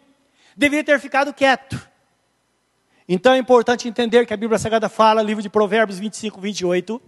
Deveria 0.56 0.84
ter 0.84 0.98
ficado 0.98 1.32
quieto. 1.32 1.88
Então 3.06 3.34
é 3.34 3.38
importante 3.38 3.88
entender 3.88 4.26
que 4.26 4.34
a 4.34 4.36
Bíblia 4.36 4.58
Sagrada 4.58 4.88
fala, 4.88 5.22
livro 5.22 5.42
de 5.42 5.48
Provérbios 5.48 5.98
25, 5.98 6.40
28, 6.40 7.00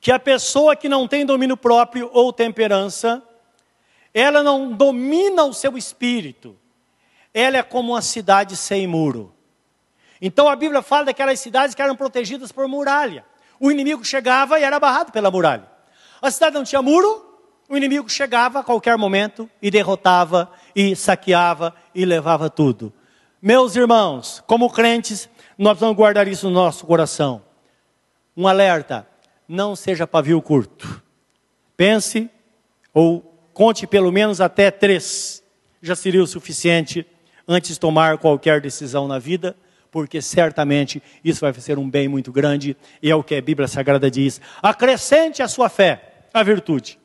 que 0.00 0.12
a 0.12 0.18
pessoa 0.18 0.76
que 0.76 0.88
não 0.88 1.08
tem 1.08 1.24
domínio 1.24 1.56
próprio 1.56 2.10
ou 2.12 2.32
temperança, 2.32 3.22
ela 4.18 4.42
não 4.42 4.72
domina 4.72 5.44
o 5.44 5.52
seu 5.52 5.76
espírito, 5.76 6.56
ela 7.34 7.58
é 7.58 7.62
como 7.62 7.92
uma 7.92 8.00
cidade 8.00 8.56
sem 8.56 8.86
muro. 8.86 9.30
Então 10.22 10.48
a 10.48 10.56
Bíblia 10.56 10.80
fala 10.80 11.04
daquelas 11.04 11.38
cidades 11.38 11.74
que 11.74 11.82
eram 11.82 11.94
protegidas 11.94 12.50
por 12.50 12.66
muralha. 12.66 13.26
O 13.60 13.70
inimigo 13.70 14.02
chegava 14.02 14.58
e 14.58 14.62
era 14.62 14.80
barrado 14.80 15.12
pela 15.12 15.30
muralha. 15.30 15.70
A 16.22 16.30
cidade 16.30 16.54
não 16.54 16.64
tinha 16.64 16.80
muro, 16.80 17.26
o 17.68 17.76
inimigo 17.76 18.08
chegava 18.08 18.60
a 18.60 18.64
qualquer 18.64 18.96
momento 18.96 19.50
e 19.60 19.70
derrotava, 19.70 20.50
e 20.74 20.96
saqueava 20.96 21.74
e 21.94 22.06
levava 22.06 22.48
tudo. 22.48 22.90
Meus 23.42 23.76
irmãos, 23.76 24.42
como 24.46 24.70
crentes, 24.70 25.28
nós 25.58 25.78
vamos 25.78 25.94
guardar 25.94 26.26
isso 26.26 26.48
no 26.48 26.54
nosso 26.54 26.86
coração. 26.86 27.42
Um 28.34 28.48
alerta: 28.48 29.06
não 29.46 29.76
seja 29.76 30.06
pavio 30.06 30.40
curto. 30.40 31.02
Pense 31.76 32.30
ou 32.94 33.35
conte 33.56 33.86
pelo 33.86 34.12
menos 34.12 34.38
até 34.38 34.70
três. 34.70 35.42
Já 35.80 35.96
seria 35.96 36.22
o 36.22 36.26
suficiente 36.26 37.06
antes 37.48 37.70
de 37.70 37.80
tomar 37.80 38.18
qualquer 38.18 38.60
decisão 38.60 39.08
na 39.08 39.18
vida, 39.18 39.56
porque 39.90 40.20
certamente 40.20 41.02
isso 41.24 41.40
vai 41.40 41.54
ser 41.54 41.78
um 41.78 41.88
bem 41.88 42.06
muito 42.06 42.30
grande 42.30 42.76
e 43.02 43.10
é 43.10 43.16
o 43.16 43.24
que 43.24 43.34
a 43.34 43.40
Bíblia 43.40 43.66
Sagrada 43.66 44.10
diz. 44.10 44.42
Acrescente 44.62 45.42
a 45.42 45.48
sua 45.48 45.70
fé 45.70 46.26
a 46.34 46.42
virtude. 46.42 46.98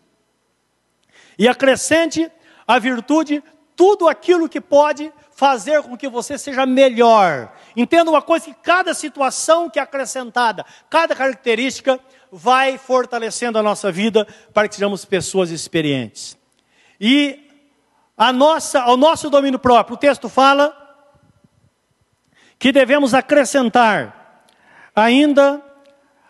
E 1.39 1.47
acrescente 1.47 2.30
a 2.68 2.78
virtude 2.80 3.41
tudo 3.74 4.10
aquilo 4.10 4.49
que 4.49 4.60
pode 4.60 5.10
fazer 5.32 5.82
com 5.84 5.95
que 5.95 6.10
você 6.10 6.38
seja 6.38 6.66
melhor. 6.66 7.54
Entenda 7.78 8.12
uma 8.12 8.22
coisa: 8.22 8.47
que 8.47 8.54
cada 8.62 8.93
situação 8.93 9.70
que 9.70 9.80
é 9.80 9.82
acrescentada, 9.82 10.66
cada 10.89 11.16
característica, 11.16 11.97
vai 12.30 12.78
fortalecendo 12.78 13.58
a 13.58 13.64
nossa 13.64 13.89
vida 13.89 14.28
para 14.54 14.68
que 14.68 14.76
sejamos 14.76 15.06
pessoas 15.06 15.49
experientes. 15.49 16.41
E 17.04 17.49
a 18.16 18.32
nossa, 18.32 18.80
ao 18.84 18.95
nosso 18.95 19.28
domínio 19.28 19.58
próprio, 19.58 19.95
o 19.95 19.97
texto 19.97 20.30
fala 20.30 20.78
que 22.60 22.72
devemos 22.72 23.16
acrescentar 23.16 24.45
ainda 24.95 25.60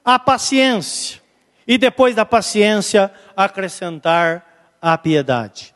a 0.04 0.18
paciência, 0.18 1.22
e 1.68 1.78
depois 1.78 2.16
da 2.16 2.26
paciência, 2.26 3.12
acrescentar 3.36 4.78
a 4.82 4.98
piedade. 4.98 5.76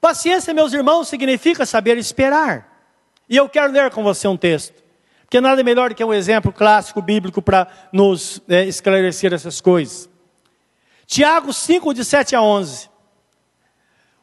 Paciência, 0.00 0.54
meus 0.54 0.72
irmãos, 0.72 1.08
significa 1.08 1.66
saber 1.66 1.98
esperar. 1.98 2.94
E 3.28 3.36
eu 3.36 3.48
quero 3.48 3.72
ler 3.72 3.90
com 3.90 4.04
você 4.04 4.28
um 4.28 4.36
texto, 4.36 4.80
porque 5.22 5.40
nada 5.40 5.64
melhor 5.64 5.88
do 5.88 5.96
que 5.96 6.04
um 6.04 6.14
exemplo 6.14 6.52
clássico 6.52 7.02
bíblico 7.02 7.42
para 7.42 7.66
nos 7.92 8.40
é, 8.48 8.64
esclarecer 8.64 9.32
essas 9.32 9.60
coisas. 9.60 10.08
Tiago 11.06 11.52
5, 11.52 11.92
de 11.92 12.04
7 12.04 12.36
a 12.36 12.40
11. 12.40 12.95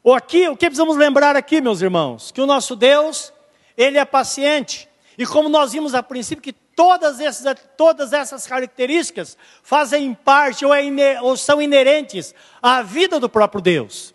O 0.03 0.13
aqui, 0.13 0.49
o 0.49 0.57
que 0.57 0.65
precisamos 0.65 0.97
lembrar 0.97 1.35
aqui, 1.37 1.61
meus 1.61 1.81
irmãos? 1.81 2.29
Que 2.29 2.41
o 2.41 2.45
nosso 2.45 2.75
Deus, 2.75 3.31
Ele 3.77 3.97
é 3.97 4.03
paciente. 4.03 4.89
E 5.17 5.25
como 5.25 5.47
nós 5.47 5.71
vimos 5.71 5.95
a 5.95 6.03
princípio, 6.03 6.43
que 6.43 6.51
todas 6.51 7.21
essas, 7.21 7.55
todas 7.77 8.11
essas 8.11 8.45
características 8.45 9.37
fazem 9.61 10.13
parte 10.13 10.65
ou, 10.65 10.73
é, 10.73 11.21
ou 11.21 11.37
são 11.37 11.61
inerentes 11.61 12.35
à 12.61 12.81
vida 12.81 13.17
do 13.19 13.29
próprio 13.29 13.61
Deus. 13.61 14.13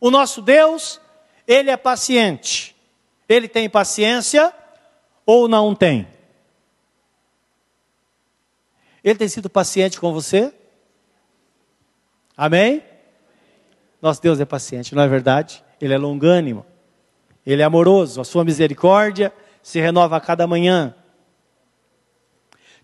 O 0.00 0.10
nosso 0.10 0.42
Deus, 0.42 1.00
ele 1.46 1.70
é 1.70 1.76
paciente. 1.76 2.74
Ele 3.28 3.46
tem 3.46 3.70
paciência 3.70 4.52
ou 5.24 5.46
não 5.46 5.74
tem? 5.74 6.08
Ele 9.02 9.18
tem 9.18 9.28
sido 9.28 9.48
paciente 9.48 10.00
com 10.00 10.12
você? 10.12 10.52
Amém? 12.36 12.82
Nosso 14.04 14.20
Deus 14.20 14.38
é 14.38 14.44
paciente, 14.44 14.94
não 14.94 15.02
é 15.02 15.08
verdade? 15.08 15.64
Ele 15.80 15.94
é 15.94 15.96
longânimo. 15.96 16.66
Ele 17.46 17.62
é 17.62 17.64
amoroso. 17.64 18.20
A 18.20 18.24
sua 18.24 18.44
misericórdia 18.44 19.32
se 19.62 19.80
renova 19.80 20.18
a 20.18 20.20
cada 20.20 20.46
manhã. 20.46 20.94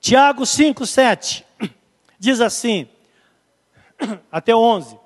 Tiago 0.01 0.47
5, 0.47 0.87
7 0.87 1.45
diz 2.19 2.41
assim, 2.41 2.89
até 4.33 4.57
11: 4.57 4.99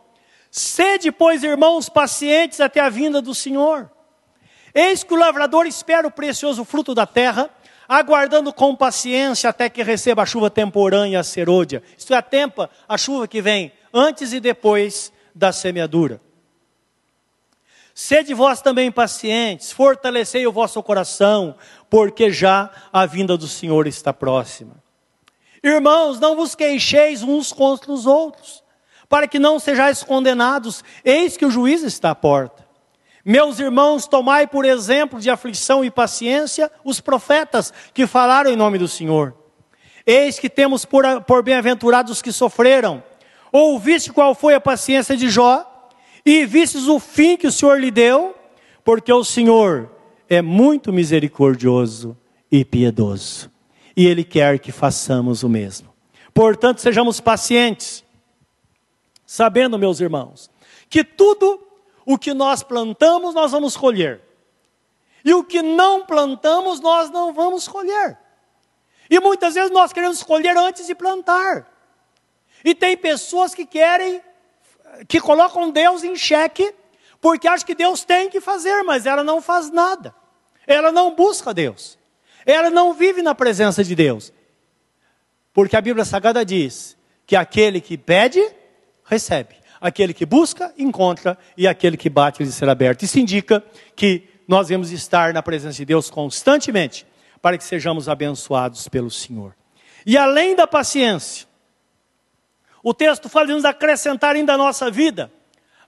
Sede, 0.52 1.10
pois, 1.10 1.42
irmãos, 1.42 1.88
pacientes 1.88 2.60
até 2.60 2.78
a 2.78 2.88
vinda 2.88 3.20
do 3.20 3.34
Senhor. 3.34 3.90
Eis 4.72 5.02
que 5.02 5.14
o 5.14 5.18
lavrador 5.18 5.66
espera 5.66 6.06
o 6.06 6.12
precioso 6.12 6.64
fruto 6.64 6.94
da 6.94 7.06
terra, 7.08 7.50
aguardando 7.88 8.52
com 8.52 8.76
paciência 8.76 9.50
até 9.50 9.68
que 9.68 9.82
receba 9.82 10.22
a 10.22 10.26
chuva 10.26 10.48
temporânea 10.48 11.18
a 11.18 11.24
serôdia. 11.24 11.82
Isto 11.98 12.14
é, 12.14 12.16
a 12.16 12.22
tempa, 12.22 12.70
a 12.88 12.96
chuva 12.96 13.26
que 13.26 13.42
vem 13.42 13.72
antes 13.92 14.32
e 14.32 14.38
depois 14.38 15.12
da 15.34 15.52
semeadura. 15.52 16.20
Sede 17.94 18.34
vós 18.34 18.60
também 18.60 18.90
pacientes, 18.90 19.70
fortalecei 19.70 20.46
o 20.46 20.52
vosso 20.52 20.82
coração, 20.82 21.56
porque 21.88 22.30
já 22.30 22.70
a 22.92 23.06
vinda 23.06 23.36
do 23.36 23.46
Senhor 23.46 23.86
está 23.86 24.12
próxima. 24.12 24.82
Irmãos, 25.62 26.18
não 26.18 26.36
vos 26.36 26.54
queixeis 26.54 27.22
uns 27.22 27.52
contra 27.52 27.92
os 27.92 28.04
outros 28.06 28.64
para 29.08 29.28
que 29.28 29.38
não 29.38 29.60
sejais 29.60 30.02
condenados, 30.02 30.82
eis 31.04 31.36
que 31.36 31.46
o 31.46 31.50
juiz 31.50 31.82
está 31.82 32.10
à 32.10 32.14
porta. 32.14 32.66
Meus 33.24 33.58
irmãos, 33.58 34.06
tomai 34.06 34.46
por 34.46 34.64
exemplo 34.64 35.20
de 35.20 35.30
aflição 35.30 35.84
e 35.84 35.90
paciência 35.90 36.70
os 36.84 37.00
profetas 37.00 37.72
que 37.94 38.06
falaram 38.06 38.50
em 38.50 38.56
nome 38.56 38.76
do 38.76 38.88
Senhor. 38.88 39.34
Eis 40.04 40.38
que 40.38 40.50
temos 40.50 40.84
por, 40.84 41.04
por 41.22 41.42
bem-aventurados 41.42 42.12
os 42.12 42.22
que 42.22 42.32
sofreram. 42.32 43.02
Ouviste 43.56 44.12
qual 44.12 44.34
foi 44.34 44.52
a 44.52 44.60
paciência 44.60 45.16
de 45.16 45.28
Jó, 45.28 45.64
e 46.26 46.44
vistes 46.44 46.88
o 46.88 46.98
fim 46.98 47.36
que 47.36 47.46
o 47.46 47.52
Senhor 47.52 47.78
lhe 47.78 47.92
deu, 47.92 48.34
porque 48.82 49.12
o 49.12 49.22
Senhor 49.22 49.92
é 50.28 50.42
muito 50.42 50.92
misericordioso 50.92 52.18
e 52.50 52.64
piedoso, 52.64 53.48
e 53.96 54.08
Ele 54.08 54.24
quer 54.24 54.58
que 54.58 54.72
façamos 54.72 55.44
o 55.44 55.48
mesmo. 55.48 55.94
Portanto, 56.34 56.80
sejamos 56.80 57.20
pacientes, 57.20 58.02
sabendo, 59.24 59.78
meus 59.78 60.00
irmãos, 60.00 60.50
que 60.90 61.04
tudo 61.04 61.64
o 62.04 62.18
que 62.18 62.34
nós 62.34 62.64
plantamos, 62.64 63.36
nós 63.36 63.52
vamos 63.52 63.76
colher. 63.76 64.20
E 65.24 65.32
o 65.32 65.44
que 65.44 65.62
não 65.62 66.04
plantamos, 66.04 66.80
nós 66.80 67.08
não 67.08 67.32
vamos 67.32 67.68
colher. 67.68 68.18
E 69.08 69.20
muitas 69.20 69.54
vezes 69.54 69.70
nós 69.70 69.92
queremos 69.92 70.24
colher 70.24 70.56
antes 70.56 70.88
de 70.88 70.94
plantar. 70.96 71.72
E 72.64 72.74
tem 72.74 72.96
pessoas 72.96 73.54
que 73.54 73.66
querem, 73.66 74.22
que 75.06 75.20
colocam 75.20 75.70
Deus 75.70 76.02
em 76.02 76.16
xeque, 76.16 76.74
porque 77.20 77.46
acham 77.46 77.66
que 77.66 77.74
Deus 77.74 78.04
tem 78.04 78.30
que 78.30 78.40
fazer, 78.40 78.82
mas 78.82 79.06
ela 79.06 79.22
não 79.22 79.42
faz 79.42 79.70
nada. 79.70 80.14
Ela 80.66 80.90
não 80.90 81.14
busca 81.14 81.52
Deus. 81.52 81.98
Ela 82.46 82.70
não 82.70 82.94
vive 82.94 83.22
na 83.22 83.34
presença 83.34 83.84
de 83.84 83.94
Deus. 83.94 84.32
Porque 85.52 85.76
a 85.76 85.80
Bíblia 85.80 86.04
Sagrada 86.04 86.44
diz 86.44 86.96
que 87.26 87.36
aquele 87.36 87.80
que 87.80 87.96
pede, 87.96 88.42
recebe. 89.04 89.56
Aquele 89.80 90.14
que 90.14 90.24
busca, 90.24 90.72
encontra, 90.78 91.36
e 91.56 91.68
aquele 91.68 91.96
que 91.96 92.08
bate, 92.08 92.42
lhe 92.42 92.50
será 92.50 92.72
aberto. 92.72 93.02
Isso 93.02 93.18
indica 93.18 93.62
que 93.94 94.28
nós 94.48 94.68
devemos 94.68 94.90
estar 94.90 95.32
na 95.32 95.42
presença 95.42 95.76
de 95.76 95.84
Deus 95.84 96.10
constantemente, 96.10 97.06
para 97.40 97.58
que 97.58 97.64
sejamos 97.64 98.08
abençoados 98.08 98.88
pelo 98.88 99.10
Senhor. 99.10 99.54
E 100.06 100.16
além 100.16 100.54
da 100.56 100.66
paciência, 100.66 101.46
o 102.84 102.94
texto 102.94 103.28
fala 103.28 103.46
de 103.46 103.54
nos 103.54 103.64
acrescentar 103.64 104.36
ainda 104.36 104.52
a 104.52 104.58
nossa 104.58 104.90
vida 104.90 105.32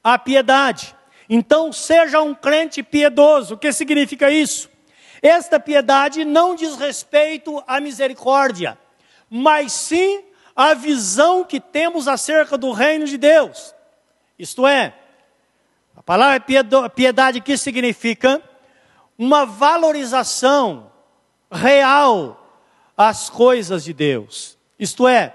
a 0.03 0.16
piedade. 0.16 0.94
Então 1.28 1.72
seja 1.72 2.22
um 2.22 2.32
crente 2.32 2.80
piedoso. 2.80 3.55
O 3.55 3.59
que 3.59 3.72
significa 3.72 4.30
isso? 4.30 4.70
Esta 5.20 5.59
piedade 5.59 6.24
não 6.24 6.55
diz 6.55 6.76
respeito 6.76 7.62
à 7.66 7.80
misericórdia, 7.80 8.78
mas 9.28 9.72
sim 9.72 10.22
à 10.55 10.74
visão 10.74 11.42
que 11.42 11.59
temos 11.59 12.07
acerca 12.07 12.57
do 12.57 12.70
reino 12.70 13.05
de 13.05 13.18
Deus. 13.18 13.74
Isto 14.38 14.64
é, 14.64 14.94
a 15.97 16.03
palavra 16.03 16.40
piedade 16.94 17.40
que 17.40 17.57
significa 17.57 18.40
uma 19.18 19.44
valorização 19.44 20.92
real 21.51 22.64
às 22.97 23.28
coisas 23.28 23.82
de 23.82 23.92
Deus. 23.92 24.57
Isto 24.78 25.09
é, 25.09 25.34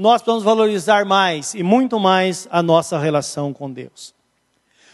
nós 0.00 0.22
precisamos 0.22 0.42
valorizar 0.42 1.04
mais 1.04 1.52
e 1.52 1.62
muito 1.62 2.00
mais 2.00 2.48
a 2.50 2.62
nossa 2.62 2.98
relação 2.98 3.52
com 3.52 3.70
Deus. 3.70 4.14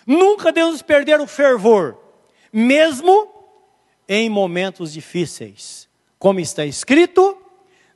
Nunca 0.05 0.51
devemos 0.51 0.83
perder 0.83 1.21
o 1.21 1.29
fervor, 1.29 1.97
mesmo 2.53 3.29
em 4.09 4.29
momentos 4.29 4.93
difíceis. 4.93 5.89
Como 6.19 6.41
está 6.41 6.65
escrito, 6.65 7.39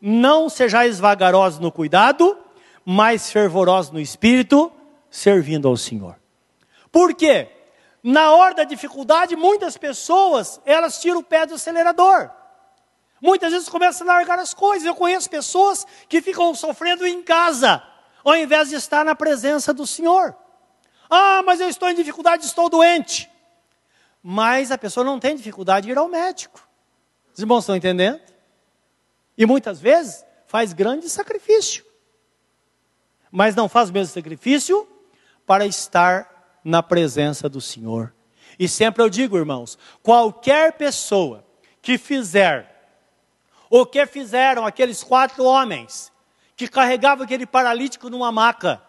não 0.00 0.48
sejais 0.48 1.00
vagarosos 1.00 1.58
no 1.58 1.72
cuidado, 1.72 2.38
mas 2.84 3.32
fervorosos 3.32 3.90
no 3.90 3.98
espírito, 3.98 4.70
servindo 5.10 5.66
ao 5.66 5.76
Senhor. 5.76 6.14
Por 6.92 7.12
quê? 7.16 7.48
Na 8.04 8.30
hora 8.30 8.54
da 8.54 8.64
dificuldade, 8.64 9.34
muitas 9.34 9.76
pessoas, 9.76 10.60
elas 10.64 11.00
tiram 11.00 11.18
o 11.18 11.24
pé 11.24 11.44
do 11.44 11.54
acelerador. 11.54 12.30
Muitas 13.20 13.52
vezes 13.52 13.68
começam 13.68 14.08
a 14.08 14.14
largar 14.14 14.38
as 14.38 14.54
coisas. 14.54 14.86
Eu 14.86 14.94
conheço 14.94 15.28
pessoas 15.28 15.86
que 16.08 16.22
ficam 16.22 16.54
sofrendo 16.54 17.06
em 17.06 17.22
casa, 17.22 17.82
ao 18.24 18.34
invés 18.36 18.70
de 18.70 18.76
estar 18.76 19.04
na 19.04 19.14
presença 19.14 19.74
do 19.74 19.86
Senhor. 19.86 20.34
Ah, 21.08 21.42
mas 21.44 21.60
eu 21.60 21.68
estou 21.68 21.90
em 21.90 21.94
dificuldade, 21.94 22.46
estou 22.46 22.68
doente. 22.68 23.30
Mas 24.22 24.70
a 24.70 24.78
pessoa 24.78 25.04
não 25.04 25.18
tem 25.18 25.36
dificuldade 25.36 25.86
de 25.86 25.92
ir 25.92 25.98
ao 25.98 26.08
médico. 26.08 26.66
Os 27.32 27.40
irmãos 27.40 27.60
estão 27.60 27.76
entendendo? 27.76 28.20
E 29.36 29.44
muitas 29.44 29.80
vezes 29.80 30.24
faz 30.46 30.72
grande 30.72 31.08
sacrifício. 31.08 31.84
Mas 33.30 33.54
não 33.54 33.68
faz 33.68 33.90
o 33.90 33.92
mesmo 33.92 34.12
sacrifício 34.12 34.86
para 35.46 35.66
estar 35.66 36.60
na 36.64 36.82
presença 36.82 37.48
do 37.48 37.60
Senhor. 37.60 38.14
E 38.58 38.68
sempre 38.68 39.02
eu 39.02 39.08
digo, 39.08 39.36
irmãos, 39.36 39.78
qualquer 40.02 40.74
pessoa 40.74 41.44
que 41.80 41.96
fizer 41.96 42.69
o 43.70 43.86
que 43.86 44.04
fizeram 44.04 44.66
aqueles 44.66 45.04
quatro 45.04 45.44
homens 45.44 46.12
que 46.56 46.66
carregavam 46.66 47.24
aquele 47.24 47.46
paralítico 47.46 48.10
numa 48.10 48.32
maca, 48.32 48.82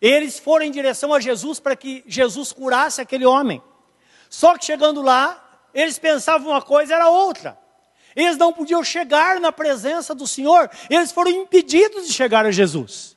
eles 0.00 0.38
foram 0.38 0.66
em 0.66 0.70
direção 0.70 1.14
a 1.14 1.18
Jesus 1.18 1.58
para 1.58 1.74
que 1.74 2.04
Jesus 2.06 2.52
curasse 2.52 3.00
aquele 3.00 3.24
homem. 3.24 3.62
Só 4.28 4.56
que 4.58 4.66
chegando 4.66 5.00
lá, 5.00 5.68
eles 5.72 5.98
pensavam 5.98 6.50
uma 6.50 6.60
coisa, 6.60 6.94
era 6.94 7.08
outra. 7.08 7.58
Eles 8.14 8.36
não 8.36 8.52
podiam 8.52 8.84
chegar 8.84 9.40
na 9.40 9.50
presença 9.50 10.14
do 10.14 10.26
Senhor, 10.26 10.70
eles 10.90 11.10
foram 11.10 11.30
impedidos 11.30 12.06
de 12.06 12.12
chegar 12.12 12.44
a 12.44 12.50
Jesus. 12.50 13.16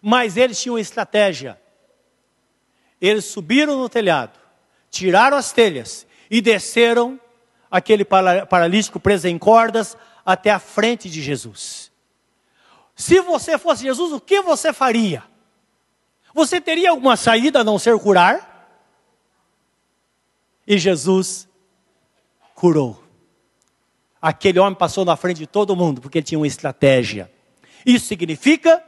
Mas 0.00 0.36
eles 0.36 0.60
tinham 0.60 0.78
estratégia. 0.78 1.60
Eles 3.00 3.26
subiram 3.26 3.76
no 3.78 3.88
telhado, 3.88 4.38
tiraram 4.90 5.36
as 5.36 5.52
telhas 5.52 6.06
e 6.30 6.40
desceram 6.40 7.20
aquele 7.72 8.04
paralítico 8.04 9.00
preso 9.00 9.26
em 9.26 9.38
cordas 9.38 9.96
até 10.26 10.50
a 10.50 10.58
frente 10.58 11.08
de 11.08 11.22
Jesus. 11.22 11.90
Se 12.94 13.18
você 13.22 13.56
fosse 13.56 13.84
Jesus, 13.84 14.12
o 14.12 14.20
que 14.20 14.42
você 14.42 14.74
faria? 14.74 15.24
Você 16.34 16.60
teria 16.60 16.90
alguma 16.90 17.16
saída 17.16 17.60
a 17.60 17.64
não 17.64 17.78
ser 17.78 17.98
curar? 17.98 18.68
E 20.66 20.76
Jesus 20.76 21.48
curou. 22.54 23.02
Aquele 24.20 24.58
homem 24.58 24.78
passou 24.78 25.04
na 25.06 25.16
frente 25.16 25.38
de 25.38 25.46
todo 25.46 25.74
mundo 25.74 26.02
porque 26.02 26.18
ele 26.18 26.26
tinha 26.26 26.38
uma 26.38 26.46
estratégia. 26.46 27.32
Isso 27.86 28.06
significa 28.06 28.84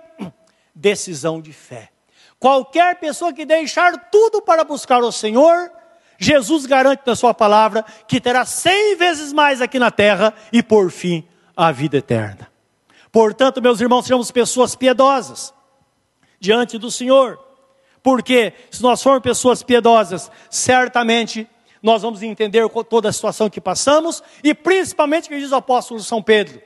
decisão 0.75 1.41
de 1.41 1.55
fé. 1.55 1.91
Qualquer 2.39 3.01
pessoa 3.01 3.33
que 3.33 3.47
deixar 3.47 4.11
tudo 4.11 4.43
para 4.43 4.63
buscar 4.63 5.03
o 5.03 5.11
Senhor, 5.11 5.73
Jesus 6.19 6.67
garante 6.67 7.03
na 7.07 7.17
sua 7.17 7.35
palavra 7.35 7.85
que 8.07 8.21
terá 8.21 8.45
cem 8.45 8.97
vezes 8.97 9.33
mais 9.33 9.61
aqui 9.61 9.79
na 9.79 9.91
terra 9.91 10.35
e 10.53 10.63
por 10.63 10.91
fim 10.91 11.27
a 11.57 11.73
vida 11.73 11.97
eterna. 11.97 12.51
Portanto, 13.11 13.63
meus 13.63 13.81
irmãos, 13.81 14.03
sejamos 14.03 14.31
pessoas 14.31 14.75
piedosas 14.75 15.55
diante 16.41 16.79
do 16.79 16.91
Senhor. 16.91 17.39
Porque 18.03 18.53
se 18.71 18.83
nós 18.83 19.03
formos 19.03 19.23
pessoas 19.23 19.63
piedosas, 19.63 20.31
certamente 20.51 21.49
nós 21.83 22.03
vamos 22.03 22.23
entender 22.23 22.69
toda 22.89 23.09
a 23.09 23.13
situação 23.13 23.49
que 23.49 23.61
passamos 23.61 24.23
e 24.43 24.55
principalmente 24.55 25.27
o 25.27 25.29
que 25.29 25.39
diz 25.39 25.53
o 25.53 25.57
apóstolo 25.57 26.01
São 26.01 26.23
Pedro. 26.23 26.61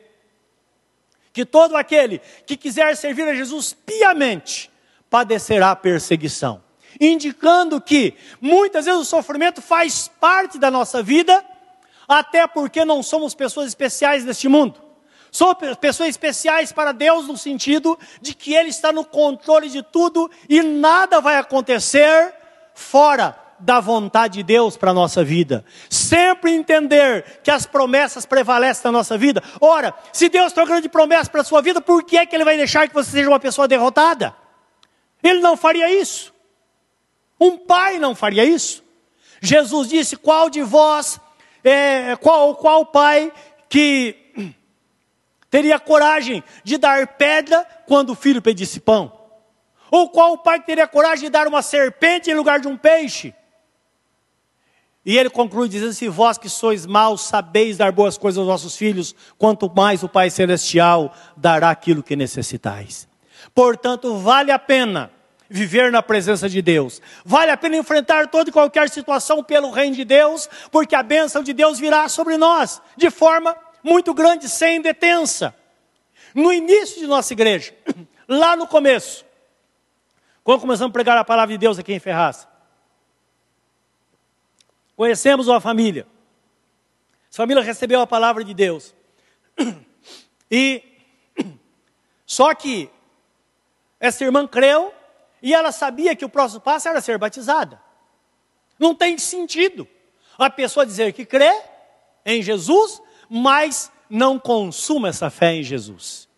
Que 1.33 1.45
todo 1.45 1.77
aquele 1.77 2.21
que 2.47 2.57
quiser 2.57 2.97
servir 2.97 3.23
a 3.29 3.35
Jesus 3.35 3.73
piamente 3.73 4.71
padecerá 5.11 5.75
perseguição. 5.77 6.63
Indicando 7.01 7.81
que 7.81 8.15
muitas 8.41 8.85
vezes 8.87 9.01
o 9.01 9.05
sofrimento 9.05 9.63
faz 9.63 10.09
parte 10.21 10.59
da 10.59 10.71
nossa 10.71 11.03
vida, 11.03 11.45
até 12.09 12.47
porque 12.47 12.85
não 12.85 13.03
somos 13.03 13.35
pessoas 13.35 13.69
especiais 13.69 14.25
neste 14.25 14.49
mundo. 14.49 14.81
Somos 15.31 15.57
pessoas 15.81 16.09
especiais 16.09 16.73
para 16.73 16.93
Deus 16.93 17.27
no 17.27 17.37
sentido 17.37 17.99
de 18.21 18.35
que 18.35 18.55
Ele 18.55 18.71
está 18.71 18.93
no 18.93 19.05
controle 19.05 19.69
de 19.69 19.83
tudo 19.83 20.31
e 20.49 20.63
nada 20.63 21.21
vai 21.21 21.37
acontecer 21.37 22.35
fora 22.75 23.37
da 23.59 23.81
vontade 23.81 24.35
de 24.35 24.43
Deus 24.43 24.77
para 24.77 24.93
a 24.93 24.95
nossa 24.95 25.25
vida. 25.25 25.65
Sempre 25.91 26.53
entender 26.53 27.41
que 27.43 27.51
as 27.51 27.67
promessas 27.67 28.25
prevalecem 28.25 28.85
na 28.85 28.93
nossa 28.93 29.19
vida. 29.19 29.43
Ora, 29.61 29.95
se 30.13 30.29
Deus 30.29 30.53
tem 30.53 30.63
uma 30.63 30.69
grande 30.69 30.89
promessa 30.89 31.31
para 31.31 31.41
a 31.41 31.45
sua 31.45 31.61
vida, 31.61 31.81
por 31.81 32.05
que 32.05 32.17
é 32.17 32.25
que 32.25 32.35
Ele 32.35 32.45
vai 32.45 32.57
deixar 32.57 32.89
que 32.89 32.95
você 32.95 33.11
seja 33.11 33.29
uma 33.29 33.41
pessoa 33.41 33.69
derrotada? 33.69 34.35
Ele 35.23 35.41
não 35.41 35.57
faria 35.57 35.91
isso. 35.91 36.33
Um 37.41 37.57
pai 37.57 37.99
não 37.99 38.15
faria 38.15 38.45
isso. 38.45 38.83
Jesus 39.41 39.89
disse: 39.89 40.17
qual 40.17 40.51
de 40.51 40.63
vós, 40.63 41.21
é, 41.63 42.17
qual, 42.17 42.57
qual 42.57 42.87
pai 42.87 43.33
que 43.69 44.17
teria 45.51 45.79
coragem 45.79 46.43
de 46.65 46.77
dar 46.77 47.07
pedra 47.07 47.67
quando 47.87 48.11
o 48.11 48.17
filho 48.17 48.43
pedisse 48.43 48.81
pão? 48.81 49.13
Ou 49.91 50.11
qual 50.11 50.39
pai 50.39 50.61
que 50.61 50.67
teria 50.67 50.87
coragem 50.87 51.27
de 51.27 51.31
dar 51.31 51.47
uma 51.47 51.63
serpente 51.63 52.31
em 52.31 52.35
lugar 52.35 52.61
de 52.61 52.69
um 52.69 52.77
peixe? 52.77 53.35
E 55.05 55.17
ele 55.17 55.31
conclui 55.31 55.69
dizendo: 55.69 55.93
Se 55.93 56.09
vós 56.09 56.37
que 56.37 56.49
sois 56.49 56.85
maus 56.85 57.23
sabeis 57.23 57.79
dar 57.79 57.93
boas 57.93 58.19
coisas 58.19 58.39
aos 58.39 58.47
vossos 58.47 58.77
filhos, 58.77 59.15
quanto 59.39 59.73
mais 59.75 60.03
o 60.03 60.09
Pai 60.09 60.29
Celestial 60.29 61.15
dará 61.37 61.71
aquilo 61.71 62.03
que 62.03 62.15
necessitais. 62.15 63.09
Portanto, 63.55 64.19
vale 64.19 64.51
a 64.51 64.59
pena 64.59 65.11
viver 65.49 65.91
na 65.91 66.03
presença 66.03 66.49
de 66.49 66.61
Deus. 66.61 67.01
Vale 67.25 67.51
a 67.51 67.57
pena 67.57 67.77
enfrentar 67.77 68.29
toda 68.29 68.51
e 68.51 68.53
qualquer 68.53 68.89
situação 68.91 69.43
pelo 69.43 69.71
reino 69.71 69.97
de 69.97 70.05
Deus, 70.05 70.49
porque 70.71 70.95
a 70.95 71.03
bênção 71.03 71.43
de 71.43 71.53
Deus 71.53 71.79
virá 71.79 72.09
sobre 72.09 72.37
nós 72.37 72.83
de 72.97 73.11
forma 73.11 73.57
muito 73.83 74.13
grande, 74.13 74.49
sem 74.49 74.81
detença. 74.81 75.55
No 76.35 76.53
início 76.53 77.01
de 77.01 77.07
nossa 77.07 77.33
igreja, 77.33 77.73
lá 78.29 78.57
no 78.57 78.67
começo, 78.67 79.25
quando 80.45 80.61
começamos 80.61 80.91
a 80.91 80.93
pregar 80.93 81.17
a 81.17 81.25
palavra 81.25 81.55
de 81.55 81.59
Deus 81.59 81.79
aqui 81.79 81.93
em 81.93 81.99
Ferraz, 81.99 82.47
Conhecemos 84.99 85.47
uma 85.47 85.61
família. 85.61 86.09
Essa 87.31 87.37
família 87.37 87.63
recebeu 87.63 88.01
a 88.01 88.07
palavra 88.07 88.43
de 88.43 88.53
Deus. 88.53 88.93
E 90.51 90.83
só 92.25 92.55
que 92.55 92.89
essa 94.01 94.25
irmã 94.25 94.47
creu 94.47 94.95
e 95.43 95.55
ela 95.55 95.73
sabia 95.73 96.17
que 96.17 96.25
o 96.25 96.29
próximo 96.29 96.61
passo 96.61 96.89
era 96.89 97.01
ser 97.01 97.19
batizada. 97.19 97.81
Não 98.79 98.95
tem 98.95 99.19
sentido 99.19 99.87
a 100.39 100.49
pessoa 100.49 100.87
dizer 100.87 101.13
que 101.13 101.25
crê 101.25 101.53
em 102.25 102.43
Jesus, 102.43 103.03
mas 103.29 103.91
não 104.09 104.39
consuma 104.39 105.09
essa 105.09 105.31
fé 105.31 105.55
em 105.55 105.63
Jesus. 105.63 106.29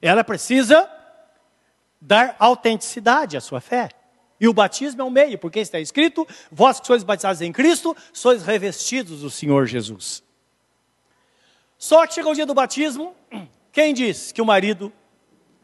Ela 0.00 0.24
precisa 0.24 0.90
dar 2.00 2.34
autenticidade 2.38 3.36
à 3.36 3.40
sua 3.40 3.60
fé. 3.60 3.88
E 4.40 4.48
o 4.48 4.52
batismo 4.52 5.02
é 5.02 5.04
um 5.04 5.10
meio, 5.10 5.38
porque 5.38 5.60
está 5.60 5.78
escrito: 5.78 6.26
vós 6.50 6.80
que 6.80 6.86
sois 6.86 7.04
batizados 7.04 7.40
em 7.40 7.52
Cristo, 7.52 7.96
sois 8.12 8.44
revestidos 8.44 9.20
do 9.20 9.30
Senhor 9.30 9.66
Jesus. 9.66 10.22
Só 11.78 12.06
que 12.06 12.14
chegou 12.14 12.32
o 12.32 12.34
dia 12.34 12.46
do 12.46 12.54
batismo, 12.54 13.14
quem 13.70 13.94
diz 13.94 14.32
que 14.32 14.42
o 14.42 14.46
marido 14.46 14.92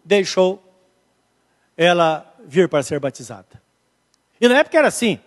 deixou 0.05 0.63
ela 1.77 2.28
vir 2.49 2.69
para 2.69 2.83
ser 2.83 2.99
batizada? 2.99 3.63
E 4.41 4.49
na 4.49 4.59
época 4.59 4.79
era 4.79 4.89
assim. 4.89 5.21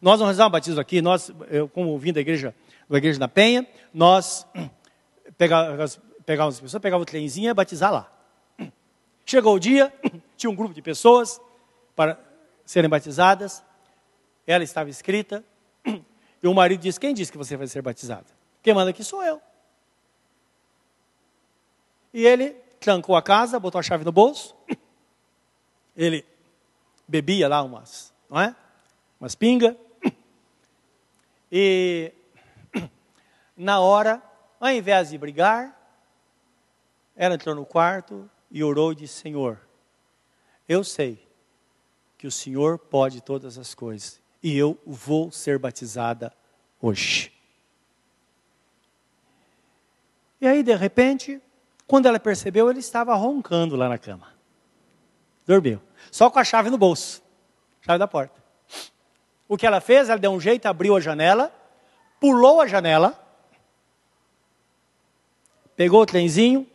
Nós 0.00 0.20
não 0.20 0.26
rezávamos 0.26 0.52
batismo 0.52 0.80
aqui, 0.80 1.00
nós, 1.00 1.32
eu, 1.48 1.68
como 1.68 1.98
vim 1.98 2.12
da 2.12 2.20
igreja, 2.20 2.54
da 2.88 2.98
igreja 2.98 3.18
da 3.18 3.26
Penha, 3.26 3.66
nós 3.92 4.46
pegávamos, 5.38 5.98
pegávamos 6.24 6.56
as 6.56 6.60
pessoas, 6.60 6.82
pegávamos 6.82 7.04
o 7.04 7.06
trenzinho 7.06 7.44
e 7.44 7.46
ia 7.46 7.54
batizar 7.54 7.90
lá. 7.90 8.12
Chegou 9.24 9.54
o 9.54 9.58
dia, 9.58 9.92
tinha 10.36 10.50
um 10.50 10.54
grupo 10.54 10.74
de 10.74 10.82
pessoas 10.82 11.40
para 11.96 12.20
serem 12.64 12.90
batizadas. 12.90 13.64
ela 14.46 14.62
estava 14.62 14.90
escrita, 14.90 15.42
e 16.42 16.46
o 16.46 16.54
marido 16.54 16.80
disse: 16.80 17.00
Quem 17.00 17.14
disse 17.14 17.32
que 17.32 17.38
você 17.38 17.56
vai 17.56 17.66
ser 17.66 17.80
batizada? 17.80 18.26
Quem 18.62 18.74
manda 18.74 18.90
aqui 18.90 19.02
sou 19.02 19.24
eu. 19.24 19.40
E 22.12 22.26
ele 22.26 22.50
trancou 22.78 23.16
a 23.16 23.22
casa, 23.22 23.58
botou 23.58 23.78
a 23.78 23.82
chave 23.82 24.04
no 24.04 24.12
bolso, 24.12 24.54
ele 25.96 26.24
bebia 27.06 27.48
lá 27.48 27.62
umas, 27.62 28.12
não 28.28 28.40
é? 28.40 28.54
Umas 29.20 29.34
pinga. 29.34 29.76
E 31.50 32.12
na 33.56 33.80
hora, 33.80 34.22
ao 34.60 34.70
invés 34.70 35.10
de 35.10 35.18
brigar, 35.18 35.74
ela 37.14 37.34
entrou 37.34 37.54
no 37.54 37.64
quarto 37.64 38.28
e 38.50 38.62
orou 38.62 38.92
e 38.92 38.96
disse: 38.96 39.20
Senhor, 39.20 39.60
eu 40.68 40.82
sei 40.82 41.24
que 42.18 42.26
o 42.26 42.30
Senhor 42.30 42.78
pode 42.78 43.20
todas 43.20 43.58
as 43.58 43.74
coisas 43.74 44.20
e 44.42 44.56
eu 44.56 44.78
vou 44.84 45.30
ser 45.30 45.58
batizada 45.58 46.32
hoje. 46.80 47.32
E 50.40 50.46
aí, 50.46 50.62
de 50.62 50.74
repente, 50.74 51.40
quando 51.86 52.06
ela 52.06 52.20
percebeu, 52.20 52.70
ele 52.70 52.80
estava 52.80 53.14
roncando 53.14 53.74
lá 53.76 53.88
na 53.88 53.96
cama. 53.96 54.35
Dormiu. 55.46 55.80
Só 56.10 56.28
com 56.30 56.38
a 56.38 56.44
chave 56.44 56.70
no 56.70 56.78
bolso 56.78 57.22
chave 57.86 57.98
da 57.98 58.08
porta. 58.08 58.42
O 59.48 59.56
que 59.56 59.64
ela 59.64 59.80
fez? 59.80 60.08
Ela 60.08 60.18
deu 60.18 60.32
um 60.32 60.40
jeito, 60.40 60.66
abriu 60.66 60.96
a 60.96 61.00
janela, 61.00 61.54
pulou 62.18 62.60
a 62.60 62.66
janela, 62.66 63.16
pegou 65.76 66.02
o 66.02 66.06
trenzinho, 66.06 66.66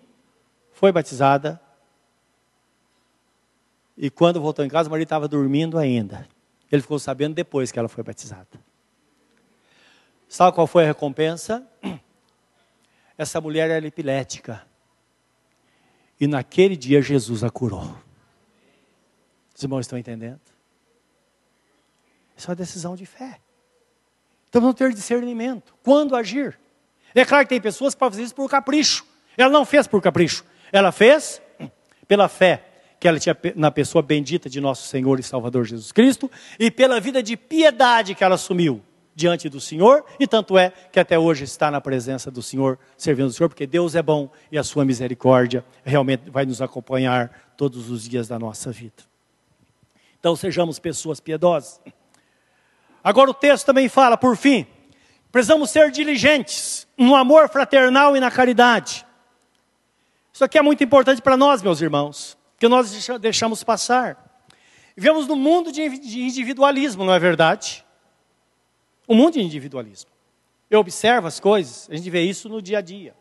foi 0.71 0.91
batizada. 0.91 1.59
E 3.97 4.09
quando 4.09 4.39
voltou 4.39 4.63
em 4.63 4.69
casa, 4.69 4.87
o 4.87 4.91
marido 4.91 5.07
estava 5.07 5.27
dormindo 5.27 5.77
ainda. 5.77 6.25
Ele 6.71 6.81
ficou 6.81 6.97
sabendo 6.97 7.35
depois 7.35 7.71
que 7.71 7.77
ela 7.77 7.89
foi 7.89 8.03
batizada. 8.03 8.47
Sabe 10.29 10.55
qual 10.55 10.65
foi 10.65 10.85
a 10.85 10.87
recompensa? 10.87 11.67
Essa 13.17 13.41
mulher 13.41 13.69
era 13.69 13.85
epilética. 13.85 14.65
E 16.17 16.25
naquele 16.25 16.77
dia 16.77 17.01
Jesus 17.01 17.43
a 17.43 17.49
curou. 17.49 17.93
Os 19.61 19.63
irmãos 19.63 19.81
estão 19.81 19.99
entendendo? 19.99 20.39
Isso 22.35 22.47
é 22.47 22.49
uma 22.49 22.55
decisão 22.55 22.95
de 22.95 23.05
fé. 23.05 23.39
Então 24.49 24.59
vamos 24.59 24.75
ter 24.75 24.91
discernimento. 24.91 25.75
Quando 25.83 26.15
agir? 26.15 26.57
É 27.13 27.23
claro 27.23 27.45
que 27.45 27.49
tem 27.49 27.61
pessoas 27.61 27.93
que 27.93 27.99
podem 27.99 28.13
fazer 28.13 28.23
isso 28.23 28.33
por 28.33 28.49
capricho. 28.49 29.05
Ela 29.37 29.51
não 29.51 29.63
fez 29.63 29.85
por 29.85 30.01
capricho. 30.01 30.43
Ela 30.71 30.91
fez 30.91 31.39
pela 32.07 32.27
fé 32.27 32.65
que 32.99 33.07
ela 33.07 33.19
tinha 33.19 33.37
na 33.55 33.69
pessoa 33.69 34.01
bendita 34.01 34.49
de 34.49 34.59
nosso 34.59 34.87
Senhor 34.87 35.19
e 35.19 35.23
Salvador 35.23 35.63
Jesus 35.63 35.91
Cristo 35.91 36.31
e 36.57 36.71
pela 36.71 36.99
vida 36.99 37.21
de 37.21 37.37
piedade 37.37 38.15
que 38.15 38.23
ela 38.23 38.33
assumiu 38.33 38.81
diante 39.13 39.47
do 39.47 39.61
Senhor, 39.61 40.03
e 40.19 40.25
tanto 40.25 40.57
é 40.57 40.73
que 40.91 40.99
até 40.99 41.19
hoje 41.19 41.43
está 41.43 41.69
na 41.69 41.79
presença 41.79 42.31
do 42.31 42.41
Senhor, 42.41 42.79
servindo 42.97 43.27
o 43.27 43.31
Senhor, 43.31 43.49
porque 43.49 43.67
Deus 43.67 43.93
é 43.93 44.01
bom 44.01 44.31
e 44.51 44.57
a 44.57 44.63
sua 44.63 44.85
misericórdia 44.85 45.63
realmente 45.83 46.31
vai 46.31 46.47
nos 46.47 46.63
acompanhar 46.63 47.53
todos 47.55 47.91
os 47.91 48.09
dias 48.09 48.27
da 48.27 48.39
nossa 48.39 48.71
vida. 48.71 49.10
Então 50.21 50.35
sejamos 50.35 50.77
pessoas 50.77 51.19
piedosas. 51.19 51.81
Agora 53.03 53.31
o 53.31 53.33
texto 53.33 53.65
também 53.65 53.89
fala, 53.89 54.15
por 54.15 54.37
fim, 54.37 54.67
precisamos 55.31 55.71
ser 55.71 55.89
diligentes 55.89 56.87
no 56.95 57.15
amor 57.15 57.49
fraternal 57.49 58.15
e 58.15 58.19
na 58.19 58.29
caridade. 58.29 59.03
Isso 60.31 60.45
aqui 60.45 60.59
é 60.59 60.61
muito 60.61 60.83
importante 60.83 61.21
para 61.21 61.35
nós, 61.35 61.63
meus 61.63 61.81
irmãos, 61.81 62.37
que 62.59 62.67
nós 62.67 63.07
deixamos 63.19 63.63
passar. 63.63 64.45
Vivemos 64.95 65.27
num 65.27 65.35
mundo 65.35 65.71
de 65.71 65.81
individualismo, 66.21 67.03
não 67.03 67.13
é 67.13 67.19
verdade? 67.19 67.83
Um 69.09 69.15
mundo 69.15 69.33
de 69.33 69.41
individualismo. 69.41 70.11
Eu 70.69 70.79
observo 70.79 71.27
as 71.27 71.39
coisas, 71.39 71.89
a 71.89 71.95
gente 71.95 72.09
vê 72.11 72.21
isso 72.21 72.47
no 72.47 72.61
dia 72.61 72.77
a 72.77 72.81
dia. 72.81 73.15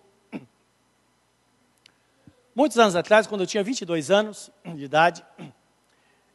Muitos 2.55 2.79
anos 2.79 2.95
atrás, 2.95 3.27
quando 3.27 3.41
eu 3.41 3.47
tinha 3.47 3.65
22 3.65 4.11
anos 4.11 4.51
de 4.75 4.85
idade, 4.85 5.25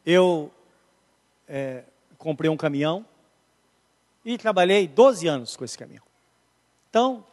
eu 0.05 0.51
é, 1.47 1.83
comprei 2.17 2.49
um 2.49 2.57
caminhão 2.57 3.05
e 4.23 4.37
trabalhei 4.37 4.87
12 4.87 5.27
anos 5.27 5.55
com 5.55 5.63
esse 5.63 5.77
caminhão. 5.77 6.03
Então, 6.89 7.25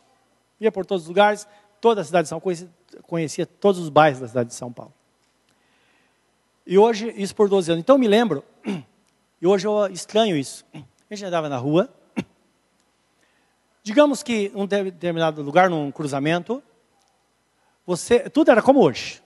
ia 0.61 0.71
por 0.71 0.85
todos 0.85 1.05
os 1.05 1.09
lugares, 1.09 1.47
toda 1.81 2.01
a 2.01 2.05
cidade 2.05 2.25
de 2.25 2.29
São 2.29 2.39
Paulo, 2.39 2.57
conhecia, 2.57 2.71
conhecia 3.03 3.47
todos 3.47 3.81
os 3.81 3.89
bairros 3.89 4.21
da 4.21 4.29
cidade 4.29 4.49
de 4.51 4.55
São 4.55 4.73
Paulo. 4.73 4.93
E 6.67 6.79
hoje, 6.79 7.13
isso 7.17 7.35
por 7.35 7.49
12 7.49 7.73
anos. 7.73 7.83
Então, 7.83 7.97
eu 7.97 8.01
me 8.01 8.07
lembro, 8.07 8.45
e 9.41 9.47
hoje 9.47 9.67
eu 9.67 9.87
estranho 9.87 10.37
isso. 10.37 10.65
A 10.75 11.15
gente 11.15 11.25
andava 11.25 11.49
na 11.49 11.57
rua, 11.57 11.93
digamos 13.83 14.23
que 14.23 14.53
em 14.55 14.57
um 14.57 14.67
determinado 14.67 15.43
lugar, 15.43 15.69
num 15.69 15.91
cruzamento, 15.91 16.63
você, 17.87 18.31
tudo 18.31 18.51
era 18.51 18.63
como 18.63 18.81
hoje. 18.81 19.23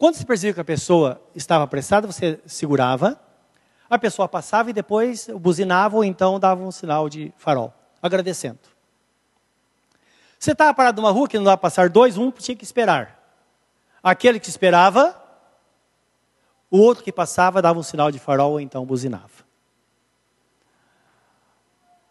Quando 0.00 0.14
você 0.14 0.24
percebia 0.24 0.54
que 0.54 0.60
a 0.62 0.64
pessoa 0.64 1.20
estava 1.34 1.64
apressada, 1.64 2.06
você 2.06 2.40
segurava, 2.46 3.20
a 3.88 3.98
pessoa 3.98 4.26
passava 4.26 4.70
e 4.70 4.72
depois 4.72 5.28
buzinava 5.38 5.94
ou 5.94 6.02
então 6.02 6.40
dava 6.40 6.62
um 6.62 6.70
sinal 6.70 7.06
de 7.06 7.34
farol, 7.36 7.70
agradecendo. 8.00 8.60
Você 10.38 10.52
estava 10.52 10.72
parado 10.72 11.02
numa 11.02 11.10
rua 11.10 11.28
que 11.28 11.36
não 11.36 11.44
dava 11.44 11.58
passar 11.58 11.90
dois, 11.90 12.16
um 12.16 12.30
tinha 12.30 12.56
que 12.56 12.64
esperar. 12.64 13.22
Aquele 14.02 14.40
que 14.40 14.48
esperava, 14.48 15.22
o 16.70 16.78
outro 16.78 17.04
que 17.04 17.12
passava 17.12 17.60
dava 17.60 17.78
um 17.78 17.82
sinal 17.82 18.10
de 18.10 18.18
farol 18.18 18.52
ou 18.52 18.60
então 18.60 18.86
buzinava. 18.86 19.44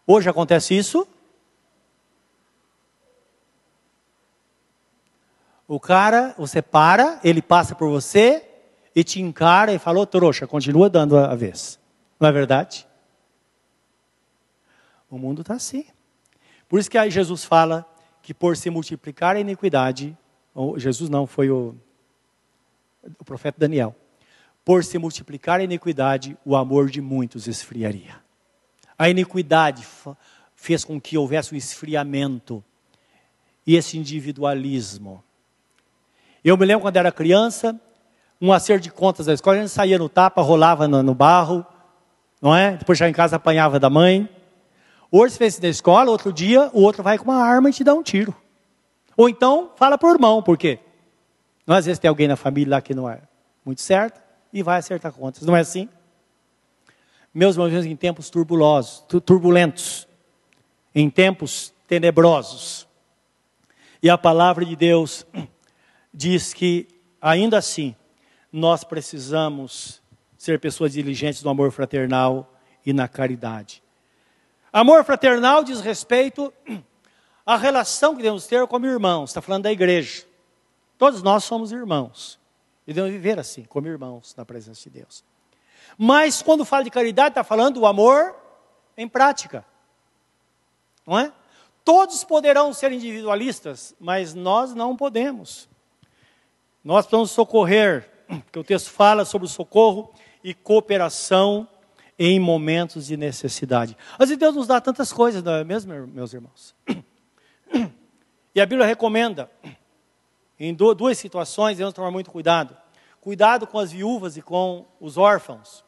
Hoje 0.06 0.30
acontece 0.30 0.78
isso? 0.78 1.08
O 5.70 5.78
cara, 5.78 6.34
você 6.36 6.60
para, 6.60 7.20
ele 7.22 7.40
passa 7.40 7.76
por 7.76 7.88
você 7.88 8.44
e 8.92 9.04
te 9.04 9.20
encara 9.20 9.72
e 9.72 9.78
fala, 9.78 10.00
ô 10.00 10.04
trouxa, 10.04 10.44
continua 10.44 10.90
dando 10.90 11.16
a 11.16 11.32
vez. 11.36 11.78
Não 12.18 12.28
é 12.28 12.32
verdade? 12.32 12.88
O 15.08 15.16
mundo 15.16 15.42
está 15.42 15.54
assim. 15.54 15.86
Por 16.68 16.80
isso 16.80 16.90
que 16.90 16.98
aí 16.98 17.08
Jesus 17.08 17.44
fala 17.44 17.88
que 18.20 18.34
por 18.34 18.56
se 18.56 18.68
multiplicar 18.68 19.36
a 19.36 19.38
iniquidade, 19.38 20.18
Jesus 20.76 21.08
não, 21.08 21.24
foi 21.24 21.52
o, 21.52 21.76
o 23.20 23.24
profeta 23.24 23.60
Daniel. 23.60 23.94
Por 24.64 24.82
se 24.82 24.98
multiplicar 24.98 25.60
a 25.60 25.62
iniquidade, 25.62 26.36
o 26.44 26.56
amor 26.56 26.90
de 26.90 27.00
muitos 27.00 27.46
esfriaria. 27.46 28.16
A 28.98 29.08
iniquidade 29.08 29.86
fez 30.52 30.84
com 30.84 31.00
que 31.00 31.16
houvesse 31.16 31.54
um 31.54 31.56
esfriamento 31.56 32.60
e 33.64 33.76
esse 33.76 33.96
individualismo. 33.96 35.22
Eu 36.44 36.56
me 36.56 36.64
lembro 36.64 36.82
quando 36.82 36.96
era 36.96 37.12
criança, 37.12 37.78
um 38.40 38.52
acerto 38.52 38.84
de 38.84 38.90
contas 38.90 39.26
da 39.26 39.34
escola, 39.34 39.58
a 39.58 39.60
gente 39.60 39.70
saía 39.70 39.98
no 39.98 40.08
tapa, 40.08 40.40
rolava 40.40 40.88
no, 40.88 41.02
no 41.02 41.14
barro, 41.14 41.64
não 42.40 42.56
é? 42.56 42.76
Depois 42.76 42.98
já 42.98 43.08
em 43.08 43.12
casa 43.12 43.36
apanhava 43.36 43.78
da 43.78 43.90
mãe. 43.90 44.28
Hoje 45.10 45.34
você 45.34 45.38
fez 45.38 45.54
isso 45.54 45.62
na 45.62 45.68
escola, 45.68 46.10
outro 46.10 46.32
dia 46.32 46.70
o 46.72 46.80
outro 46.80 47.02
vai 47.02 47.18
com 47.18 47.24
uma 47.24 47.42
arma 47.42 47.68
e 47.68 47.72
te 47.72 47.84
dá 47.84 47.92
um 47.92 48.02
tiro. 48.02 48.34
Ou 49.16 49.28
então 49.28 49.70
fala 49.76 49.98
para 49.98 50.08
o 50.08 50.12
irmão, 50.12 50.42
por 50.42 50.56
quê? 50.56 50.78
Não, 51.66 51.76
às 51.76 51.84
vezes 51.84 51.98
tem 51.98 52.08
alguém 52.08 52.26
na 52.26 52.36
família 52.36 52.76
lá 52.76 52.80
que 52.80 52.94
não 52.94 53.08
é 53.08 53.20
muito 53.64 53.82
certo 53.82 54.20
e 54.52 54.62
vai 54.62 54.78
acertar 54.78 55.12
contas. 55.12 55.42
Não 55.42 55.54
é 55.54 55.60
assim? 55.60 55.88
Meus 57.32 57.56
irmãos, 57.56 57.84
em 57.84 57.94
tempos 57.94 58.30
turbulosos, 58.30 59.04
turbulentos, 59.24 60.08
em 60.94 61.10
tempos 61.10 61.72
tenebrosos. 61.86 62.88
E 64.02 64.08
a 64.08 64.16
palavra 64.16 64.64
de 64.64 64.74
Deus 64.74 65.26
diz 66.12 66.52
que, 66.52 66.88
ainda 67.20 67.58
assim, 67.58 67.94
nós 68.52 68.84
precisamos 68.84 70.02
ser 70.36 70.58
pessoas 70.58 70.92
diligentes 70.92 71.42
no 71.42 71.50
amor 71.50 71.70
fraternal 71.70 72.52
e 72.84 72.92
na 72.92 73.06
caridade. 73.06 73.82
Amor 74.72 75.04
fraternal 75.04 75.62
diz 75.64 75.80
respeito 75.80 76.52
à 77.44 77.56
relação 77.56 78.12
que 78.12 78.22
devemos 78.22 78.46
ter 78.46 78.66
como 78.66 78.86
irmãos, 78.86 79.30
está 79.30 79.40
falando 79.40 79.64
da 79.64 79.72
igreja. 79.72 80.24
Todos 80.96 81.22
nós 81.22 81.44
somos 81.44 81.72
irmãos 81.72 82.38
e 82.86 82.92
devemos 82.92 83.12
viver 83.12 83.38
assim, 83.38 83.64
como 83.64 83.86
irmãos, 83.86 84.34
na 84.36 84.44
presença 84.44 84.82
de 84.82 84.90
Deus. 84.90 85.24
Mas 85.96 86.42
quando 86.42 86.64
fala 86.64 86.84
de 86.84 86.90
caridade, 86.90 87.30
está 87.30 87.44
falando 87.44 87.80
do 87.80 87.86
amor 87.86 88.34
em 88.96 89.08
prática. 89.08 89.64
Não 91.06 91.18
é? 91.18 91.32
Todos 91.84 92.22
poderão 92.24 92.72
ser 92.72 92.92
individualistas, 92.92 93.94
mas 93.98 94.34
nós 94.34 94.74
não 94.74 94.96
podemos. 94.96 95.69
Nós 96.82 97.04
precisamos 97.04 97.30
socorrer, 97.30 98.10
porque 98.26 98.58
o 98.58 98.64
texto 98.64 98.90
fala 98.90 99.24
sobre 99.24 99.48
socorro 99.48 100.12
e 100.42 100.54
cooperação 100.54 101.68
em 102.18 102.38
momentos 102.38 103.06
de 103.06 103.16
necessidade. 103.16 103.96
Vezes 104.18 104.36
Deus 104.36 104.54
nos 104.54 104.66
dá 104.66 104.80
tantas 104.80 105.12
coisas, 105.12 105.42
não 105.42 105.52
é 105.52 105.64
mesmo, 105.64 106.06
meus 106.06 106.32
irmãos? 106.32 106.74
E 108.54 108.60
a 108.60 108.66
Bíblia 108.66 108.86
recomenda, 108.86 109.50
em 110.58 110.74
duas 110.74 111.18
situações, 111.18 111.76
devemos 111.76 111.94
tomar 111.94 112.10
muito 112.10 112.30
cuidado. 112.30 112.76
Cuidado 113.20 113.66
com 113.66 113.78
as 113.78 113.92
viúvas 113.92 114.36
e 114.36 114.42
com 114.42 114.86
os 114.98 115.16
órfãos. 115.18 115.84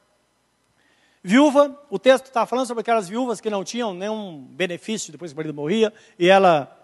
Viúva, 1.22 1.78
o 1.88 1.98
texto 1.98 2.26
está 2.26 2.44
falando 2.44 2.66
sobre 2.66 2.80
aquelas 2.82 3.08
viúvas 3.08 3.40
que 3.40 3.48
não 3.48 3.62
tinham 3.62 3.94
nenhum 3.94 4.42
benefício 4.50 5.12
depois 5.12 5.30
que 5.30 5.34
o 5.34 5.38
marido 5.38 5.54
morria, 5.54 5.92
e 6.18 6.28
ela 6.28 6.81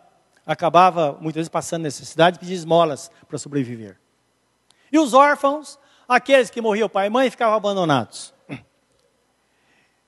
acabava 0.48 1.12
muitas 1.20 1.40
vezes 1.40 1.48
passando 1.50 1.82
necessidade 1.82 2.38
pedia 2.38 2.54
esmolas 2.54 3.10
para 3.28 3.36
sobreviver. 3.36 3.98
E 4.90 4.98
os 4.98 5.12
órfãos, 5.12 5.78
aqueles 6.08 6.48
que 6.48 6.62
morriam 6.62 6.88
pai 6.88 7.08
e 7.08 7.10
mãe, 7.10 7.30
ficavam 7.30 7.54
abandonados. 7.54 8.32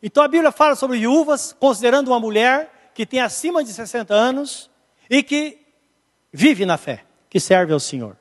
Então 0.03 0.23
a 0.23 0.29
Bíblia 0.29 0.51
fala 0.51 0.75
sobre 0.75 0.99
viúvas, 0.99 1.55
considerando 1.61 2.09
uma 2.09 2.19
mulher 2.19 2.91
que 2.95 3.05
tem 3.05 3.21
acima 3.21 3.63
de 3.63 3.71
60 3.71 4.15
anos 4.15 4.71
e 5.11 5.23
que 5.23 5.59
vive 6.33 6.65
na 6.65 6.79
fé, 6.79 7.05
que 7.29 7.39
serve 7.39 7.75
ao 7.75 7.79
Senhor. 7.81 8.17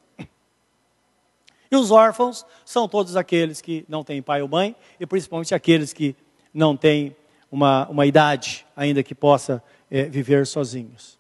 E 1.72 1.76
os 1.76 1.92
órfãos 1.92 2.46
são 2.66 2.90
todos 2.90 3.16
aqueles 3.16 3.62
que 3.62 3.86
não 3.88 4.04
têm 4.04 4.22
pai 4.22 4.42
ou 4.42 4.48
mãe, 4.48 4.76
e 5.00 5.06
principalmente 5.06 5.54
aqueles 5.54 5.94
que 5.94 6.16
não 6.54 6.76
têm 6.76 7.16
uma, 7.52 7.88
uma 7.88 8.06
idade 8.06 8.66
ainda 8.76 9.04
que 9.04 9.14
possa 9.14 9.64
é, 9.90 10.04
viver 10.04 10.48
sozinhos. 10.48 11.19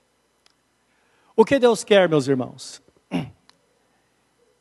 O 1.39 1.45
que 1.45 1.57
Deus 1.57 1.85
quer, 1.85 2.09
meus 2.09 2.27
irmãos? 2.27 2.81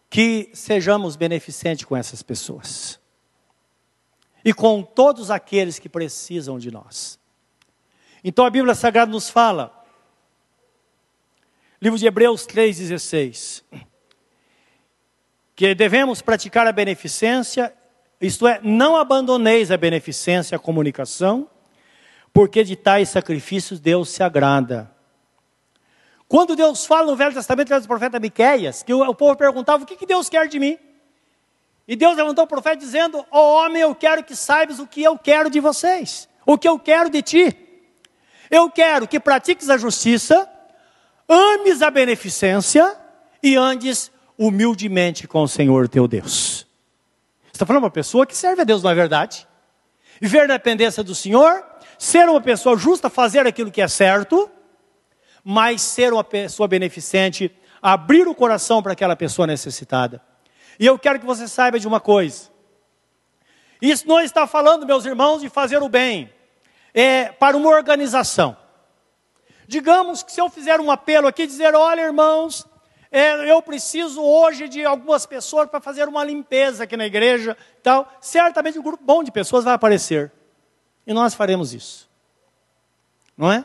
Que 0.09 0.49
sejamos 0.55 1.17
beneficentes 1.17 1.85
com 1.85 1.97
essas 1.97 2.23
pessoas. 2.23 3.01
E 4.45 4.55
com 4.55 4.81
todos 4.85 5.29
aqueles 5.29 5.81
que 5.81 5.89
precisam 5.89 6.57
de 6.57 6.71
nós. 6.71 7.19
Então 8.23 8.47
a 8.47 8.51
Bíblia 8.51 8.77
Sagrada 8.77 9.11
nos 9.11 9.29
fala, 9.29 9.85
livro 11.83 11.99
de 11.99 12.07
Hebreus 12.07 12.47
3,16 12.47 13.65
que 15.57 15.75
devemos 15.75 16.23
praticar 16.23 16.65
a 16.69 16.73
beneficência, 16.73 17.75
isto 18.21 18.47
é, 18.47 18.61
não 18.63 18.97
abandoneis 18.97 19.73
a 19.73 19.77
beneficência, 19.77 20.55
a 20.55 20.61
comunicação, 20.61 21.51
porque 22.33 22.63
de 22.63 22.77
tais 22.77 23.09
sacrifícios 23.09 23.81
Deus 23.81 24.11
se 24.11 24.23
agrada. 24.23 24.97
Quando 26.29 26.55
Deus 26.55 26.85
fala 26.85 27.07
no 27.07 27.17
Velho 27.17 27.33
Testamento, 27.33 27.69
através 27.69 27.87
do 27.87 27.89
profeta 27.89 28.21
Miqueias, 28.21 28.83
que 28.83 28.93
o, 28.93 29.15
povo 29.15 29.35
perguntava, 29.35 29.83
o 29.83 29.87
que, 29.87 29.97
que 29.97 30.05
Deus 30.05 30.29
quer 30.29 30.47
de 30.47 30.59
mim? 30.59 30.79
E 31.87 31.97
Deus 31.97 32.15
levantou 32.15 32.45
o 32.45 32.47
profeta 32.47 32.77
dizendo, 32.77 33.25
ó 33.31 33.41
oh, 33.41 33.65
homem, 33.65 33.81
eu 33.81 33.95
quero 33.95 34.23
que 34.23 34.37
saibas 34.37 34.79
o 34.79 34.87
que 34.87 35.03
eu 35.03 35.17
quero 35.17 35.49
de 35.49 35.59
vocês, 35.59 36.29
o 36.45 36.59
que 36.59 36.69
eu 36.69 36.79
quero 36.79 37.09
de 37.09 37.23
ti. 37.23 37.57
Eu 38.51 38.71
quero 38.71 39.09
que 39.09 39.19
pratiques 39.19 39.71
a 39.71 39.79
justiça, 39.79 40.47
ames 41.27 41.81
a 41.81 41.91
beneficência 41.91 42.95
e 43.43 43.57
andes 43.57 44.13
humildemente 44.37 45.27
com 45.27 45.43
o 45.43 45.49
Senhor 45.49 45.89
teu 45.89 46.07
Deus. 46.07 46.67
Você 47.45 47.53
está 47.55 47.65
falando 47.65 47.85
uma 47.85 47.91
pessoa 47.91 48.27
que 48.27 48.37
serve 48.37 48.61
a 48.61 48.65
Deus, 48.65 48.83
não 48.83 48.91
é 48.91 48.95
verdade? 48.95 49.49
Viver 50.21 50.47
na 50.47 50.59
dependência 50.59 51.03
do 51.03 51.15
Senhor, 51.15 51.65
ser 51.99 52.29
uma 52.29 52.41
pessoa 52.41 52.77
justa, 52.77 53.09
fazer 53.09 53.47
aquilo 53.47 53.71
que 53.71 53.81
é 53.81 53.89
certo, 53.89 54.51
mas 55.51 55.81
ser 55.81 56.13
uma 56.13 56.23
pessoa 56.23 56.69
beneficente, 56.69 57.51
abrir 57.81 58.29
o 58.29 58.35
coração 58.35 58.83
para 58.83 58.93
aquela 58.93 59.17
pessoa 59.17 59.47
necessitada. 59.47 60.21
E 60.79 60.85
eu 60.85 60.99
quero 60.99 61.19
que 61.19 61.25
você 61.25 61.49
saiba 61.49 61.81
de 61.81 61.89
uma 61.89 62.01
coisa. 62.01 62.51
Isso 63.81 64.07
não 64.07 64.21
está 64.21 64.47
falando, 64.47 64.85
meus 64.85 65.07
irmãos, 65.07 65.41
de 65.41 65.49
fazer 65.49 65.83
o 65.83 65.89
bem. 65.89 66.31
É 66.93 67.33
para 67.33 67.57
uma 67.57 67.71
organização. 67.71 68.59
Digamos 69.67 70.23
que 70.23 70.33
se 70.33 70.39
eu 70.39 70.51
fizer 70.51 70.83
um 70.83 70.91
apelo 70.91 71.27
aqui, 71.27 71.47
dizer, 71.47 71.75
olha, 71.75 72.03
irmãos, 72.03 72.67
é, 73.11 73.51
eu 73.51 73.63
preciso 73.63 74.23
hoje 74.23 74.69
de 74.69 74.85
algumas 74.85 75.25
pessoas 75.25 75.71
para 75.71 75.81
fazer 75.81 76.07
uma 76.09 76.23
limpeza 76.25 76.85
aqui 76.85 76.95
na 76.95 77.07
igreja, 77.07 77.57
tal. 77.83 78.07
Certamente 78.21 78.79
um 78.79 78.83
grupo 78.83 79.03
bom 79.03 79.25
de 79.25 79.33
pessoas 79.33 79.65
vai 79.65 79.73
aparecer. 79.73 80.31
E 81.07 81.15
nós 81.15 81.33
faremos 81.33 81.73
isso. 81.73 82.07
Não 83.35 83.51
é? 83.51 83.65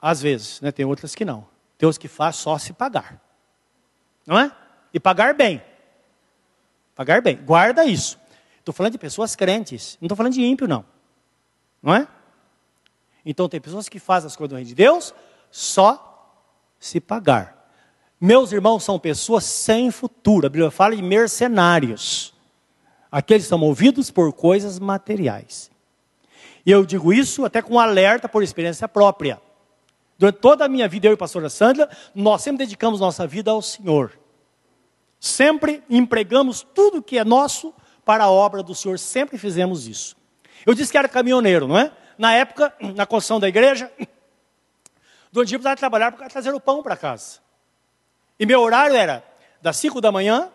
Às 0.00 0.20
vezes, 0.20 0.60
né? 0.60 0.70
Tem 0.70 0.84
outras 0.84 1.14
que 1.14 1.24
não. 1.24 1.46
Tem 1.78 1.86
outros 1.86 1.98
que 1.98 2.08
faz 2.08 2.36
só 2.36 2.58
se 2.58 2.72
pagar. 2.72 3.20
Não 4.26 4.38
é? 4.38 4.50
E 4.92 5.00
pagar 5.00 5.34
bem. 5.34 5.62
Pagar 6.94 7.20
bem. 7.22 7.36
Guarda 7.36 7.84
isso. 7.84 8.18
Estou 8.58 8.74
falando 8.74 8.92
de 8.92 8.98
pessoas 8.98 9.36
crentes. 9.36 9.96
Não 10.00 10.06
estou 10.06 10.16
falando 10.16 10.32
de 10.32 10.42
ímpio, 10.42 10.66
não. 10.66 10.84
Não 11.82 11.94
é? 11.94 12.08
Então 13.24 13.48
tem 13.48 13.60
pessoas 13.60 13.88
que 13.88 13.98
fazem 13.98 14.26
as 14.26 14.36
coisas 14.36 14.50
do 14.50 14.56
reino 14.56 14.68
de 14.68 14.74
Deus 14.74 15.14
só 15.50 16.42
se 16.78 17.00
pagar. 17.00 17.70
Meus 18.20 18.52
irmãos 18.52 18.84
são 18.84 18.98
pessoas 18.98 19.44
sem 19.44 19.90
futuro. 19.90 20.46
A 20.46 20.50
Bíblia 20.50 20.70
fala 20.70 20.96
de 20.96 21.02
mercenários. 21.02 22.34
Aqueles 23.10 23.46
são 23.46 23.58
movidos 23.58 24.10
por 24.10 24.32
coisas 24.32 24.78
materiais. 24.78 25.70
E 26.64 26.70
eu 26.70 26.84
digo 26.84 27.12
isso 27.12 27.44
até 27.44 27.62
com 27.62 27.78
alerta 27.78 28.28
por 28.28 28.42
experiência 28.42 28.88
própria. 28.88 29.40
Durante 30.18 30.38
toda 30.38 30.64
a 30.64 30.68
minha 30.68 30.88
vida, 30.88 31.06
eu 31.06 31.12
e 31.12 31.14
a 31.14 31.16
pastora 31.16 31.48
Sandra, 31.48 31.88
nós 32.14 32.42
sempre 32.42 32.64
dedicamos 32.64 33.00
nossa 33.00 33.26
vida 33.26 33.50
ao 33.50 33.60
Senhor. 33.60 34.18
Sempre 35.20 35.82
empregamos 35.90 36.66
tudo 36.74 37.02
que 37.02 37.18
é 37.18 37.24
nosso 37.24 37.74
para 38.04 38.24
a 38.24 38.30
obra 38.30 38.62
do 38.62 38.74
Senhor. 38.74 38.98
Sempre 38.98 39.36
fizemos 39.38 39.86
isso. 39.86 40.16
Eu 40.64 40.74
disse 40.74 40.90
que 40.90 40.98
era 40.98 41.08
caminhoneiro, 41.08 41.68
não 41.68 41.78
é? 41.78 41.92
Na 42.16 42.32
época, 42.32 42.72
na 42.80 43.04
construção 43.04 43.38
da 43.38 43.46
igreja, 43.46 43.90
Durante 45.36 45.48
o 45.48 45.50
dia 45.50 45.58
precisava 45.58 45.76
trabalhar 45.76 46.12
para 46.12 46.28
trazer 46.28 46.54
o 46.54 46.58
pão 46.58 46.82
para 46.82 46.96
casa. 46.96 47.40
E 48.40 48.46
meu 48.46 48.62
horário 48.62 48.96
era 48.96 49.22
das 49.60 49.76
5 49.76 50.00
da 50.00 50.10
manhã, 50.10 50.50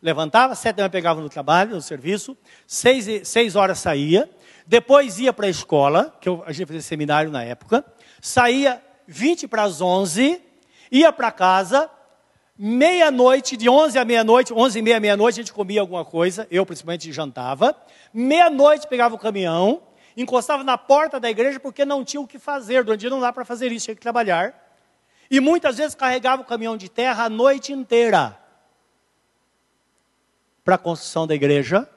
levantava, 0.00 0.54
7 0.54 0.76
da 0.76 0.82
manhã 0.84 0.90
pegava 0.90 1.20
no 1.20 1.28
trabalho, 1.28 1.74
no 1.74 1.82
serviço, 1.82 2.36
6, 2.64 3.26
6 3.26 3.56
horas 3.56 3.80
saía, 3.80 4.30
depois 4.64 5.18
ia 5.18 5.32
para 5.32 5.48
a 5.48 5.50
escola, 5.50 6.16
que 6.20 6.28
eu, 6.28 6.40
a 6.46 6.52
gente 6.52 6.68
fazia 6.68 6.82
seminário 6.82 7.32
na 7.32 7.42
época, 7.42 7.84
saía 8.20 8.80
20 9.06 9.48
para 9.48 9.62
as 9.62 9.80
11, 9.80 10.40
ia 10.90 11.12
para 11.12 11.30
casa, 11.30 11.90
meia-noite, 12.56 13.56
de 13.56 13.68
11 13.68 13.98
à 13.98 14.04
meia-noite, 14.04 14.52
11 14.52 14.78
e 14.78 14.82
meia, 14.82 15.00
meia-noite, 15.00 15.40
a 15.40 15.42
gente 15.42 15.52
comia 15.52 15.80
alguma 15.80 16.04
coisa, 16.04 16.46
eu 16.50 16.64
principalmente 16.64 17.12
jantava, 17.12 17.76
meia-noite 18.12 18.86
pegava 18.86 19.14
o 19.14 19.18
caminhão, 19.18 19.82
encostava 20.16 20.62
na 20.62 20.76
porta 20.76 21.18
da 21.18 21.30
igreja 21.30 21.58
porque 21.58 21.84
não 21.84 22.04
tinha 22.04 22.20
o 22.20 22.26
que 22.26 22.38
fazer. 22.38 22.84
Durante 22.84 22.98
o 22.98 23.00
dia 23.00 23.10
não 23.10 23.20
dá 23.20 23.32
para 23.32 23.44
fazer 23.44 23.72
isso, 23.72 23.86
tinha 23.86 23.94
que 23.94 24.00
trabalhar. 24.00 24.54
E 25.30 25.40
muitas 25.40 25.78
vezes 25.78 25.94
carregava 25.94 26.42
o 26.42 26.44
caminhão 26.44 26.76
de 26.76 26.88
terra 26.88 27.24
a 27.24 27.30
noite 27.30 27.72
inteira 27.72 28.38
para 30.64 30.74
a 30.74 30.78
construção 30.78 31.26
da 31.26 31.34
igreja. 31.34 31.88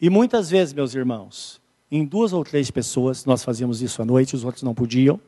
E 0.00 0.08
muitas 0.08 0.50
vezes, 0.50 0.72
meus 0.72 0.94
irmãos, 0.94 1.59
em 1.90 2.04
duas 2.04 2.32
ou 2.32 2.44
três 2.44 2.70
pessoas, 2.70 3.24
nós 3.24 3.42
fazíamos 3.42 3.82
isso 3.82 4.00
à 4.00 4.04
noite, 4.04 4.36
os 4.36 4.44
outros 4.44 4.62
não 4.62 4.74
podiam. 4.74 5.20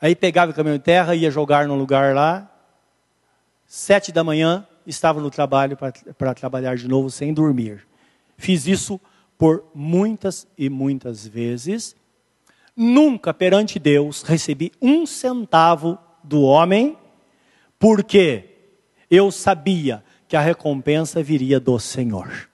Aí 0.00 0.14
pegava 0.14 0.50
o 0.50 0.54
caminhão 0.54 0.76
de 0.76 0.82
terra, 0.84 1.14
ia 1.14 1.30
jogar 1.30 1.66
num 1.66 1.76
lugar 1.76 2.14
lá. 2.14 2.50
Sete 3.66 4.10
da 4.10 4.24
manhã, 4.24 4.66
estava 4.86 5.20
no 5.20 5.30
trabalho 5.30 5.76
para 6.16 6.34
trabalhar 6.34 6.76
de 6.76 6.88
novo 6.88 7.10
sem 7.10 7.32
dormir. 7.32 7.86
Fiz 8.36 8.66
isso 8.66 9.00
por 9.36 9.64
muitas 9.74 10.46
e 10.56 10.68
muitas 10.68 11.26
vezes. 11.26 11.94
Nunca 12.76 13.34
perante 13.34 13.78
Deus 13.78 14.22
recebi 14.22 14.72
um 14.80 15.04
centavo 15.04 15.98
do 16.22 16.42
homem, 16.42 16.96
porque 17.78 18.56
eu 19.10 19.30
sabia 19.30 20.02
que 20.26 20.36
a 20.36 20.40
recompensa 20.40 21.22
viria 21.22 21.58
do 21.58 21.78
Senhor. 21.78 22.48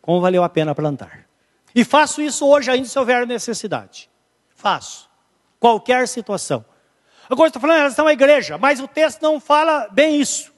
Como 0.00 0.20
valeu 0.20 0.44
a 0.44 0.48
pena 0.48 0.74
plantar. 0.74 1.25
E 1.76 1.84
faço 1.84 2.22
isso 2.22 2.46
hoje 2.46 2.70
ainda 2.70 2.88
se 2.88 2.98
houver 2.98 3.26
necessidade. 3.26 4.08
Faço. 4.54 5.10
Qualquer 5.60 6.08
situação. 6.08 6.64
Agora 7.28 7.48
estou 7.48 7.60
falando 7.60 7.76
em 7.76 7.80
relação 7.80 8.06
à 8.06 8.14
igreja, 8.14 8.56
mas 8.56 8.80
o 8.80 8.88
texto 8.88 9.20
não 9.20 9.38
fala 9.38 9.86
bem 9.92 10.18
isso. 10.18 10.50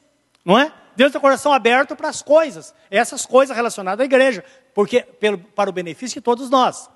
Não 0.45 0.57
é? 0.57 0.73
Deus 0.95 1.11
tem 1.11 1.19
o 1.19 1.21
coração 1.21 1.53
aberto 1.53 1.97
para 1.97 2.09
as 2.09 2.23
coisas, 2.23 2.73
essas 2.89 3.27
coisas 3.27 3.57
relacionadas 3.57 4.01
à 4.01 4.05
igreja, 4.05 4.45
porque 4.73 5.03
pelo, 5.03 5.39
para 5.39 5.69
o 5.69 5.73
benefício 5.73 6.21
de 6.21 6.25
todos 6.25 6.49
nós. 6.49 6.89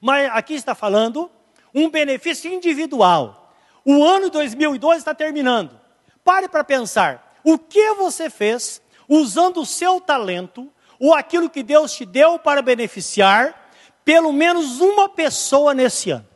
Mas 0.00 0.30
aqui 0.30 0.54
está 0.54 0.72
falando 0.72 1.28
um 1.74 1.90
benefício 1.90 2.52
individual. 2.52 3.52
O 3.84 4.04
ano 4.04 4.30
2012 4.30 4.98
está 4.98 5.12
terminando. 5.12 5.80
Pare 6.22 6.48
para 6.48 6.62
pensar, 6.62 7.40
o 7.42 7.58
que 7.58 7.94
você 7.94 8.30
fez 8.30 8.80
usando 9.08 9.62
o 9.62 9.66
seu 9.66 10.00
talento 10.00 10.72
ou 11.06 11.12
aquilo 11.12 11.50
que 11.50 11.62
Deus 11.62 11.92
te 11.92 12.06
deu 12.06 12.38
para 12.38 12.62
beneficiar 12.62 13.70
pelo 14.04 14.32
menos 14.32 14.80
uma 14.80 15.06
pessoa 15.06 15.74
nesse 15.74 16.10
ano? 16.10 16.26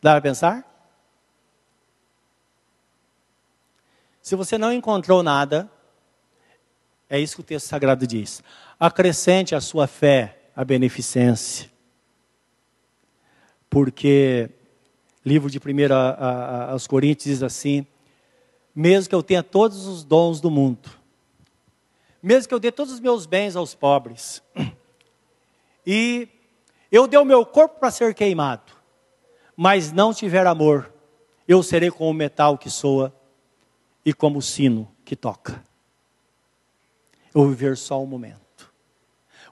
Dá 0.00 0.12
para 0.12 0.20
pensar? 0.20 0.64
Se 4.22 4.36
você 4.36 4.56
não 4.56 4.72
encontrou 4.72 5.24
nada, 5.24 5.68
é 7.08 7.18
isso 7.18 7.34
que 7.34 7.40
o 7.40 7.44
texto 7.44 7.66
sagrado 7.66 8.06
diz. 8.06 8.40
Acrescente 8.78 9.56
a 9.56 9.60
sua 9.60 9.88
fé 9.88 10.52
a 10.54 10.64
beneficência. 10.64 11.68
Porque, 13.68 14.50
livro 15.24 15.50
de 15.50 15.58
1 15.58 15.62
aos 16.70 16.86
Coríntios 16.86 17.24
diz 17.24 17.42
assim: 17.42 17.84
mesmo 18.80 19.10
que 19.10 19.14
eu 19.14 19.22
tenha 19.22 19.42
todos 19.42 19.86
os 19.86 20.02
dons 20.02 20.40
do 20.40 20.50
mundo, 20.50 20.88
mesmo 22.22 22.48
que 22.48 22.54
eu 22.54 22.58
dê 22.58 22.72
todos 22.72 22.94
os 22.94 23.00
meus 23.00 23.26
bens 23.26 23.54
aos 23.54 23.74
pobres, 23.74 24.42
e 25.86 26.26
eu 26.90 27.06
dê 27.06 27.18
o 27.18 27.24
meu 27.24 27.44
corpo 27.44 27.78
para 27.78 27.90
ser 27.90 28.14
queimado, 28.14 28.72
mas 29.54 29.92
não 29.92 30.14
tiver 30.14 30.46
amor, 30.46 30.90
eu 31.46 31.62
serei 31.62 31.90
como 31.90 32.08
o 32.08 32.14
metal 32.14 32.56
que 32.56 32.70
soa 32.70 33.14
e 34.02 34.14
como 34.14 34.38
o 34.38 34.42
sino 34.42 34.90
que 35.04 35.14
toca. 35.14 35.62
Eu 37.34 37.46
viver 37.48 37.76
só 37.76 38.02
um 38.02 38.06
momento. 38.06 38.72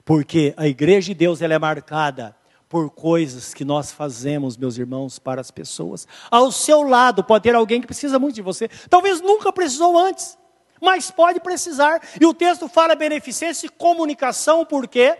Porque 0.03 0.55
a 0.57 0.67
igreja 0.67 1.07
de 1.07 1.13
Deus 1.13 1.41
ela 1.41 1.53
é 1.53 1.59
marcada 1.59 2.35
por 2.69 2.91
coisas 2.91 3.51
que 3.51 3.65
nós 3.65 3.91
fazemos, 3.91 4.55
meus 4.55 4.77
irmãos, 4.77 5.17
para 5.17 5.41
as 5.41 5.49
pessoas. 5.49 6.07
Ao 6.29 6.51
seu 6.51 6.83
lado 6.83 7.23
pode 7.23 7.43
ter 7.43 7.55
alguém 7.55 7.81
que 7.81 7.87
precisa 7.87 8.19
muito 8.19 8.35
de 8.35 8.43
você. 8.43 8.69
Talvez 8.87 9.19
nunca 9.19 9.51
precisou 9.51 9.97
antes, 9.97 10.37
mas 10.79 11.09
pode 11.09 11.39
precisar. 11.39 11.99
E 12.21 12.25
o 12.27 12.33
texto 12.33 12.69
fala 12.69 12.93
beneficência 12.93 13.65
e 13.65 13.69
comunicação, 13.69 14.63
porque 14.63 15.17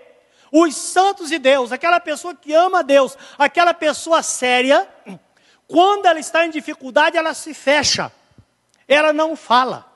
os 0.51 0.75
santos 0.75 1.29
de 1.29 1.39
Deus, 1.39 1.71
aquela 1.71 1.99
pessoa 1.99 2.35
que 2.35 2.53
ama 2.53 2.79
a 2.79 2.83
Deus, 2.83 3.17
aquela 3.35 3.73
pessoa 3.73 4.21
séria, 4.21 4.87
quando 5.67 6.05
ela 6.05 6.19
está 6.19 6.45
em 6.45 6.51
dificuldade, 6.51 7.17
ela 7.17 7.33
se 7.33 7.55
fecha, 7.55 8.11
ela 8.87 9.11
não 9.11 9.35
fala. 9.35 9.91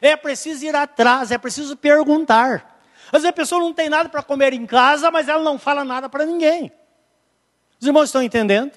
É 0.00 0.14
preciso 0.14 0.64
ir 0.64 0.76
atrás, 0.76 1.32
é 1.32 1.38
preciso 1.38 1.76
perguntar. 1.76 2.75
Às 3.06 3.22
vezes 3.22 3.26
a 3.26 3.32
pessoa 3.32 3.60
não 3.60 3.72
tem 3.72 3.88
nada 3.88 4.08
para 4.08 4.22
comer 4.22 4.52
em 4.52 4.66
casa, 4.66 5.10
mas 5.10 5.28
ela 5.28 5.42
não 5.42 5.58
fala 5.58 5.84
nada 5.84 6.08
para 6.08 6.26
ninguém. 6.26 6.72
Os 7.80 7.86
irmãos 7.86 8.04
estão 8.04 8.22
entendendo? 8.22 8.72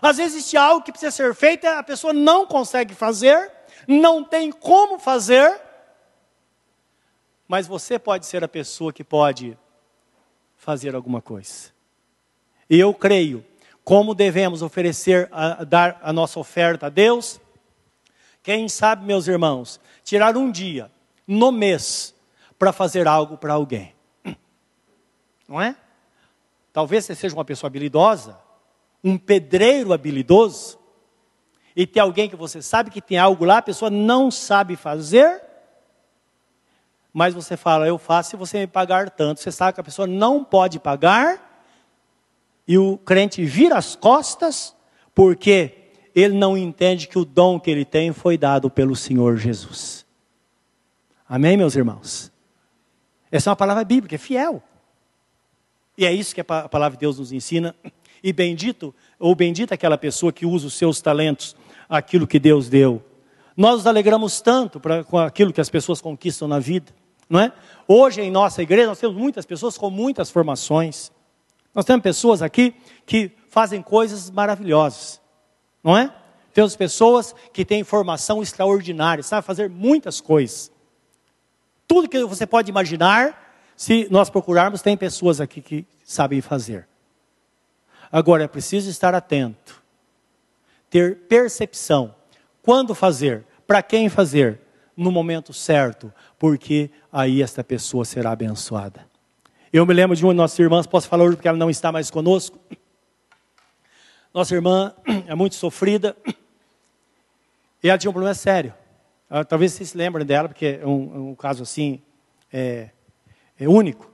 Às 0.00 0.16
vezes 0.18 0.36
existe 0.36 0.56
algo 0.56 0.84
que 0.84 0.92
precisa 0.92 1.10
ser 1.10 1.34
feito, 1.34 1.66
a 1.66 1.82
pessoa 1.82 2.12
não 2.12 2.46
consegue 2.46 2.94
fazer, 2.94 3.50
não 3.86 4.22
tem 4.22 4.50
como 4.50 4.98
fazer, 4.98 5.60
mas 7.46 7.66
você 7.66 7.98
pode 7.98 8.26
ser 8.26 8.42
a 8.44 8.48
pessoa 8.48 8.92
que 8.92 9.04
pode 9.04 9.56
fazer 10.56 10.94
alguma 10.94 11.20
coisa. 11.20 11.72
E 12.68 12.78
eu 12.78 12.92
creio, 12.94 13.44
como 13.84 14.14
devemos 14.14 14.62
oferecer, 14.62 15.28
a, 15.30 15.64
dar 15.64 16.00
a 16.02 16.12
nossa 16.12 16.40
oferta 16.40 16.86
a 16.86 16.90
Deus, 16.90 17.40
quem 18.42 18.68
sabe, 18.68 19.06
meus 19.06 19.26
irmãos, 19.26 19.80
tirar 20.02 20.36
um 20.36 20.50
dia 20.50 20.90
no 21.26 21.50
mês 21.50 22.14
para 22.58 22.72
fazer 22.72 23.06
algo 23.06 23.36
para 23.36 23.54
alguém. 23.54 23.94
Não 25.48 25.60
é? 25.60 25.76
Talvez 26.72 27.04
você 27.04 27.14
seja 27.14 27.34
uma 27.34 27.44
pessoa 27.44 27.68
habilidosa, 27.68 28.38
um 29.02 29.16
pedreiro 29.18 29.92
habilidoso, 29.92 30.78
e 31.76 31.86
tem 31.86 32.02
alguém 32.02 32.28
que 32.28 32.36
você 32.36 32.62
sabe 32.62 32.90
que 32.90 33.02
tem 33.02 33.18
algo 33.18 33.44
lá, 33.44 33.58
a 33.58 33.62
pessoa 33.62 33.90
não 33.90 34.30
sabe 34.30 34.76
fazer, 34.76 35.42
mas 37.12 37.34
você 37.34 37.56
fala, 37.56 37.86
eu 37.86 37.98
faço 37.98 38.30
se 38.30 38.36
você 38.36 38.58
me 38.58 38.66
pagar 38.66 39.10
tanto. 39.10 39.40
Você 39.40 39.52
sabe 39.52 39.74
que 39.74 39.80
a 39.80 39.84
pessoa 39.84 40.06
não 40.06 40.42
pode 40.42 40.80
pagar, 40.80 41.62
e 42.66 42.78
o 42.78 42.96
crente 42.98 43.44
vira 43.44 43.76
as 43.76 43.94
costas, 43.94 44.74
porque 45.14 45.90
ele 46.14 46.36
não 46.36 46.56
entende 46.56 47.06
que 47.06 47.18
o 47.18 47.24
dom 47.24 47.60
que 47.60 47.70
ele 47.70 47.84
tem 47.84 48.12
foi 48.12 48.38
dado 48.38 48.70
pelo 48.70 48.96
Senhor 48.96 49.36
Jesus. 49.36 50.04
Amém, 51.28 51.56
meus 51.56 51.76
irmãos? 51.76 52.33
Essa 53.34 53.50
é 53.50 53.50
uma 53.50 53.56
palavra 53.56 53.82
bíblica, 53.82 54.14
é 54.14 54.18
fiel. 54.18 54.62
E 55.98 56.06
é 56.06 56.12
isso 56.12 56.32
que 56.32 56.40
a 56.40 56.44
palavra 56.44 56.96
de 56.96 57.00
Deus 57.00 57.18
nos 57.18 57.32
ensina. 57.32 57.74
E 58.22 58.32
bendito, 58.32 58.94
ou 59.18 59.34
bendita 59.34 59.74
aquela 59.74 59.98
pessoa 59.98 60.32
que 60.32 60.46
usa 60.46 60.68
os 60.68 60.74
seus 60.74 61.00
talentos, 61.00 61.56
aquilo 61.88 62.28
que 62.28 62.38
Deus 62.38 62.68
deu. 62.68 63.02
Nós 63.56 63.78
nos 63.78 63.86
alegramos 63.88 64.40
tanto 64.40 64.78
pra, 64.78 65.02
com 65.02 65.18
aquilo 65.18 65.52
que 65.52 65.60
as 65.60 65.68
pessoas 65.68 66.00
conquistam 66.00 66.46
na 66.46 66.60
vida, 66.60 66.92
não 67.28 67.40
é? 67.40 67.52
Hoje 67.88 68.20
em 68.20 68.30
nossa 68.30 68.62
igreja 68.62 68.86
nós 68.86 69.00
temos 69.00 69.16
muitas 69.16 69.44
pessoas 69.44 69.76
com 69.76 69.90
muitas 69.90 70.30
formações. 70.30 71.10
Nós 71.74 71.84
temos 71.84 72.04
pessoas 72.04 72.40
aqui 72.40 72.72
que 73.04 73.32
fazem 73.48 73.82
coisas 73.82 74.30
maravilhosas, 74.30 75.20
não 75.82 75.98
é? 75.98 76.14
Temos 76.52 76.76
pessoas 76.76 77.34
que 77.52 77.64
têm 77.64 77.82
formação 77.82 78.40
extraordinária, 78.40 79.24
sabem 79.24 79.42
fazer 79.42 79.68
muitas 79.68 80.20
coisas. 80.20 80.72
Tudo 81.86 82.08
que 82.08 82.24
você 82.24 82.46
pode 82.46 82.70
imaginar, 82.70 83.56
se 83.76 84.08
nós 84.10 84.30
procurarmos, 84.30 84.82
tem 84.82 84.96
pessoas 84.96 85.40
aqui 85.40 85.60
que 85.60 85.86
sabem 86.04 86.40
fazer. 86.40 86.88
Agora 88.10 88.44
é 88.44 88.48
preciso 88.48 88.90
estar 88.90 89.14
atento, 89.14 89.82
ter 90.88 91.16
percepção. 91.28 92.14
Quando 92.62 92.94
fazer, 92.94 93.44
para 93.66 93.82
quem 93.82 94.08
fazer, 94.08 94.60
no 94.96 95.10
momento 95.10 95.52
certo, 95.52 96.12
porque 96.38 96.90
aí 97.12 97.42
esta 97.42 97.64
pessoa 97.64 98.04
será 98.04 98.30
abençoada. 98.30 99.06
Eu 99.72 99.84
me 99.84 99.92
lembro 99.92 100.16
de 100.16 100.24
uma 100.24 100.32
de 100.32 100.36
nossas 100.36 100.58
irmãs, 100.58 100.86
posso 100.86 101.08
falar 101.08 101.24
hoje 101.24 101.36
porque 101.36 101.48
ela 101.48 101.58
não 101.58 101.68
está 101.68 101.90
mais 101.90 102.10
conosco. 102.10 102.58
Nossa 104.32 104.54
irmã 104.54 104.94
é 105.26 105.34
muito 105.34 105.56
sofrida 105.56 106.16
e 107.82 107.88
ela 107.88 107.98
tinha 107.98 108.10
um 108.10 108.14
problema 108.14 108.34
sério. 108.34 108.72
Ah, 109.36 109.44
talvez 109.44 109.72
vocês 109.72 109.88
se 109.88 109.98
lembrem 109.98 110.24
dela, 110.24 110.48
porque 110.48 110.78
é 110.80 110.86
um, 110.86 111.30
um 111.30 111.34
caso 111.34 111.64
assim, 111.64 112.00
é, 112.52 112.90
é 113.58 113.68
único. 113.68 114.08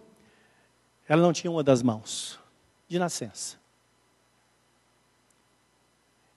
Ela 1.06 1.20
não 1.20 1.30
tinha 1.30 1.50
uma 1.50 1.62
das 1.62 1.82
mãos, 1.82 2.40
de 2.88 2.98
nascença. 2.98 3.58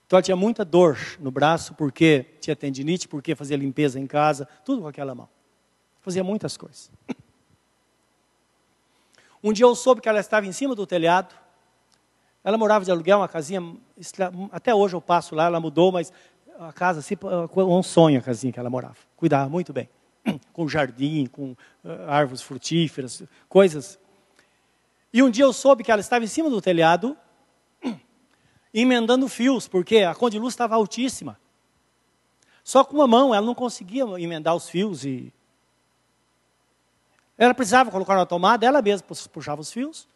Então 0.04 0.18
ela 0.18 0.22
tinha 0.22 0.36
muita 0.36 0.66
dor 0.66 0.98
no 1.18 1.30
braço, 1.30 1.72
porque 1.72 2.26
tinha 2.42 2.54
tendinite, 2.54 3.08
porque 3.08 3.34
fazia 3.34 3.56
limpeza 3.56 3.98
em 3.98 4.06
casa, 4.06 4.46
tudo 4.66 4.82
com 4.82 4.88
aquela 4.88 5.14
mão. 5.14 5.30
Fazia 6.02 6.22
muitas 6.22 6.54
coisas. 6.58 6.90
Um 9.42 9.54
dia 9.54 9.64
eu 9.64 9.74
soube 9.74 10.02
que 10.02 10.10
ela 10.10 10.20
estava 10.20 10.44
em 10.46 10.52
cima 10.52 10.74
do 10.74 10.86
telhado. 10.86 11.34
Ela 12.44 12.58
morava 12.58 12.84
de 12.84 12.90
aluguel, 12.90 13.16
uma 13.20 13.28
casinha. 13.28 13.62
Até 14.52 14.74
hoje 14.74 14.94
eu 14.94 15.00
passo 15.00 15.34
lá, 15.34 15.46
ela 15.46 15.58
mudou, 15.58 15.90
mas 15.90 16.12
a 16.58 16.72
casa, 16.72 17.00
assim, 17.00 17.16
um 17.56 17.82
sonho 17.82 18.18
a 18.18 18.22
casinha 18.22 18.52
que 18.52 18.58
ela 18.58 18.70
morava. 18.70 18.96
Cuidava 19.16 19.48
muito 19.48 19.72
bem. 19.72 19.88
Com 20.52 20.68
jardim, 20.68 21.26
com 21.26 21.54
eh, 21.84 22.04
árvores 22.08 22.40
frutíferas, 22.40 23.22
coisas. 23.48 23.98
E 25.12 25.22
um 25.22 25.30
dia 25.30 25.44
eu 25.44 25.52
soube 25.52 25.84
que 25.84 25.90
ela 25.90 26.00
estava 26.00 26.24
em 26.24 26.28
cima 26.28 26.48
do 26.48 26.60
telhado, 26.62 27.16
emendando 28.72 29.28
fios, 29.28 29.68
porque 29.68 29.98
a 29.98 30.14
conta 30.14 30.32
de 30.32 30.38
luz 30.38 30.54
estava 30.54 30.74
altíssima. 30.74 31.38
Só 32.62 32.82
com 32.82 32.96
uma 32.96 33.06
mão, 33.06 33.34
ela 33.34 33.44
não 33.44 33.54
conseguia 33.54 34.04
emendar 34.18 34.56
os 34.56 34.68
fios 34.68 35.04
e. 35.04 35.32
Ela 37.36 37.52
precisava 37.52 37.90
colocar 37.90 38.14
na 38.14 38.24
tomada, 38.24 38.64
ela 38.64 38.80
mesma 38.80 39.06
puxava 39.30 39.60
os 39.60 39.70
fios. 39.70 40.08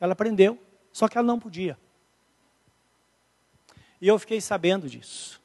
Ela 0.00 0.14
aprendeu, 0.14 0.58
só 0.92 1.06
que 1.06 1.16
ela 1.16 1.26
não 1.26 1.38
podia. 1.38 1.78
E 4.00 4.08
eu 4.08 4.18
fiquei 4.18 4.40
sabendo 4.40 4.88
disso. 4.88 5.40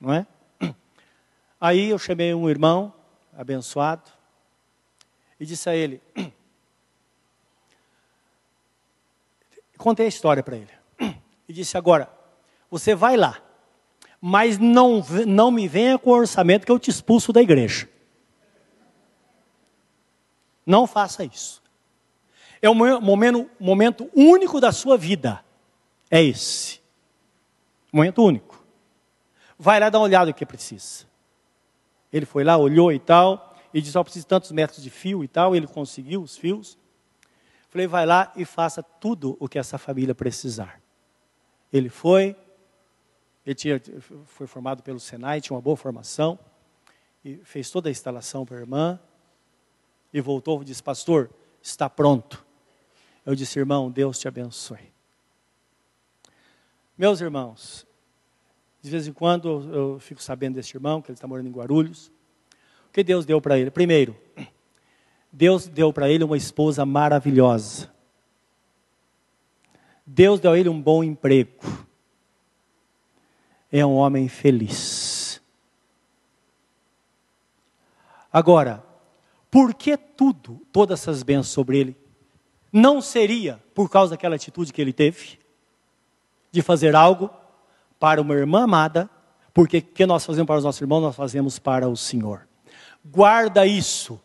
Não 0.00 0.12
é? 0.12 0.26
Aí 1.60 1.90
eu 1.90 1.98
chamei 1.98 2.32
um 2.34 2.48
irmão 2.48 2.92
abençoado 3.36 4.10
e 5.40 5.46
disse 5.46 5.68
a 5.68 5.74
ele: 5.74 6.00
Contei 9.76 10.06
a 10.06 10.08
história 10.08 10.42
para 10.42 10.56
ele. 10.56 10.70
E 11.48 11.52
disse: 11.52 11.78
Agora, 11.78 12.10
você 12.70 12.94
vai 12.94 13.16
lá, 13.16 13.40
mas 14.20 14.58
não, 14.58 15.04
não 15.26 15.50
me 15.50 15.66
venha 15.66 15.98
com 15.98 16.10
orçamento 16.10 16.66
que 16.66 16.72
eu 16.72 16.78
te 16.78 16.90
expulso 16.90 17.32
da 17.32 17.40
igreja. 17.40 17.88
Não 20.66 20.86
faça 20.86 21.24
isso. 21.24 21.62
É 22.60 22.68
um 22.68 22.74
momento, 22.74 23.50
momento 23.58 24.10
único 24.14 24.60
da 24.60 24.72
sua 24.72 24.98
vida. 24.98 25.42
É 26.10 26.22
esse. 26.22 26.77
Momento 27.92 28.22
único. 28.22 28.64
Vai 29.58 29.80
lá 29.80 29.90
dar 29.90 29.98
uma 29.98 30.04
olhada 30.04 30.30
o 30.30 30.34
que 30.34 30.46
precisa. 30.46 31.06
Ele 32.12 32.26
foi 32.26 32.44
lá, 32.44 32.56
olhou 32.56 32.92
e 32.92 32.98
tal, 32.98 33.56
e 33.72 33.80
disse: 33.80 33.96
Ó, 33.96 34.00
oh, 34.00 34.04
preciso 34.04 34.24
de 34.24 34.28
tantos 34.28 34.52
metros 34.52 34.82
de 34.82 34.90
fio 34.90 35.24
e 35.24 35.28
tal. 35.28 35.54
Ele 35.54 35.66
conseguiu 35.66 36.22
os 36.22 36.36
fios. 36.36 36.78
Falei: 37.68 37.86
vai 37.86 38.06
lá 38.06 38.32
e 38.36 38.44
faça 38.44 38.82
tudo 38.82 39.36
o 39.38 39.48
que 39.48 39.58
essa 39.58 39.78
família 39.78 40.14
precisar. 40.14 40.80
Ele 41.72 41.88
foi, 41.88 42.34
ele 43.44 43.54
tinha, 43.54 43.80
foi 44.24 44.46
formado 44.46 44.82
pelo 44.82 44.98
Senai, 44.98 45.40
tinha 45.40 45.54
uma 45.54 45.60
boa 45.60 45.76
formação, 45.76 46.38
e 47.24 47.36
fez 47.44 47.70
toda 47.70 47.88
a 47.88 47.92
instalação 47.92 48.46
para 48.46 48.56
a 48.56 48.60
irmã, 48.60 48.98
e 50.12 50.20
voltou 50.20 50.62
e 50.62 50.64
disse: 50.64 50.82
Pastor, 50.82 51.30
está 51.62 51.90
pronto. 51.90 52.44
Eu 53.24 53.34
disse: 53.34 53.58
Irmão, 53.58 53.90
Deus 53.90 54.18
te 54.18 54.26
abençoe. 54.26 54.92
Meus 56.98 57.20
irmãos, 57.20 57.86
de 58.82 58.90
vez 58.90 59.06
em 59.06 59.12
quando 59.12 59.72
eu 59.72 60.00
fico 60.00 60.20
sabendo 60.20 60.56
deste 60.56 60.74
irmão, 60.74 61.00
que 61.00 61.08
ele 61.08 61.16
está 61.16 61.28
morando 61.28 61.48
em 61.48 61.52
Guarulhos. 61.52 62.10
O 62.88 62.92
que 62.92 63.04
Deus 63.04 63.24
deu 63.24 63.40
para 63.40 63.56
ele? 63.56 63.70
Primeiro, 63.70 64.16
Deus 65.30 65.68
deu 65.68 65.92
para 65.92 66.10
ele 66.10 66.24
uma 66.24 66.36
esposa 66.36 66.84
maravilhosa. 66.84 67.88
Deus 70.04 70.40
deu 70.40 70.50
a 70.50 70.58
ele 70.58 70.68
um 70.68 70.82
bom 70.82 71.04
emprego. 71.04 71.52
É 73.70 73.86
um 73.86 73.94
homem 73.94 74.26
feliz. 74.26 75.40
Agora, 78.32 78.84
por 79.48 79.72
que 79.72 79.96
tudo, 79.96 80.60
todas 80.72 81.00
essas 81.00 81.22
bênçãos 81.22 81.52
sobre 81.52 81.78
ele? 81.78 81.96
Não 82.72 83.00
seria 83.00 83.62
por 83.72 83.88
causa 83.88 84.10
daquela 84.16 84.34
atitude 84.34 84.72
que 84.72 84.82
ele 84.82 84.92
teve 84.92 85.38
de 86.50 86.62
fazer 86.62 86.94
algo 86.94 87.30
para 87.98 88.20
uma 88.20 88.34
irmã 88.34 88.64
amada, 88.64 89.08
porque 89.52 89.78
o 89.78 89.82
que 89.82 90.06
nós 90.06 90.24
fazemos 90.24 90.46
para 90.46 90.58
os 90.58 90.64
nossos 90.64 90.80
irmãos, 90.80 91.00
nós 91.00 91.16
fazemos 91.16 91.58
para 91.58 91.88
o 91.88 91.96
Senhor. 91.96 92.46
Guarda 93.04 93.66
isso. 93.66 94.20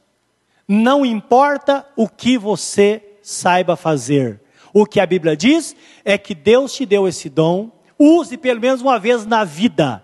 Não 0.67 1.05
importa 1.05 1.86
o 1.95 2.07
que 2.07 2.38
você 2.38 3.17
saiba 3.21 3.76
fazer. 3.76 4.41
O 4.74 4.86
que 4.86 4.99
a 4.99 5.05
Bíblia 5.05 5.36
diz 5.36 5.76
é 6.03 6.17
que 6.17 6.34
Deus 6.34 6.74
te 6.74 6.86
deu 6.86 7.07
esse 7.07 7.30
dom, 7.30 7.71
use 7.97 8.38
pelo 8.38 8.59
menos 8.59 8.82
uma 8.82 8.99
vez 8.99 9.26
na 9.26 9.43
vida. 9.43 10.03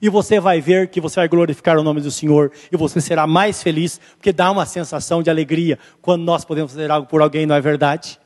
E 0.00 0.08
você 0.08 0.40
vai 0.40 0.60
ver 0.60 0.88
que 0.88 1.00
você 1.00 1.20
vai 1.20 1.28
glorificar 1.28 1.78
o 1.78 1.82
nome 1.82 2.00
do 2.00 2.10
Senhor 2.10 2.50
e 2.72 2.76
você 2.76 3.00
será 3.00 3.24
mais 3.24 3.62
feliz, 3.62 4.00
porque 4.16 4.32
dá 4.32 4.50
uma 4.50 4.66
sensação 4.66 5.22
de 5.22 5.30
alegria 5.30 5.78
quando 6.00 6.24
nós 6.24 6.44
podemos 6.44 6.72
fazer 6.72 6.90
algo 6.90 7.06
por 7.06 7.22
alguém, 7.22 7.46
não 7.46 7.54
é 7.54 7.60
verdade? 7.60 8.18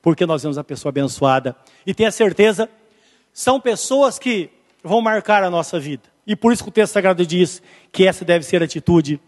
Porque 0.00 0.24
nós 0.24 0.42
vemos 0.42 0.56
a 0.56 0.64
pessoa 0.64 0.88
abençoada. 0.88 1.54
E 1.86 1.94
tenha 1.94 2.10
certeza, 2.10 2.68
são 3.32 3.60
pessoas 3.60 4.18
que 4.18 4.50
vão 4.82 5.00
marcar 5.00 5.42
a 5.42 5.50
nossa 5.50 5.78
vida. 5.78 6.02
E 6.26 6.36
por 6.36 6.52
isso 6.52 6.62
que 6.62 6.68
o 6.68 6.72
texto 6.72 6.92
sagrado 6.92 7.26
diz 7.26 7.62
que 7.90 8.06
essa 8.06 8.24
deve 8.24 8.44
ser 8.44 8.62
a 8.62 8.64
atitude 8.64 9.20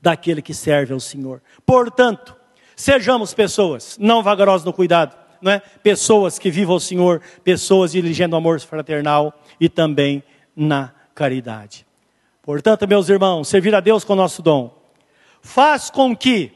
daquele 0.00 0.42
que 0.42 0.54
serve 0.54 0.92
ao 0.92 1.00
Senhor. 1.00 1.42
Portanto, 1.64 2.36
sejamos 2.76 3.32
pessoas 3.34 3.96
não 3.98 4.22
vagarosas 4.22 4.64
no 4.64 4.72
cuidado, 4.72 5.16
não 5.40 5.52
é? 5.52 5.60
Pessoas 5.82 6.38
que 6.38 6.50
vivam 6.50 6.76
o 6.76 6.80
Senhor, 6.80 7.20
pessoas 7.42 7.92
dirigindo 7.92 8.36
amor 8.36 8.60
fraternal 8.60 9.32
e 9.58 9.68
também 9.68 10.22
na 10.54 10.92
caridade. 11.14 11.86
Portanto, 12.42 12.86
meus 12.86 13.08
irmãos, 13.08 13.48
servir 13.48 13.74
a 13.74 13.80
Deus 13.80 14.04
com 14.04 14.12
o 14.12 14.16
nosso 14.16 14.42
dom 14.42 14.84
faz 15.44 15.90
com 15.90 16.16
que 16.16 16.50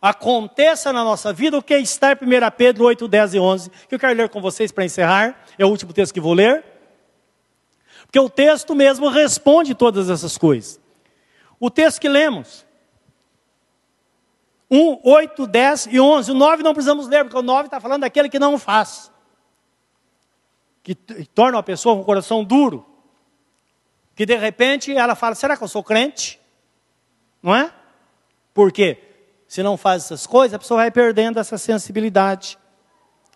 aconteça 0.00 0.92
na 0.92 1.04
nossa 1.04 1.32
vida 1.32 1.58
o 1.58 1.62
que 1.62 1.74
está 1.76 2.12
em 2.12 2.14
1 2.14 2.50
Pedro 2.56 2.84
8, 2.84 3.06
10 3.06 3.34
e 3.34 3.38
11, 3.38 3.70
que 3.88 3.94
eu 3.94 3.98
quero 3.98 4.16
ler 4.16 4.28
com 4.28 4.40
vocês 4.40 4.72
para 4.72 4.84
encerrar, 4.84 5.44
é 5.58 5.64
o 5.64 5.68
último 5.68 5.92
texto 5.92 6.14
que 6.14 6.20
vou 6.20 6.32
ler, 6.32 6.64
porque 8.06 8.18
o 8.18 8.30
texto 8.30 8.74
mesmo 8.74 9.08
responde 9.08 9.74
todas 9.74 10.08
essas 10.08 10.38
coisas. 10.38 10.80
O 11.58 11.70
texto 11.70 12.00
que 12.00 12.08
lemos, 12.08 12.66
1, 14.70 15.00
8, 15.04 15.46
10 15.46 15.86
e 15.86 16.00
11, 16.00 16.30
o 16.30 16.34
9 16.34 16.62
não 16.62 16.72
precisamos 16.72 17.06
ler, 17.06 17.24
porque 17.24 17.38
o 17.38 17.42
9 17.42 17.66
está 17.66 17.78
falando 17.80 18.00
daquele 18.00 18.30
que 18.30 18.38
não 18.38 18.58
faz, 18.58 19.12
que 20.82 20.94
torna 20.94 21.58
uma 21.58 21.62
pessoa 21.62 21.94
com 21.94 22.00
o 22.00 22.04
coração 22.04 22.42
duro, 22.42 22.86
que 24.14 24.24
de 24.24 24.36
repente 24.36 24.96
ela 24.96 25.14
fala: 25.14 25.34
será 25.34 25.56
que 25.56 25.62
eu 25.62 25.68
sou 25.68 25.84
crente? 25.84 26.40
Não 27.42 27.54
é? 27.54 27.72
Porque 28.54 29.09
se 29.50 29.64
não 29.64 29.76
faz 29.76 30.04
essas 30.04 30.28
coisas, 30.28 30.54
a 30.54 30.60
pessoa 30.60 30.78
vai 30.78 30.92
perdendo 30.92 31.40
essa 31.40 31.58
sensibilidade. 31.58 32.56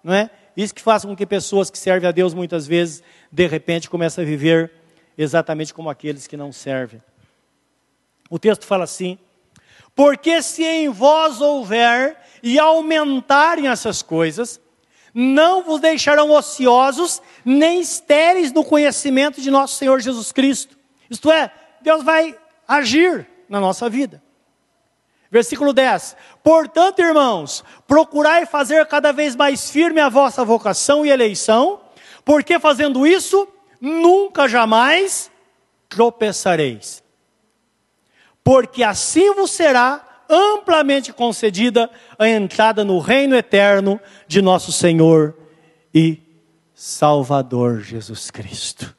Não 0.00 0.14
é? 0.14 0.30
Isso 0.56 0.72
que 0.72 0.80
faz 0.80 1.04
com 1.04 1.16
que 1.16 1.26
pessoas 1.26 1.70
que 1.70 1.76
servem 1.76 2.08
a 2.08 2.12
Deus 2.12 2.32
muitas 2.32 2.68
vezes, 2.68 3.02
de 3.32 3.48
repente, 3.48 3.90
comecem 3.90 4.22
a 4.22 4.24
viver 4.24 4.70
exatamente 5.18 5.74
como 5.74 5.90
aqueles 5.90 6.28
que 6.28 6.36
não 6.36 6.52
servem. 6.52 7.02
O 8.30 8.38
texto 8.38 8.64
fala 8.64 8.84
assim: 8.84 9.18
Porque 9.92 10.40
se 10.40 10.62
em 10.62 10.88
vós 10.88 11.40
houver 11.40 12.16
e 12.44 12.60
aumentarem 12.60 13.66
essas 13.66 14.00
coisas, 14.00 14.60
não 15.12 15.64
vos 15.64 15.80
deixarão 15.80 16.30
ociosos, 16.30 17.20
nem 17.44 17.80
estéreis 17.80 18.52
no 18.52 18.64
conhecimento 18.64 19.40
de 19.40 19.50
nosso 19.50 19.74
Senhor 19.74 19.98
Jesus 19.98 20.30
Cristo. 20.30 20.78
Isto 21.10 21.32
é, 21.32 21.50
Deus 21.82 22.04
vai 22.04 22.38
agir 22.68 23.26
na 23.48 23.58
nossa 23.58 23.90
vida. 23.90 24.22
Versículo 25.34 25.72
10: 25.72 26.16
Portanto, 26.44 27.00
irmãos, 27.00 27.64
procurai 27.88 28.46
fazer 28.46 28.86
cada 28.86 29.10
vez 29.10 29.34
mais 29.34 29.68
firme 29.68 30.00
a 30.00 30.08
vossa 30.08 30.44
vocação 30.44 31.04
e 31.04 31.10
eleição, 31.10 31.80
porque 32.24 32.56
fazendo 32.60 33.04
isso, 33.04 33.48
nunca 33.80 34.46
jamais 34.46 35.32
tropeçareis. 35.88 37.02
Porque 38.44 38.84
assim 38.84 39.34
vos 39.34 39.50
será 39.50 40.22
amplamente 40.30 41.12
concedida 41.12 41.90
a 42.16 42.28
entrada 42.28 42.84
no 42.84 43.00
reino 43.00 43.34
eterno 43.34 44.00
de 44.28 44.40
nosso 44.40 44.70
Senhor 44.70 45.36
e 45.92 46.22
Salvador 46.72 47.80
Jesus 47.80 48.30
Cristo. 48.30 48.94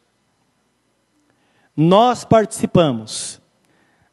Nós 1.78 2.26
participamos 2.26 3.40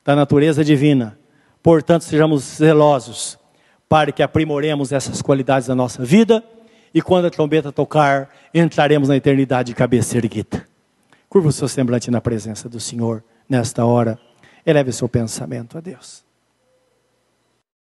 da 0.04 0.14
natureza 0.14 0.64
divina, 0.64 1.18
portanto, 1.62 2.02
sejamos 2.02 2.42
zelosos 2.42 3.38
para 3.88 4.10
que 4.10 4.22
aprimoremos 4.22 4.92
essas 4.92 5.20
qualidades 5.20 5.68
da 5.68 5.74
nossa 5.74 6.04
vida 6.04 6.42
e 6.94 7.00
quando 7.00 7.26
a 7.26 7.30
trombeta 7.30 7.72
tocar, 7.72 8.30
entraremos 8.52 9.08
na 9.08 9.16
eternidade 9.16 9.68
de 9.68 9.74
cabeça 9.74 10.16
erguida. 10.16 10.66
Curva 11.28 11.48
o 11.48 11.52
seu 11.52 11.68
semblante 11.68 12.10
na 12.10 12.20
presença 12.20 12.68
do 12.68 12.78
Senhor 12.78 13.24
nesta 13.48 13.84
hora. 13.84 14.18
Eleve 14.66 14.92
seu 14.92 15.08
pensamento 15.08 15.78
a 15.78 15.80
Deus. 15.80 16.24